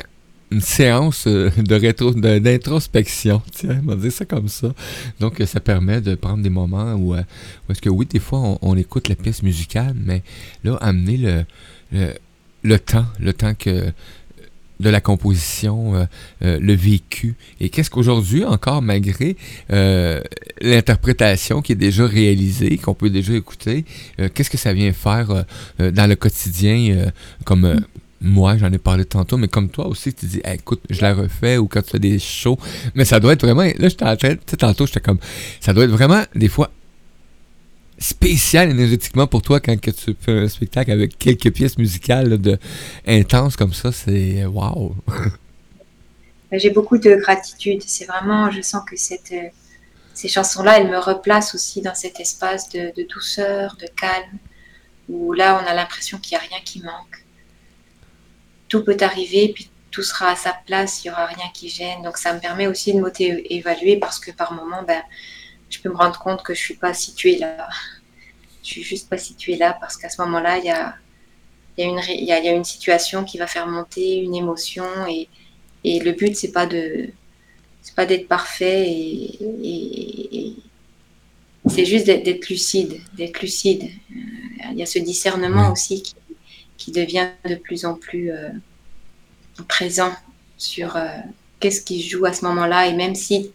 une 0.50 0.60
séance 0.60 1.26
euh, 1.26 1.50
de 1.56 1.74
rétro, 1.74 2.12
d'introspection. 2.12 3.42
Tiens, 3.52 3.80
on 3.84 3.90
va 3.90 3.96
dire 3.96 4.12
ça 4.12 4.24
comme 4.24 4.48
ça. 4.48 4.72
Donc, 5.20 5.40
euh, 5.40 5.46
ça 5.46 5.60
permet 5.60 6.00
de 6.00 6.14
prendre 6.14 6.42
des 6.42 6.50
moments 6.50 6.94
où, 6.94 7.14
euh, 7.14 7.22
où 7.68 7.72
est-ce 7.72 7.80
que 7.80 7.88
oui, 7.88 8.06
des 8.06 8.18
fois, 8.18 8.58
on, 8.60 8.76
écoute 8.76 9.08
la 9.08 9.14
pièce 9.14 9.42
musicale, 9.42 9.94
mais 9.94 10.22
là, 10.64 10.76
amener 10.80 11.16
le, 11.16 11.44
le, 12.62 12.78
temps, 12.78 13.06
le 13.18 13.32
temps 13.32 13.54
que 13.54 13.92
de 14.80 14.88
la 14.88 15.02
composition, 15.02 16.06
le 16.40 16.72
vécu. 16.72 17.34
Et 17.60 17.68
qu'est-ce 17.68 17.90
qu'aujourd'hui, 17.90 18.46
encore 18.46 18.80
malgré 18.80 19.36
euh, 19.70 20.22
l'interprétation 20.62 21.60
qui 21.60 21.72
est 21.72 21.76
déjà 21.76 22.06
réalisée, 22.06 22.78
qu'on 22.78 22.94
peut 22.94 23.10
déjà 23.10 23.34
écouter, 23.34 23.84
qu'est-ce 24.32 24.48
que 24.48 24.56
ça 24.56 24.72
vient 24.72 24.94
faire 24.94 25.44
dans 25.78 26.08
le 26.08 26.16
quotidien, 26.16 27.12
comme 27.44 27.82
moi, 28.20 28.56
j'en 28.58 28.70
ai 28.70 28.78
parlé 28.78 29.04
tantôt, 29.04 29.36
mais 29.36 29.48
comme 29.48 29.70
toi 29.70 29.86
aussi, 29.86 30.12
tu 30.12 30.26
dis, 30.26 30.42
écoute, 30.44 30.82
je 30.90 31.00
la 31.00 31.14
refais, 31.14 31.56
ou 31.56 31.68
quand 31.68 31.82
tu 31.82 31.90
fais 31.90 31.98
des 31.98 32.18
shows, 32.18 32.58
mais 32.94 33.04
ça 33.04 33.18
doit 33.18 33.32
être 33.32 33.42
vraiment, 33.42 33.62
là, 33.62 33.88
j'étais 33.88 34.04
en 34.04 34.16
train, 34.16 34.34
tu 34.34 34.40
sais, 34.46 34.56
tantôt, 34.56 34.86
j'étais 34.86 35.00
comme, 35.00 35.18
ça 35.60 35.72
doit 35.72 35.84
être 35.84 35.90
vraiment, 35.90 36.22
des 36.34 36.48
fois, 36.48 36.70
spécial 37.98 38.70
énergétiquement 38.70 39.26
pour 39.26 39.42
toi 39.42 39.60
quand 39.60 39.78
que 39.78 39.90
tu 39.90 40.16
fais 40.18 40.32
un 40.32 40.48
spectacle 40.48 40.90
avec 40.90 41.18
quelques 41.18 41.52
pièces 41.52 41.76
musicales 41.78 42.38
de 42.38 42.58
intenses 43.06 43.56
comme 43.56 43.74
ça, 43.74 43.92
c'est 43.92 44.44
waouh. 44.46 44.94
J'ai 46.52 46.70
beaucoup 46.70 46.98
de 46.98 47.14
gratitude. 47.14 47.82
C'est 47.86 48.06
vraiment, 48.06 48.50
je 48.50 48.60
sens 48.62 48.82
que 48.88 48.96
cette, 48.96 49.32
euh, 49.32 49.48
ces 50.14 50.28
chansons-là, 50.28 50.80
elles 50.80 50.90
me 50.90 50.98
replacent 50.98 51.54
aussi 51.54 51.80
dans 51.80 51.94
cet 51.94 52.18
espace 52.18 52.70
de, 52.70 52.92
de 52.96 53.06
douceur, 53.08 53.76
de 53.80 53.86
calme, 53.86 54.38
où 55.08 55.32
là, 55.32 55.62
on 55.62 55.68
a 55.68 55.74
l'impression 55.74 56.18
qu'il 56.18 56.36
n'y 56.36 56.44
a 56.44 56.48
rien 56.48 56.58
qui 56.64 56.80
manque. 56.80 57.24
Tout 58.70 58.82
peut 58.84 58.96
arriver, 59.00 59.52
puis 59.54 59.68
tout 59.90 60.02
sera 60.02 60.28
à 60.30 60.36
sa 60.36 60.54
place, 60.66 61.04
il 61.04 61.08
n'y 61.08 61.12
aura 61.12 61.26
rien 61.26 61.48
qui 61.52 61.68
gêne. 61.68 62.02
Donc 62.02 62.16
ça 62.16 62.32
me 62.34 62.40
permet 62.40 62.66
aussi 62.68 62.94
de 62.94 63.00
m'auto-évaluer 63.00 63.98
parce 63.98 64.18
que 64.18 64.30
par 64.30 64.52
moment, 64.54 64.82
ben, 64.90 65.02
je 65.68 65.78
peux 65.80 65.90
me 65.90 65.96
rendre 65.96 66.18
compte 66.18 66.42
que 66.42 66.54
je 66.54 66.60
ne 66.60 66.64
suis 66.64 66.76
pas 66.76 66.94
située 66.94 67.36
là. 67.38 67.68
Je 68.62 68.68
suis 68.72 68.82
juste 68.82 69.08
pas 69.10 69.18
située 69.18 69.56
là 69.56 69.76
parce 69.80 69.96
qu'à 69.98 70.08
ce 70.08 70.20
moment-là, 70.22 70.58
il 70.58 70.64
y 70.66 70.70
a, 70.70 70.94
il 71.78 71.84
y, 71.84 71.86
a 71.86 71.90
une 71.90 71.98
ré- 71.98 72.18
il 72.20 72.24
y, 72.26 72.32
a, 72.32 72.38
il 72.40 72.44
y 72.44 72.48
a 72.48 72.52
une 72.52 72.64
situation 72.64 73.24
qui 73.24 73.38
va 73.38 73.46
faire 73.48 73.66
monter 73.66 74.16
une 74.18 74.34
émotion 74.34 74.84
et, 75.08 75.28
et 75.84 76.00
le 76.00 76.12
but, 76.12 76.36
c'est 76.36 76.52
pas 76.52 76.66
de, 76.66 77.10
c'est 77.82 77.94
pas 77.94 78.06
d'être 78.06 78.28
parfait 78.28 78.82
et, 78.88 79.38
et- 79.64 80.38
et- 80.48 80.56
c'est 81.68 81.84
juste 81.84 82.06
d'être, 82.06 82.48
lucide, 82.48 83.00
d'être 83.14 83.40
lucide. 83.40 83.84
Euh, 83.84 84.72
Il 84.72 84.78
y 84.78 84.82
a 84.82 84.86
ce 84.86 84.98
discernement 84.98 85.72
aussi 85.72 86.02
qui, 86.02 86.14
qui 86.80 86.90
devient 86.90 87.28
de 87.48 87.54
plus 87.54 87.84
en 87.84 87.94
plus 87.94 88.32
euh, 88.32 88.48
présent 89.68 90.12
sur 90.56 90.96
euh, 90.96 91.06
qu'est-ce 91.60 91.82
qui 91.82 92.02
joue 92.02 92.24
à 92.24 92.32
ce 92.32 92.44
moment-là. 92.46 92.86
Et 92.88 92.94
même 92.94 93.14
si 93.14 93.52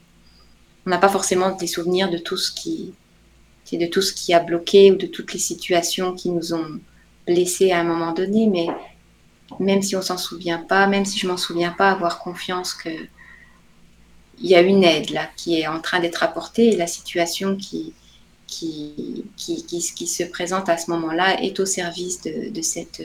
on 0.86 0.91
n'a 0.91 0.99
pas 0.99 1.09
forcément 1.09 1.51
des 1.51 1.67
souvenirs 1.67 2.09
de 2.09 2.19
tout 2.19 2.38
ce 2.38 2.51
qui, 2.51 2.93
de 3.73 3.88
tout 3.88 4.03
ce 4.03 4.13
qui 4.13 4.34
a 4.34 4.39
bloqué 4.39 4.91
ou 4.91 4.95
de 4.95 5.07
toutes 5.07 5.34
les 5.34 5.39
situations 5.39 6.13
qui 6.13 6.30
nous 6.30 6.53
ont 6.53 6.80
blessés 7.26 7.71
à 7.71 7.80
un 7.80 7.84
moment 7.84 8.13
donné, 8.13 8.47
mais 8.47 8.67
même 9.59 9.82
si 9.82 9.95
on 9.95 10.03
s'en 10.03 10.17
souvient 10.17 10.59
pas, 10.59 10.86
même 10.86 11.05
si 11.05 11.17
je 11.17 11.28
m'en 11.28 11.38
souviens 11.38 11.71
pas, 11.71 11.89
avoir 11.89 12.19
confiance 12.19 12.73
que 12.73 12.89
il 14.38 14.49
y 14.49 14.55
a 14.55 14.61
une 14.61 14.84
aide 14.84 15.11
là 15.11 15.30
qui 15.38 15.61
est 15.61 15.67
en 15.67 15.80
train 15.80 16.01
d'être 16.01 16.21
apportée 16.21 16.73
et 16.73 16.76
la 16.76 16.88
situation 16.88 17.55
qui, 17.55 17.93
qui, 18.56 19.26
qui, 19.36 19.66
qui, 19.66 19.82
qui 19.82 20.08
se 20.08 20.24
présente 20.24 20.70
à 20.70 20.78
ce 20.78 20.89
moment-là 20.91 21.41
est 21.41 21.60
au 21.60 21.66
service 21.66 22.22
de, 22.22 22.49
de 22.49 22.62
cette, 22.62 23.01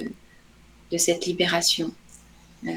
de 0.92 0.98
cette 0.98 1.26
libération. 1.26 1.92
Euh, 2.66 2.70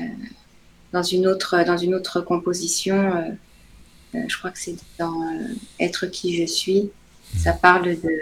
dans, 0.92 1.04
une 1.04 1.28
autre, 1.28 1.64
dans 1.66 1.78
une 1.78 1.94
autre 1.94 2.22
composition, 2.22 2.96
euh, 2.96 3.22
euh, 4.16 4.24
je 4.28 4.38
crois 4.38 4.52
que 4.52 4.60
c'est 4.60 4.78
dans 4.98 5.22
euh, 5.22 5.54
Être 5.80 6.08
qui 6.08 6.36
je 6.36 6.46
suis, 6.46 6.90
ça 7.38 7.54
parle 7.54 7.96
de, 8.08 8.18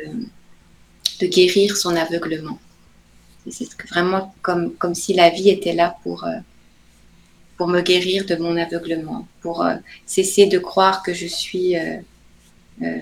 de 1.22 1.28
guérir 1.28 1.78
son 1.78 1.96
aveuglement. 1.96 2.60
C'est 3.50 3.70
vraiment 3.90 4.36
comme, 4.42 4.74
comme 4.76 4.96
si 4.96 5.14
la 5.14 5.30
vie 5.30 5.50
était 5.50 5.74
là 5.74 5.98
pour, 6.04 6.28
pour 7.58 7.68
me 7.68 7.82
guérir 7.82 8.26
de 8.26 8.36
mon 8.36 8.56
aveuglement, 8.56 9.28
pour 9.42 9.66
cesser 10.06 10.46
de 10.46 10.60
croire 10.60 11.02
que 11.02 11.14
je 11.14 11.26
suis 11.26 11.76
euh, 11.76 13.00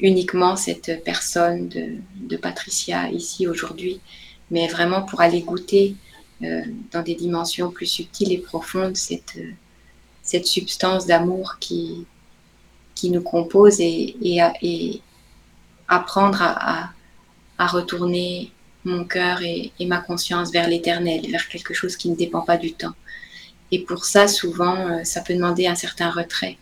uniquement 0.00 0.56
cette 0.56 1.02
personne 1.04 1.68
de, 1.68 2.36
Patricia 2.36 3.10
ici 3.10 3.46
aujourd'hui, 3.46 4.00
mais 4.50 4.68
vraiment 4.68 5.02
pour 5.02 5.20
aller 5.20 5.42
goûter 5.42 5.96
euh, 6.42 6.62
dans 6.92 7.02
des 7.02 7.14
dimensions 7.14 7.70
plus 7.70 7.86
subtiles 7.86 8.32
et 8.32 8.38
profondes 8.38 8.96
cette, 8.96 9.36
euh, 9.36 9.50
cette 10.22 10.46
substance 10.46 11.06
d'amour 11.06 11.56
qui, 11.60 12.06
qui 12.94 13.10
nous 13.10 13.20
compose 13.22 13.80
et, 13.80 14.16
et, 14.22 15.00
apprendre 15.88 16.40
à, 16.40 16.90
à- 17.58 17.66
retourner 17.66 18.52
mon 18.84 19.04
cœur 19.04 19.42
et, 19.42 19.72
et 19.78 19.86
ma 19.86 19.98
conscience 19.98 20.50
vers 20.52 20.68
l'éternel, 20.68 21.28
vers 21.30 21.48
quelque 21.48 21.74
chose 21.74 21.96
qui 21.96 22.08
ne 22.08 22.16
dépend 22.16 22.42
pas 22.42 22.56
du 22.56 22.72
temps. 22.72 22.94
Et 23.72 23.80
pour 23.80 24.04
ça, 24.04 24.28
souvent, 24.28 24.76
euh, 24.76 25.04
ça 25.04 25.20
peut 25.20 25.34
demander 25.34 25.66
un 25.66 25.74
certain 25.74 26.10
retrait, 26.10 26.56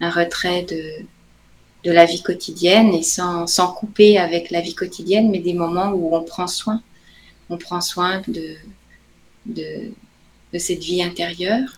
un 0.00 0.10
retrait 0.10 0.64
de, 0.64 1.06
de 1.84 1.90
la 1.90 2.06
vie 2.06 2.22
quotidienne 2.22 2.94
et 2.94 3.02
sans, 3.02 3.46
sans 3.46 3.72
couper 3.72 4.18
avec 4.18 4.50
la 4.50 4.60
vie 4.60 4.74
quotidienne, 4.74 5.30
mais 5.30 5.40
des 5.40 5.54
moments 5.54 5.90
où 5.90 6.14
on 6.16 6.22
prend 6.22 6.46
soin, 6.46 6.82
on 7.50 7.58
prend 7.58 7.80
soin 7.80 8.22
de, 8.26 8.56
de, 9.46 9.92
de 10.52 10.58
cette 10.58 10.82
vie 10.82 11.02
intérieure, 11.02 11.68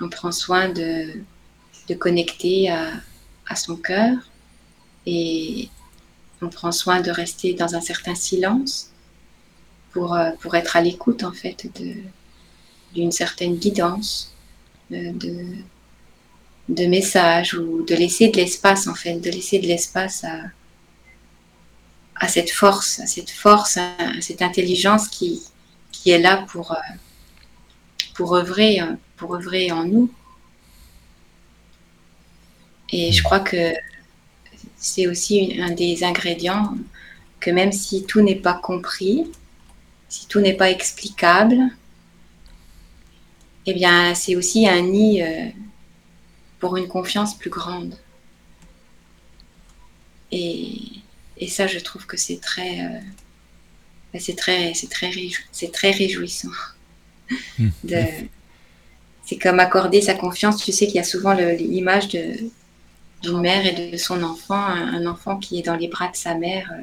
on 0.00 0.08
prend 0.08 0.32
soin 0.32 0.68
de, 0.68 1.20
de 1.88 1.94
connecter 1.94 2.70
à, 2.70 2.90
à 3.48 3.56
son 3.56 3.76
cœur. 3.76 4.16
Et 5.06 5.68
on 6.42 6.48
prend 6.48 6.72
soin 6.72 7.00
de 7.00 7.10
rester 7.10 7.54
dans 7.54 7.74
un 7.74 7.80
certain 7.80 8.14
silence 8.14 8.90
pour, 9.92 10.14
euh, 10.14 10.30
pour 10.40 10.54
être 10.54 10.76
à 10.76 10.80
l'écoute 10.80 11.22
en 11.24 11.32
fait 11.32 11.66
d'une 12.94 13.12
certaine 13.12 13.56
guidance, 13.56 14.34
euh, 14.92 15.12
de, 15.12 15.46
de 16.70 16.86
messages 16.86 17.54
ou 17.54 17.82
de 17.84 17.94
laisser 17.94 18.28
de 18.28 18.36
l'espace 18.36 18.86
en 18.86 18.94
fait, 18.94 19.18
de 19.18 19.30
laisser 19.30 19.58
de 19.58 19.66
l'espace 19.66 20.24
à, 20.24 20.36
à 22.14 22.28
cette 22.28 22.50
force, 22.50 23.00
à 23.00 23.06
cette 23.06 23.30
force, 23.30 23.76
à 23.76 23.96
cette 24.20 24.42
intelligence 24.42 25.08
qui, 25.08 25.42
qui 25.90 26.10
est 26.10 26.18
là 26.18 26.44
pour, 26.48 26.72
euh, 26.72 26.76
pour, 28.14 28.36
œuvrer, 28.36 28.80
euh, 28.80 28.92
pour 29.16 29.34
œuvrer 29.34 29.72
en 29.72 29.84
nous. 29.84 30.10
Et 32.90 33.12
je 33.12 33.22
crois 33.22 33.40
que 33.40 33.72
c'est 34.76 35.06
aussi 35.06 35.58
un 35.60 35.70
des 35.70 36.04
ingrédients 36.04 36.74
que 37.40 37.50
même 37.50 37.72
si 37.72 38.04
tout 38.04 38.20
n'est 38.20 38.36
pas 38.36 38.54
compris, 38.54 39.30
si 40.08 40.26
tout 40.26 40.40
n'est 40.40 40.54
pas 40.54 40.70
explicable, 40.70 41.58
eh 43.66 43.72
bien, 43.72 44.14
c'est 44.14 44.36
aussi 44.36 44.68
un 44.68 44.82
nid 44.82 45.22
euh, 45.22 45.48
pour 46.60 46.76
une 46.76 46.88
confiance 46.88 47.36
plus 47.36 47.50
grande. 47.50 47.96
Et, 50.32 50.78
et 51.36 51.48
ça, 51.48 51.66
je 51.66 51.78
trouve 51.78 52.06
que 52.06 52.16
c'est 52.16 52.40
très, 52.40 52.80
euh, 52.84 52.98
c'est 54.18 54.36
très, 54.36 54.74
c'est 54.74 54.88
très, 54.88 55.10
réjou- 55.10 55.44
c'est 55.52 55.72
très 55.72 55.90
réjouissant. 55.90 56.50
De, 57.84 58.28
c'est 59.24 59.38
comme 59.38 59.60
accorder 59.60 60.00
sa 60.02 60.14
confiance. 60.14 60.62
Tu 60.64 60.72
sais 60.72 60.86
qu'il 60.86 60.96
y 60.96 60.98
a 60.98 61.04
souvent 61.04 61.34
l'image 61.34 62.08
de 62.08 62.50
d'une 63.22 63.40
mère 63.40 63.66
et 63.66 63.92
de 63.92 63.96
son 63.98 64.22
enfant, 64.22 64.54
un, 64.56 64.94
un 64.94 65.06
enfant 65.06 65.38
qui 65.38 65.58
est 65.58 65.62
dans 65.62 65.76
les 65.76 65.88
bras 65.88 66.08
de 66.10 66.16
sa 66.16 66.34
mère, 66.36 66.70
euh, 66.72 66.82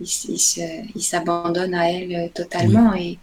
il, 0.00 0.06
il 0.06 0.38
se- 0.40 0.60
il 0.96 1.02
s'abandonne 1.02 1.74
à 1.74 1.90
elle 1.92 2.14
euh, 2.14 2.28
totalement. 2.34 2.94
Et 2.94 3.18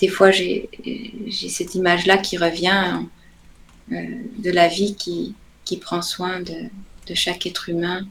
des 0.00 0.08
fois, 0.08 0.30
j'ai 0.30 0.68
j'ai 1.26 1.48
cette 1.48 1.74
image-là 1.74 2.18
qui 2.18 2.36
revient 2.36 3.02
de 3.88 4.50
la 4.50 4.68
vie 4.68 4.94
qui, 4.94 5.34
qui 5.64 5.76
prend 5.76 6.02
soin 6.02 6.40
de, 6.40 6.68
de 7.08 7.14
chaque 7.14 7.46
être 7.46 7.68
humain, 7.68 8.06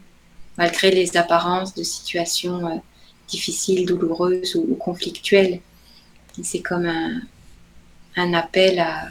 malgré 0.57 0.91
les 0.91 1.17
apparences 1.17 1.73
de 1.73 1.83
situations 1.83 2.67
euh, 2.67 2.77
difficiles, 3.27 3.85
douloureuses 3.85 4.55
ou, 4.55 4.65
ou 4.69 4.75
conflictuelles. 4.75 5.61
C'est 6.43 6.61
comme 6.61 6.85
un, 6.85 7.21
un 8.15 8.33
appel 8.33 8.79
à, 8.79 9.09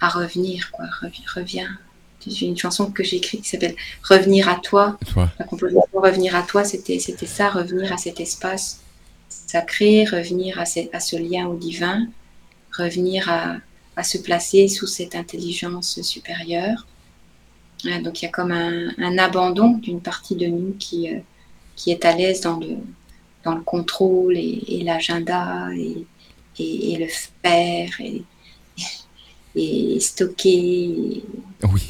à 0.00 0.08
revenir, 0.08 0.70
quoi. 0.72 0.86
Revi- 1.02 1.24
Reviens. 1.34 1.78
J'ai 2.26 2.46
une 2.46 2.56
chanson 2.56 2.90
que 2.90 3.04
j'ai 3.04 3.16
écrite 3.16 3.42
qui 3.42 3.48
s'appelle 3.50 3.76
Revenir 4.02 4.48
à 4.48 4.56
toi. 4.56 4.98
La 5.38 5.44
composition 5.44 5.82
Revenir 5.92 6.34
à 6.34 6.42
toi, 6.42 6.64
c'était 6.64 6.98
c'était 6.98 7.26
ça, 7.26 7.50
revenir 7.50 7.92
à 7.92 7.98
cet 7.98 8.18
espace 8.18 8.80
sacré, 9.28 10.04
revenir 10.04 10.58
à 10.58 10.64
ce, 10.64 10.80
à 10.92 11.00
ce 11.00 11.16
lien 11.16 11.46
au 11.46 11.56
divin, 11.56 12.06
revenir 12.72 13.28
à, 13.28 13.56
à 13.96 14.02
se 14.04 14.18
placer 14.18 14.68
sous 14.68 14.86
cette 14.86 15.14
intelligence 15.14 16.00
supérieure. 16.02 16.86
Euh, 17.86 18.00
Donc 18.02 18.22
il 18.22 18.26
y 18.26 18.28
a 18.28 18.30
comme 18.30 18.52
un, 18.52 18.88
un 18.98 19.18
abandon 19.18 19.70
d'une 19.78 20.00
partie 20.00 20.36
de 20.36 20.46
nous 20.46 20.74
qui, 20.78 21.12
euh, 21.12 21.18
qui 21.76 21.90
est 21.90 22.04
à 22.04 22.14
l'aise 22.16 22.40
dans 22.40 22.58
le, 22.58 22.76
dans 23.44 23.54
le 23.54 23.62
contrôle 23.62 24.36
et, 24.36 24.62
et 24.68 24.84
l'agenda 24.84 25.68
et, 25.76 26.04
et, 26.58 26.92
et 26.92 26.96
le 26.98 27.06
faire 27.42 28.00
et, 28.00 28.22
stocker. 30.00 31.22
Oui. 31.62 31.82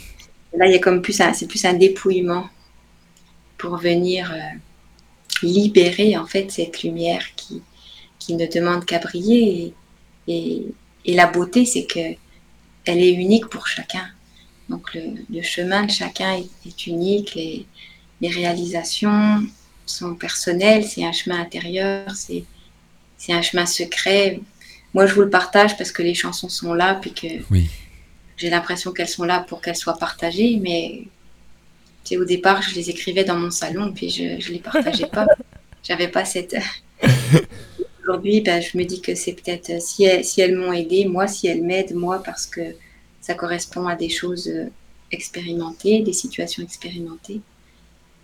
Là, 0.56 0.66
il 0.66 0.72
y 0.72 0.76
a 0.76 0.78
comme 0.78 1.02
plus 1.02 1.20
c'est 1.34 1.48
plus 1.48 1.64
un 1.64 1.74
dépouillement 1.74 2.48
pour 3.58 3.76
venir 3.78 4.30
euh, 4.32 4.38
libérer 5.42 6.16
en 6.16 6.26
fait 6.26 6.50
cette 6.50 6.82
lumière 6.82 7.34
qui, 7.34 7.62
qui 8.18 8.34
ne 8.34 8.46
demande 8.46 8.84
qu'à 8.84 8.98
briller. 8.98 9.72
Et, 10.28 10.66
et, 11.04 11.14
la 11.14 11.26
beauté, 11.26 11.64
c'est 11.64 11.84
que 11.84 12.14
elle 12.86 12.98
est 12.98 13.12
unique 13.12 13.48
pour 13.48 13.66
chacun. 13.66 14.06
Donc 14.68 14.94
le, 14.94 15.02
le 15.30 15.42
chemin 15.42 15.84
de 15.84 15.90
chacun 15.90 16.34
est, 16.34 16.48
est 16.66 16.86
unique. 16.86 17.34
Les, 17.34 17.66
les 18.20 18.28
réalisations 18.28 19.46
sont 19.86 20.14
personnelles. 20.14 20.84
C'est 20.84 21.04
un 21.04 21.12
chemin 21.12 21.40
intérieur. 21.40 22.10
C'est 22.14 22.44
c'est 23.16 23.32
un 23.32 23.42
chemin 23.42 23.66
secret. 23.66 24.40
Moi, 24.92 25.06
je 25.06 25.14
vous 25.14 25.22
le 25.22 25.30
partage 25.30 25.76
parce 25.76 25.90
que 25.92 26.02
les 26.02 26.14
chansons 26.14 26.48
sont 26.48 26.74
là, 26.74 26.94
puis 26.94 27.12
que 27.12 27.26
Oui. 27.50 27.70
j'ai 28.36 28.50
l'impression 28.50 28.92
qu'elles 28.92 29.08
sont 29.08 29.24
là 29.24 29.40
pour 29.40 29.60
qu'elles 29.62 29.76
soient 29.76 29.98
partagées, 29.98 30.58
mais 30.60 31.04
sais, 32.04 32.16
au 32.16 32.24
départ, 32.24 32.62
je 32.62 32.74
les 32.74 32.90
écrivais 32.90 33.24
dans 33.24 33.36
mon 33.36 33.50
salon, 33.50 33.92
puis 33.92 34.10
je 34.10 34.22
ne 34.22 34.52
les 34.52 34.58
partageais 34.58 35.06
pas. 35.06 35.26
J'avais 35.82 36.08
pas 36.08 36.24
cette. 36.24 36.56
Aujourd'hui, 38.06 38.42
ben, 38.42 38.60
je 38.60 38.76
me 38.76 38.84
dis 38.84 39.00
que 39.00 39.14
c'est 39.14 39.32
peut-être 39.32 39.70
euh, 39.70 39.78
si 39.80 40.04
elles, 40.04 40.56
m'ont 40.58 40.74
aidé, 40.74 41.06
moi, 41.06 41.26
si 41.26 41.46
elles 41.46 41.62
m'aident, 41.62 41.94
moi, 41.94 42.22
parce 42.22 42.44
que 42.44 42.60
ça 43.22 43.32
correspond 43.32 43.86
à 43.86 43.96
des 43.96 44.10
choses 44.10 44.46
euh, 44.48 44.66
expérimentées, 45.10 46.02
des 46.02 46.12
situations 46.12 46.62
expérimentées, 46.62 47.40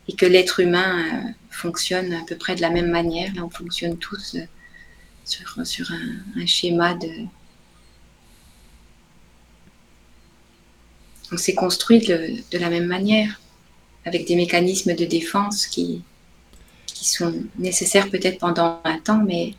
et 0.06 0.12
que 0.12 0.26
l'être 0.26 0.60
humain 0.60 1.06
euh, 1.06 1.30
fonctionne 1.50 2.12
à 2.12 2.22
peu 2.26 2.36
près 2.36 2.56
de 2.56 2.60
la 2.60 2.68
même 2.68 2.90
manière. 2.90 3.34
Là, 3.34 3.42
on 3.42 3.48
fonctionne 3.48 3.96
tous 3.96 4.36
sur, 5.24 5.92
un, 5.92 6.46
schéma 6.46 6.92
de, 6.92 7.08
on 11.32 11.38
s'est 11.38 11.54
construit 11.54 12.00
de, 12.00 12.58
la 12.58 12.68
même 12.68 12.86
manière, 12.86 13.40
avec 14.04 14.26
des 14.26 14.36
mécanismes 14.36 14.94
de 14.94 15.06
défense 15.06 15.66
qui 15.66 16.04
sont 16.86 17.44
nécessaires 17.56 18.10
peut-être 18.10 18.38
pendant 18.38 18.82
un 18.84 18.98
temps, 18.98 19.24
mais 19.24 19.54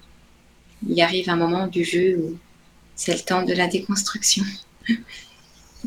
il 0.87 1.01
arrive 1.01 1.29
un 1.29 1.35
moment 1.35 1.67
du 1.67 1.83
jeu 1.83 2.17
où 2.17 2.37
c'est 2.95 3.13
le 3.13 3.19
temps 3.21 3.43
de 3.43 3.53
la 3.53 3.67
déconstruction. 3.67 4.43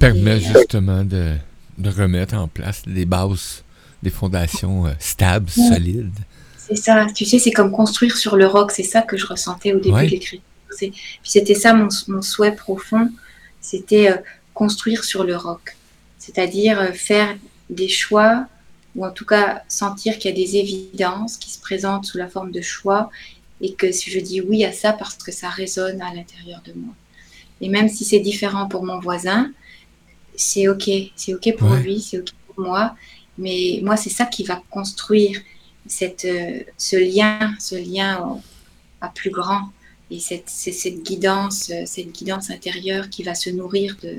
Permet 0.01 0.39
Et, 0.39 0.41
justement 0.41 1.05
de, 1.05 1.35
de 1.79 1.91
remettre 1.91 2.35
en 2.35 2.49
place 2.49 2.83
des 2.87 3.05
bases, 3.05 3.63
des 4.03 4.11
fondations 4.11 4.87
euh, 4.87 4.93
stables, 4.99 5.51
solides. 5.51 6.19
C'est 6.59 6.77
ça, 6.77 7.07
tu 7.15 7.25
sais, 7.25 7.39
c'est 7.39 7.51
comme 7.53 7.71
construire 7.71 8.17
sur 8.17 8.37
le 8.37 8.47
roc, 8.47 8.73
c'est 8.73 8.83
ça 8.83 9.03
que 9.03 9.17
je 9.17 9.27
ressentais 9.27 9.73
au 9.73 9.79
début 9.79 9.95
Ouais. 9.95 10.07
de 10.07 10.11
l'écriture. 10.11 10.41
Puis 10.79 10.93
c'était 11.23 11.55
ça 11.55 11.73
mon, 11.75 11.89
mon 12.09 12.23
souhait 12.23 12.55
profond, 12.55 13.09
c'était 13.61 14.11
euh, 14.11 14.17
construire 14.55 15.05
sur 15.05 15.23
le 15.25 15.37
roc. 15.37 15.77
C'est-à-dire 16.19 16.81
euh, 16.81 16.93
faire 16.93 17.37
des 17.71 17.89
choix, 17.89 18.47
ou 18.97 19.05
en 19.07 19.11
tout 19.11 19.25
cas 19.27 19.63
sentir 19.69 20.19
qu'il 20.19 20.31
y 20.31 20.35
a 20.35 20.37
des 20.37 20.57
évidences 20.57 21.37
qui 21.37 21.51
se 21.51 21.61
présentent 21.61 22.07
sous 22.07 22.19
la 22.19 22.29
forme 22.29 22.51
de 22.51 22.61
choix, 22.61 23.11
et 23.65 23.73
que 23.81 23.89
si 23.99 24.07
je 24.15 24.21
dis 24.31 24.41
oui 24.49 24.59
à 24.71 24.73
ça 24.83 24.91
parce 25.01 25.17
que 25.27 25.33
ça 25.41 25.49
résonne 25.63 26.01
à 26.09 26.11
l'intérieur 26.17 26.61
de 26.69 26.73
moi. 26.83 26.95
Et 27.63 27.69
même 27.77 27.89
si 27.97 28.05
c'est 28.11 28.21
différent 28.33 28.67
pour 28.73 28.83
mon 28.91 28.99
voisin, 29.09 29.41
c'est 30.47 30.67
ok, 30.75 30.87
c'est 31.17 31.35
ok 31.39 31.47
pour 31.59 31.71
Ouais. 31.71 31.83
lui, 31.87 32.01
c'est 32.07 32.19
ok 32.23 32.31
pour 32.49 32.59
moi, 32.69 32.85
mais 33.39 33.81
moi 33.87 33.97
c'est 34.03 34.11
ça 34.21 34.27
qui 34.35 34.45
va 34.45 34.57
construire 34.77 35.37
cette, 35.87 36.25
euh, 36.27 36.61
ce 36.79 36.97
lien, 36.97 37.55
ce 37.69 37.77
lien 37.77 38.11
au- 38.27 38.41
à 39.01 39.09
plus 39.21 39.31
grand, 39.39 39.63
et 40.11 40.21
cette, 40.29 40.49
c'est 40.63 40.73
cette 40.85 41.01
guidance, 41.11 41.71
euh, 41.71 41.85
cette 41.87 42.13
guidance 42.19 42.51
intérieure 42.51 43.07
qui 43.11 43.23
va 43.29 43.35
se 43.35 43.51
nourrir 43.51 43.97
de, 44.03 44.15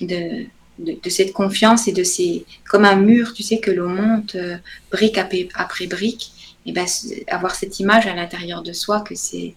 de, 0.00 0.46
de, 0.78 0.96
de 1.02 1.10
cette 1.10 1.32
confiance 1.32 1.88
et 1.88 1.92
de 1.92 2.02
ces, 2.02 2.44
comme 2.68 2.84
un 2.84 2.96
mur, 2.96 3.32
tu 3.34 3.42
sais, 3.42 3.58
que 3.58 3.70
l'on 3.70 3.88
monte 3.88 4.34
euh, 4.34 4.56
brique 4.90 5.18
après, 5.18 5.48
après 5.54 5.86
brique, 5.86 6.32
et 6.66 6.72
ben 6.72 6.86
avoir 7.28 7.54
cette 7.54 7.80
image 7.80 8.06
à 8.06 8.14
l'intérieur 8.14 8.62
de 8.62 8.72
soi 8.72 9.00
que 9.00 9.14
c'est 9.14 9.54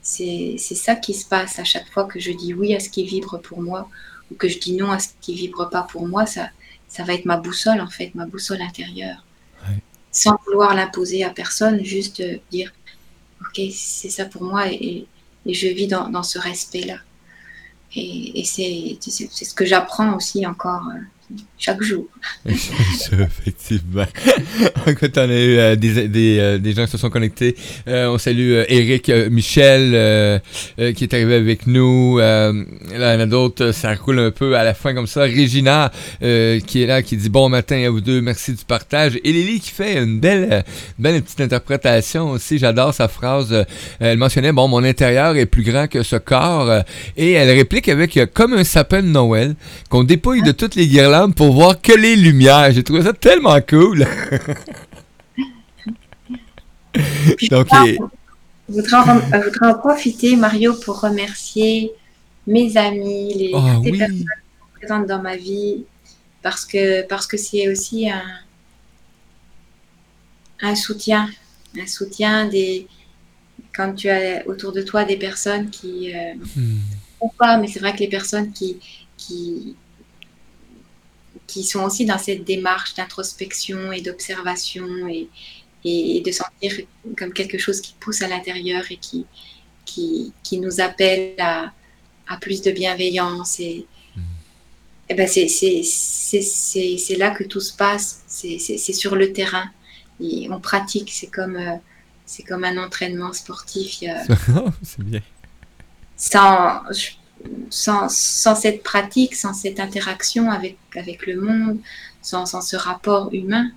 c'est 0.00 0.56
ça 0.56 0.94
qui 0.94 1.12
se 1.12 1.26
passe 1.26 1.58
à 1.58 1.64
chaque 1.64 1.88
fois 1.90 2.04
que 2.04 2.18
je 2.18 2.32
dis 2.32 2.54
oui 2.54 2.74
à 2.74 2.80
ce 2.80 2.88
qui 2.88 3.04
vibre 3.04 3.38
pour 3.42 3.60
moi 3.60 3.90
ou 4.30 4.34
que 4.36 4.48
je 4.48 4.58
dis 4.58 4.72
non 4.72 4.90
à 4.90 4.98
ce 4.98 5.08
qui 5.20 5.34
vibre 5.34 5.68
pas 5.68 5.82
pour 5.82 6.08
moi, 6.08 6.24
ça, 6.24 6.48
ça 6.88 7.04
va 7.04 7.14
être 7.14 7.26
ma 7.26 7.36
boussole 7.36 7.80
en 7.80 7.90
fait, 7.90 8.14
ma 8.14 8.24
boussole 8.24 8.62
intérieure. 8.62 9.24
Ouais. 9.68 9.76
Sans 10.10 10.38
vouloir 10.46 10.74
l'imposer 10.74 11.24
à 11.24 11.30
personne, 11.30 11.84
juste 11.84 12.20
euh, 12.20 12.38
dire 12.50 12.72
ok, 13.42 13.60
c'est 13.70 14.08
ça 14.10 14.24
pour 14.24 14.42
moi 14.44 14.72
et, 14.72 15.06
et 15.44 15.54
je 15.54 15.68
vis 15.68 15.88
dans, 15.88 16.08
dans 16.08 16.22
ce 16.22 16.38
respect-là. 16.38 16.98
Et, 17.94 18.40
et 18.40 18.44
c'est 18.44 18.98
ce 19.00 19.54
que 19.54 19.64
j'apprends 19.64 20.14
aussi 20.14 20.46
encore 20.46 20.88
euh, 20.88 21.00
chaque 21.58 21.82
jour. 21.82 22.06
Effectivement. 22.46 24.06
Écoute, 24.86 25.18
on 25.18 25.20
a 25.20 25.26
eu 25.26 25.58
euh, 25.58 25.76
des, 25.76 26.08
des, 26.08 26.38
euh, 26.38 26.58
des 26.58 26.72
gens 26.72 26.84
qui 26.84 26.92
se 26.92 26.98
sont 26.98 27.10
connectés. 27.10 27.56
Euh, 27.88 28.08
on 28.08 28.18
salue 28.18 28.62
Eric 28.68 29.10
Michel 29.30 30.40
qui 30.94 31.04
est 31.04 31.14
arrivé 31.14 31.34
avec 31.34 31.66
nous. 31.66 32.18
Là, 32.18 32.52
il 32.92 33.00
y 33.00 33.04
en 33.04 33.20
a 33.20 33.26
d'autres, 33.26 33.72
ça 33.72 33.94
roule 33.94 34.20
un 34.20 34.30
peu 34.30 34.56
à 34.56 34.64
la 34.64 34.72
fin 34.74 34.94
comme 34.94 35.06
ça. 35.06 35.22
Regina 35.22 35.90
euh, 36.22 36.60
qui 36.60 36.82
est 36.82 36.86
là, 36.86 37.02
qui 37.02 37.16
dit 37.16 37.28
bon 37.28 37.48
matin 37.48 37.82
à 37.84 37.90
vous 37.90 38.00
deux, 38.00 38.20
merci 38.20 38.52
du 38.52 38.64
partage. 38.64 39.18
Et 39.24 39.32
Lily 39.32 39.60
qui 39.60 39.70
fait 39.70 40.02
une 40.02 40.20
belle, 40.20 40.64
belle 40.98 41.20
petite 41.22 41.40
interprétation 41.40 42.30
aussi. 42.30 42.58
J'adore 42.58 42.94
sa 42.94 43.08
phrase. 43.08 43.66
Elle 43.98 44.18
mentionnait 44.18 44.52
bon, 44.52 44.68
mon 44.68 44.84
intérieur 44.84 45.36
est 45.36 45.46
plus 45.46 45.64
grand 45.64 45.88
que 45.88 46.02
ce 46.02 46.16
corps. 46.16 46.82
et 47.16 47.32
elle 47.32 47.50
réplique 47.50 47.88
avec 47.88 48.18
comme 48.32 48.52
un 48.52 48.64
sapin 48.64 49.02
de 49.02 49.08
Noël 49.08 49.56
qu'on 49.88 50.04
dépouille 50.04 50.42
de 50.42 50.52
toutes 50.52 50.76
les 50.76 50.86
guirlandes 50.86 51.17
pour 51.36 51.52
voir 51.52 51.80
que 51.80 51.92
les 51.92 52.16
lumières. 52.16 52.70
J'ai 52.72 52.82
trouvé 52.84 53.02
ça 53.02 53.12
tellement 53.12 53.60
cool. 53.60 54.06
Donc, 57.50 57.68
je 57.72 58.74
voudrais 58.74 58.96
en, 58.96 59.20
je 59.20 59.44
voudrais 59.44 59.66
en 59.68 59.74
profiter, 59.78 60.36
Mario, 60.36 60.74
pour 60.84 61.00
remercier 61.00 61.92
mes 62.46 62.76
amis, 62.76 63.34
les, 63.34 63.52
les 63.84 63.90
oui. 63.90 63.98
personnes 63.98 64.24
présentes 64.74 65.06
dans 65.06 65.22
ma 65.22 65.36
vie, 65.36 65.84
parce 66.42 66.64
que 66.64 67.06
parce 67.06 67.26
que 67.26 67.36
c'est 67.36 67.68
aussi 67.68 68.08
un, 68.10 68.22
un 70.60 70.74
soutien, 70.74 71.28
un 71.78 71.86
soutien 71.86 72.46
des 72.48 72.86
quand 73.74 73.94
tu 73.94 74.08
as 74.08 74.46
autour 74.46 74.72
de 74.72 74.82
toi 74.82 75.04
des 75.04 75.16
personnes 75.16 75.70
qui 75.70 76.12
euh, 76.14 76.34
Hmm. 76.56 76.78
ou 77.20 77.28
pas, 77.38 77.58
mais 77.58 77.68
c'est 77.68 77.80
vrai 77.80 77.92
que 77.92 77.98
les 78.00 78.08
personnes 78.08 78.52
qui, 78.52 78.78
qui, 79.16 79.76
qui 81.58 81.64
sont 81.64 81.80
aussi 81.80 82.04
dans 82.04 82.18
cette 82.18 82.44
démarche 82.44 82.94
d'introspection 82.94 83.90
et 83.90 84.00
d'observation 84.00 85.08
et, 85.08 85.28
et 85.84 86.22
de 86.24 86.30
sentir 86.30 86.72
comme 87.16 87.32
quelque 87.32 87.58
chose 87.58 87.80
qui 87.80 87.96
pousse 87.98 88.22
à 88.22 88.28
l'intérieur 88.28 88.84
et 88.90 88.96
qui, 88.96 89.26
qui, 89.84 90.32
qui 90.44 90.60
nous 90.60 90.80
appelle 90.80 91.34
à, 91.40 91.72
à 92.28 92.36
plus 92.36 92.62
de 92.62 92.70
bienveillance. 92.70 93.58
Et, 93.58 93.86
et 95.08 95.14
ben 95.14 95.26
c'est, 95.26 97.16
là 97.16 97.30
que 97.30 97.42
tout 97.42 97.60
se 97.60 97.74
passe, 97.74 98.22
c'est, 98.28 98.58
sur 98.92 99.16
le 99.16 99.32
terrain. 99.32 99.68
Et 100.20 100.46
on 100.52 100.60
pratique, 100.60 101.10
c'est 101.12 101.26
comme, 101.26 101.56
euh, 101.56 101.74
c'est 102.24 102.44
comme 102.44 102.62
un 102.62 102.78
entraînement 102.78 103.32
sportif. 103.32 103.98
C'est 104.82 105.02
bien. 105.02 105.22
sans, 106.16 106.82
sans, 107.70 108.08
sans 108.10 108.54
cette 108.54 108.82
pratique, 108.82 109.34
sans 109.34 109.52
cette 109.52 109.80
interaction 109.80 110.50
avec, 110.50 110.76
avec 110.96 111.26
le 111.26 111.40
monde, 111.40 111.78
sans, 112.22 112.46
sans 112.46 112.60
ce 112.60 112.76
rapport 112.76 113.30
humain, 113.32 113.70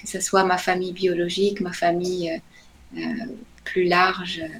que 0.00 0.08
ce 0.08 0.20
soit 0.20 0.44
ma 0.44 0.58
famille 0.58 0.92
biologique, 0.92 1.60
ma 1.60 1.72
famille 1.72 2.30
euh, 2.30 3.00
euh, 3.00 3.26
plus 3.64 3.84
large, 3.84 4.40
euh, 4.42 4.58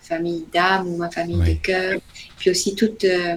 famille 0.00 0.46
d'âme 0.52 0.86
ou 0.88 0.96
ma 0.96 1.10
famille 1.10 1.36
Oui. 1.36 1.54
de 1.54 1.60
cœur, 1.60 2.00
puis 2.38 2.50
aussi 2.50 2.74
toute 2.74 3.04
euh, 3.04 3.36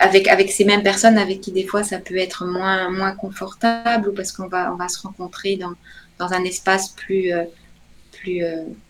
avec, 0.00 0.28
avec 0.28 0.50
ces 0.52 0.66
mêmes 0.66 0.82
personnes 0.82 1.16
avec 1.16 1.40
qui 1.40 1.52
des 1.52 1.64
fois 1.64 1.82
ça 1.82 1.98
peut 1.98 2.18
être 2.18 2.44
moins, 2.44 2.90
moins 2.90 3.12
confortable 3.12 4.10
ou 4.10 4.12
parce 4.12 4.32
qu'on 4.32 4.48
va, 4.48 4.70
on 4.72 4.76
va 4.76 4.88
se 4.88 5.00
rencontrer 5.00 5.56
dans, 5.56 5.72
dans 6.18 6.32
un 6.34 6.44
espace 6.44 6.90
plus, 6.90 7.32
euh, 7.32 7.44
plus, 8.12 8.42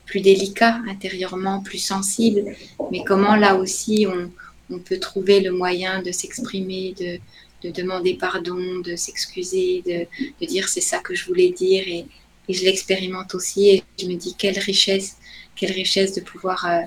plus 0.07 0.21
délicat 0.21 0.81
intérieurement, 0.89 1.61
plus 1.61 1.79
sensible, 1.79 2.45
mais 2.91 3.05
comment 3.05 3.37
là 3.37 3.55
aussi 3.55 4.07
on, 4.09 4.31
on 4.71 4.79
peut 4.79 4.99
trouver 4.99 5.41
le 5.41 5.53
moyen 5.53 6.03
de 6.03 6.11
s'exprimer, 6.12 6.95
de, 6.99 7.19
de 7.62 7.71
demander 7.71 8.14
pardon, 8.14 8.81
de 8.85 8.97
s'excuser, 8.97 9.83
de, 9.87 10.07
de 10.41 10.47
dire 10.47 10.69
c'est 10.69 10.81
ça 10.81 10.99
que 10.99 11.14
je 11.14 11.25
voulais 11.27 11.51
dire 11.51 11.85
et, 11.87 12.05
et 12.49 12.53
je 12.53 12.64
l'expérimente 12.64 13.35
aussi 13.35 13.69
et 13.71 13.83
je 14.01 14.07
me 14.07 14.14
dis 14.14 14.35
quelle 14.37 14.59
richesse, 14.59 15.17
quelle 15.55 15.73
richesse 15.73 16.12
de 16.14 16.21
pouvoir 16.21 16.64
euh, 16.67 16.81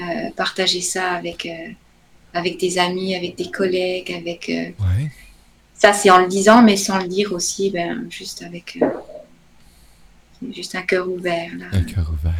euh, 0.00 0.30
partager 0.36 0.80
ça 0.80 1.12
avec, 1.12 1.46
euh, 1.46 1.68
avec 2.34 2.58
des 2.58 2.78
amis, 2.78 3.14
avec 3.14 3.36
des 3.36 3.50
collègues, 3.50 4.12
avec 4.12 4.48
Ouais. 4.48 5.10
ça 5.74 5.92
c'est 5.92 6.10
en 6.10 6.18
le 6.22 6.28
disant 6.28 6.62
mais 6.62 6.76
sans 6.76 6.98
le 6.98 7.08
dire 7.08 7.32
aussi, 7.32 7.70
ben, 7.70 8.06
juste 8.10 8.42
avec 8.42 8.78
juste 10.52 10.74
un 10.74 10.82
cœur 10.82 11.08
ouvert 11.08 11.50
là, 11.58 11.66
Un 11.72 11.82
cœur 11.82 12.10
ouvert. 12.12 12.34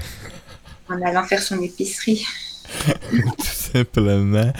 en 0.88 1.00
allant 1.02 1.24
faire 1.24 1.42
son 1.42 1.60
épicerie. 1.62 2.24
Tout 3.10 3.44
simplement. 3.44 4.52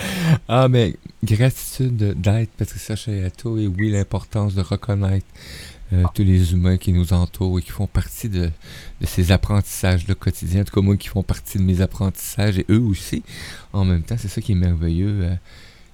Ah, 0.49 0.69
mais 0.69 0.97
gratitude 1.23 1.97
d'être 2.21 2.51
Patricia 2.53 2.97
Chayato 2.97 3.59
et 3.59 3.67
oui, 3.67 3.91
l'importance 3.91 4.55
de 4.55 4.63
reconnaître 4.63 5.27
euh, 5.93 6.05
tous 6.15 6.23
les 6.25 6.53
humains 6.53 6.77
qui 6.77 6.93
nous 6.93 7.13
entourent 7.13 7.59
et 7.59 7.63
qui 7.63 7.71
font 7.71 7.87
partie 7.87 8.29
de, 8.29 8.47
de 9.01 9.07
ces 9.07 9.33
apprentissages 9.33 10.07
le 10.07 10.15
quotidien. 10.15 10.63
En 10.63 10.65
tout 10.65 10.75
cas, 10.75 10.81
moi 10.81 10.97
qui 10.97 11.09
font 11.09 11.23
partie 11.23 11.59
de 11.59 11.63
mes 11.65 11.81
apprentissages 11.81 12.59
et 12.59 12.67
eux 12.71 12.81
aussi. 12.81 13.23
En 13.73 13.85
même 13.85 14.03
temps, 14.03 14.17
c'est 14.19 14.29
ça 14.29 14.41
qui 14.41 14.53
est 14.53 14.57
merveilleux. 14.57 15.23
euh, 15.25 15.35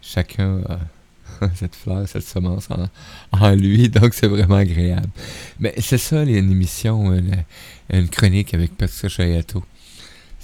chacun 0.03 0.61
a 0.69 0.79
cette 1.55 1.75
fleur, 1.75 2.07
cette 2.09 2.23
semence 2.23 2.69
en, 3.33 3.51
lui, 3.55 3.89
donc 3.89 4.14
c'est 4.14 4.29
vraiment 4.29 4.57
agréable. 4.57 5.09
Mais 5.61 5.75
c'est 5.79 5.99
ça, 5.99 6.23
une 6.23 6.51
émission, 6.53 7.11
la- 7.11 7.99
une 7.99 8.09
chronique 8.09 8.55
avec 8.55 8.77
Patricia 8.77 9.09
Chayato. 9.09 9.62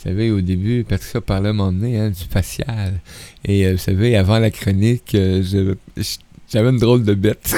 Vous 0.03 0.09
savez, 0.09 0.33
au 0.33 0.41
début, 0.41 0.83
Patricia 0.83 1.21
parlait 1.21 1.47
à 1.47 1.51
un 1.51 1.53
moment 1.53 1.71
donné 1.71 1.97
hein, 1.97 2.11
du 2.11 2.25
facial. 2.25 3.01
Et 3.45 3.65
euh, 3.65 3.73
vous 3.73 3.79
savez, 3.79 4.17
avant 4.17 4.41
la 4.41 4.51
chronique, 4.51 5.15
euh, 5.15 5.77
j'avais 6.49 6.71
une 6.71 6.79
drôle 6.79 7.05
de 7.05 7.15
bête. 7.15 7.55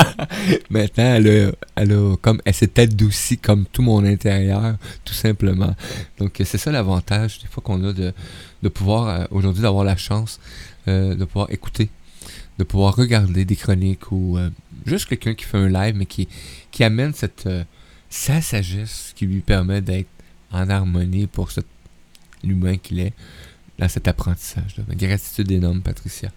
Maintenant, 0.70 1.04
elle, 1.04 1.28
a, 1.28 1.52
elle, 1.76 1.96
comme, 2.20 2.42
elle 2.44 2.54
s'est 2.54 2.80
adoucie 2.80 3.38
comme 3.38 3.64
tout 3.66 3.82
mon 3.82 4.04
intérieur, 4.04 4.74
tout 5.04 5.14
simplement. 5.14 5.72
Donc, 6.18 6.40
euh, 6.40 6.44
c'est 6.44 6.58
ça 6.58 6.72
l'avantage, 6.72 7.38
des 7.38 7.46
fois, 7.46 7.62
qu'on 7.62 7.84
a 7.84 7.92
de, 7.92 8.12
de 8.60 8.68
pouvoir, 8.68 9.28
aujourd'hui, 9.30 9.62
d'avoir 9.62 9.84
la 9.84 9.96
chance 9.96 10.40
de 10.88 11.24
pouvoir 11.26 11.48
écouter, 11.52 11.90
de 12.58 12.64
pouvoir 12.64 12.96
regarder 12.96 13.44
des 13.44 13.56
chroniques 13.56 14.10
ou 14.10 14.36
juste 14.84 15.06
quelqu'un 15.06 15.34
qui 15.34 15.44
fait 15.44 15.58
un 15.58 15.68
live, 15.68 15.94
mais 15.94 16.06
qui, 16.06 16.26
qui 16.72 16.82
amène 16.82 17.12
cette, 17.12 17.48
sa 18.10 18.40
sagesse 18.40 19.12
qui 19.14 19.26
lui 19.26 19.40
permet 19.40 19.80
d'être 19.80 20.08
en 20.50 20.68
harmonie 20.68 21.26
pour 21.26 21.50
cet 21.50 21.66
l'humain 22.44 22.76
qu'il 22.76 23.00
est 23.00 23.12
dans 23.78 23.88
cet 23.88 24.08
apprentissage. 24.08 24.76
Gratitude 24.90 25.50
énorme, 25.50 25.82
Patricia. 25.82 26.30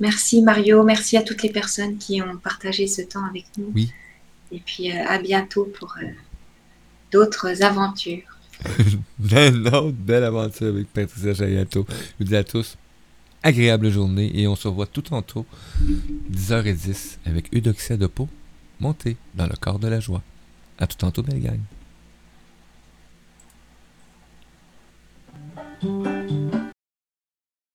Merci 0.00 0.42
Mario, 0.42 0.82
merci 0.82 1.16
à 1.16 1.22
toutes 1.22 1.42
les 1.42 1.50
personnes 1.50 1.96
qui 1.96 2.20
ont 2.22 2.36
partagé 2.36 2.86
ce 2.86 3.02
temps 3.02 3.24
avec 3.24 3.44
nous. 3.56 3.70
Oui. 3.74 3.92
Et 4.50 4.58
puis 4.58 4.90
euh, 4.90 5.04
à 5.06 5.18
bientôt 5.18 5.64
pour 5.78 5.94
euh, 6.02 6.06
d'autres 7.12 7.62
aventures. 7.62 8.38
Une 9.30 9.68
autre 9.68 9.92
belle 9.92 10.24
aventure 10.24 10.68
avec 10.68 10.88
Patricia 10.92 11.34
Chayato. 11.34 11.86
Je 11.88 11.94
vous 12.18 12.24
dis 12.24 12.36
à 12.36 12.44
tous, 12.44 12.76
agréable 13.42 13.90
journée 13.90 14.30
et 14.34 14.46
on 14.48 14.56
se 14.56 14.66
revoit 14.68 14.86
tout 14.86 15.02
tantôt, 15.02 15.46
10h10, 16.32 17.18
avec 17.26 17.54
Eudoxia 17.54 17.96
de 17.96 18.06
Pau, 18.06 18.28
montée 18.80 19.16
dans 19.34 19.46
le 19.46 19.54
corps 19.54 19.78
de 19.78 19.88
la 19.88 20.00
joie. 20.00 20.22
À 20.78 20.86
tout 20.86 20.96
tantôt, 20.96 21.22
belle 21.22 21.40
gang. 21.40 21.60
Thank 25.82 26.06
you. 26.06 26.21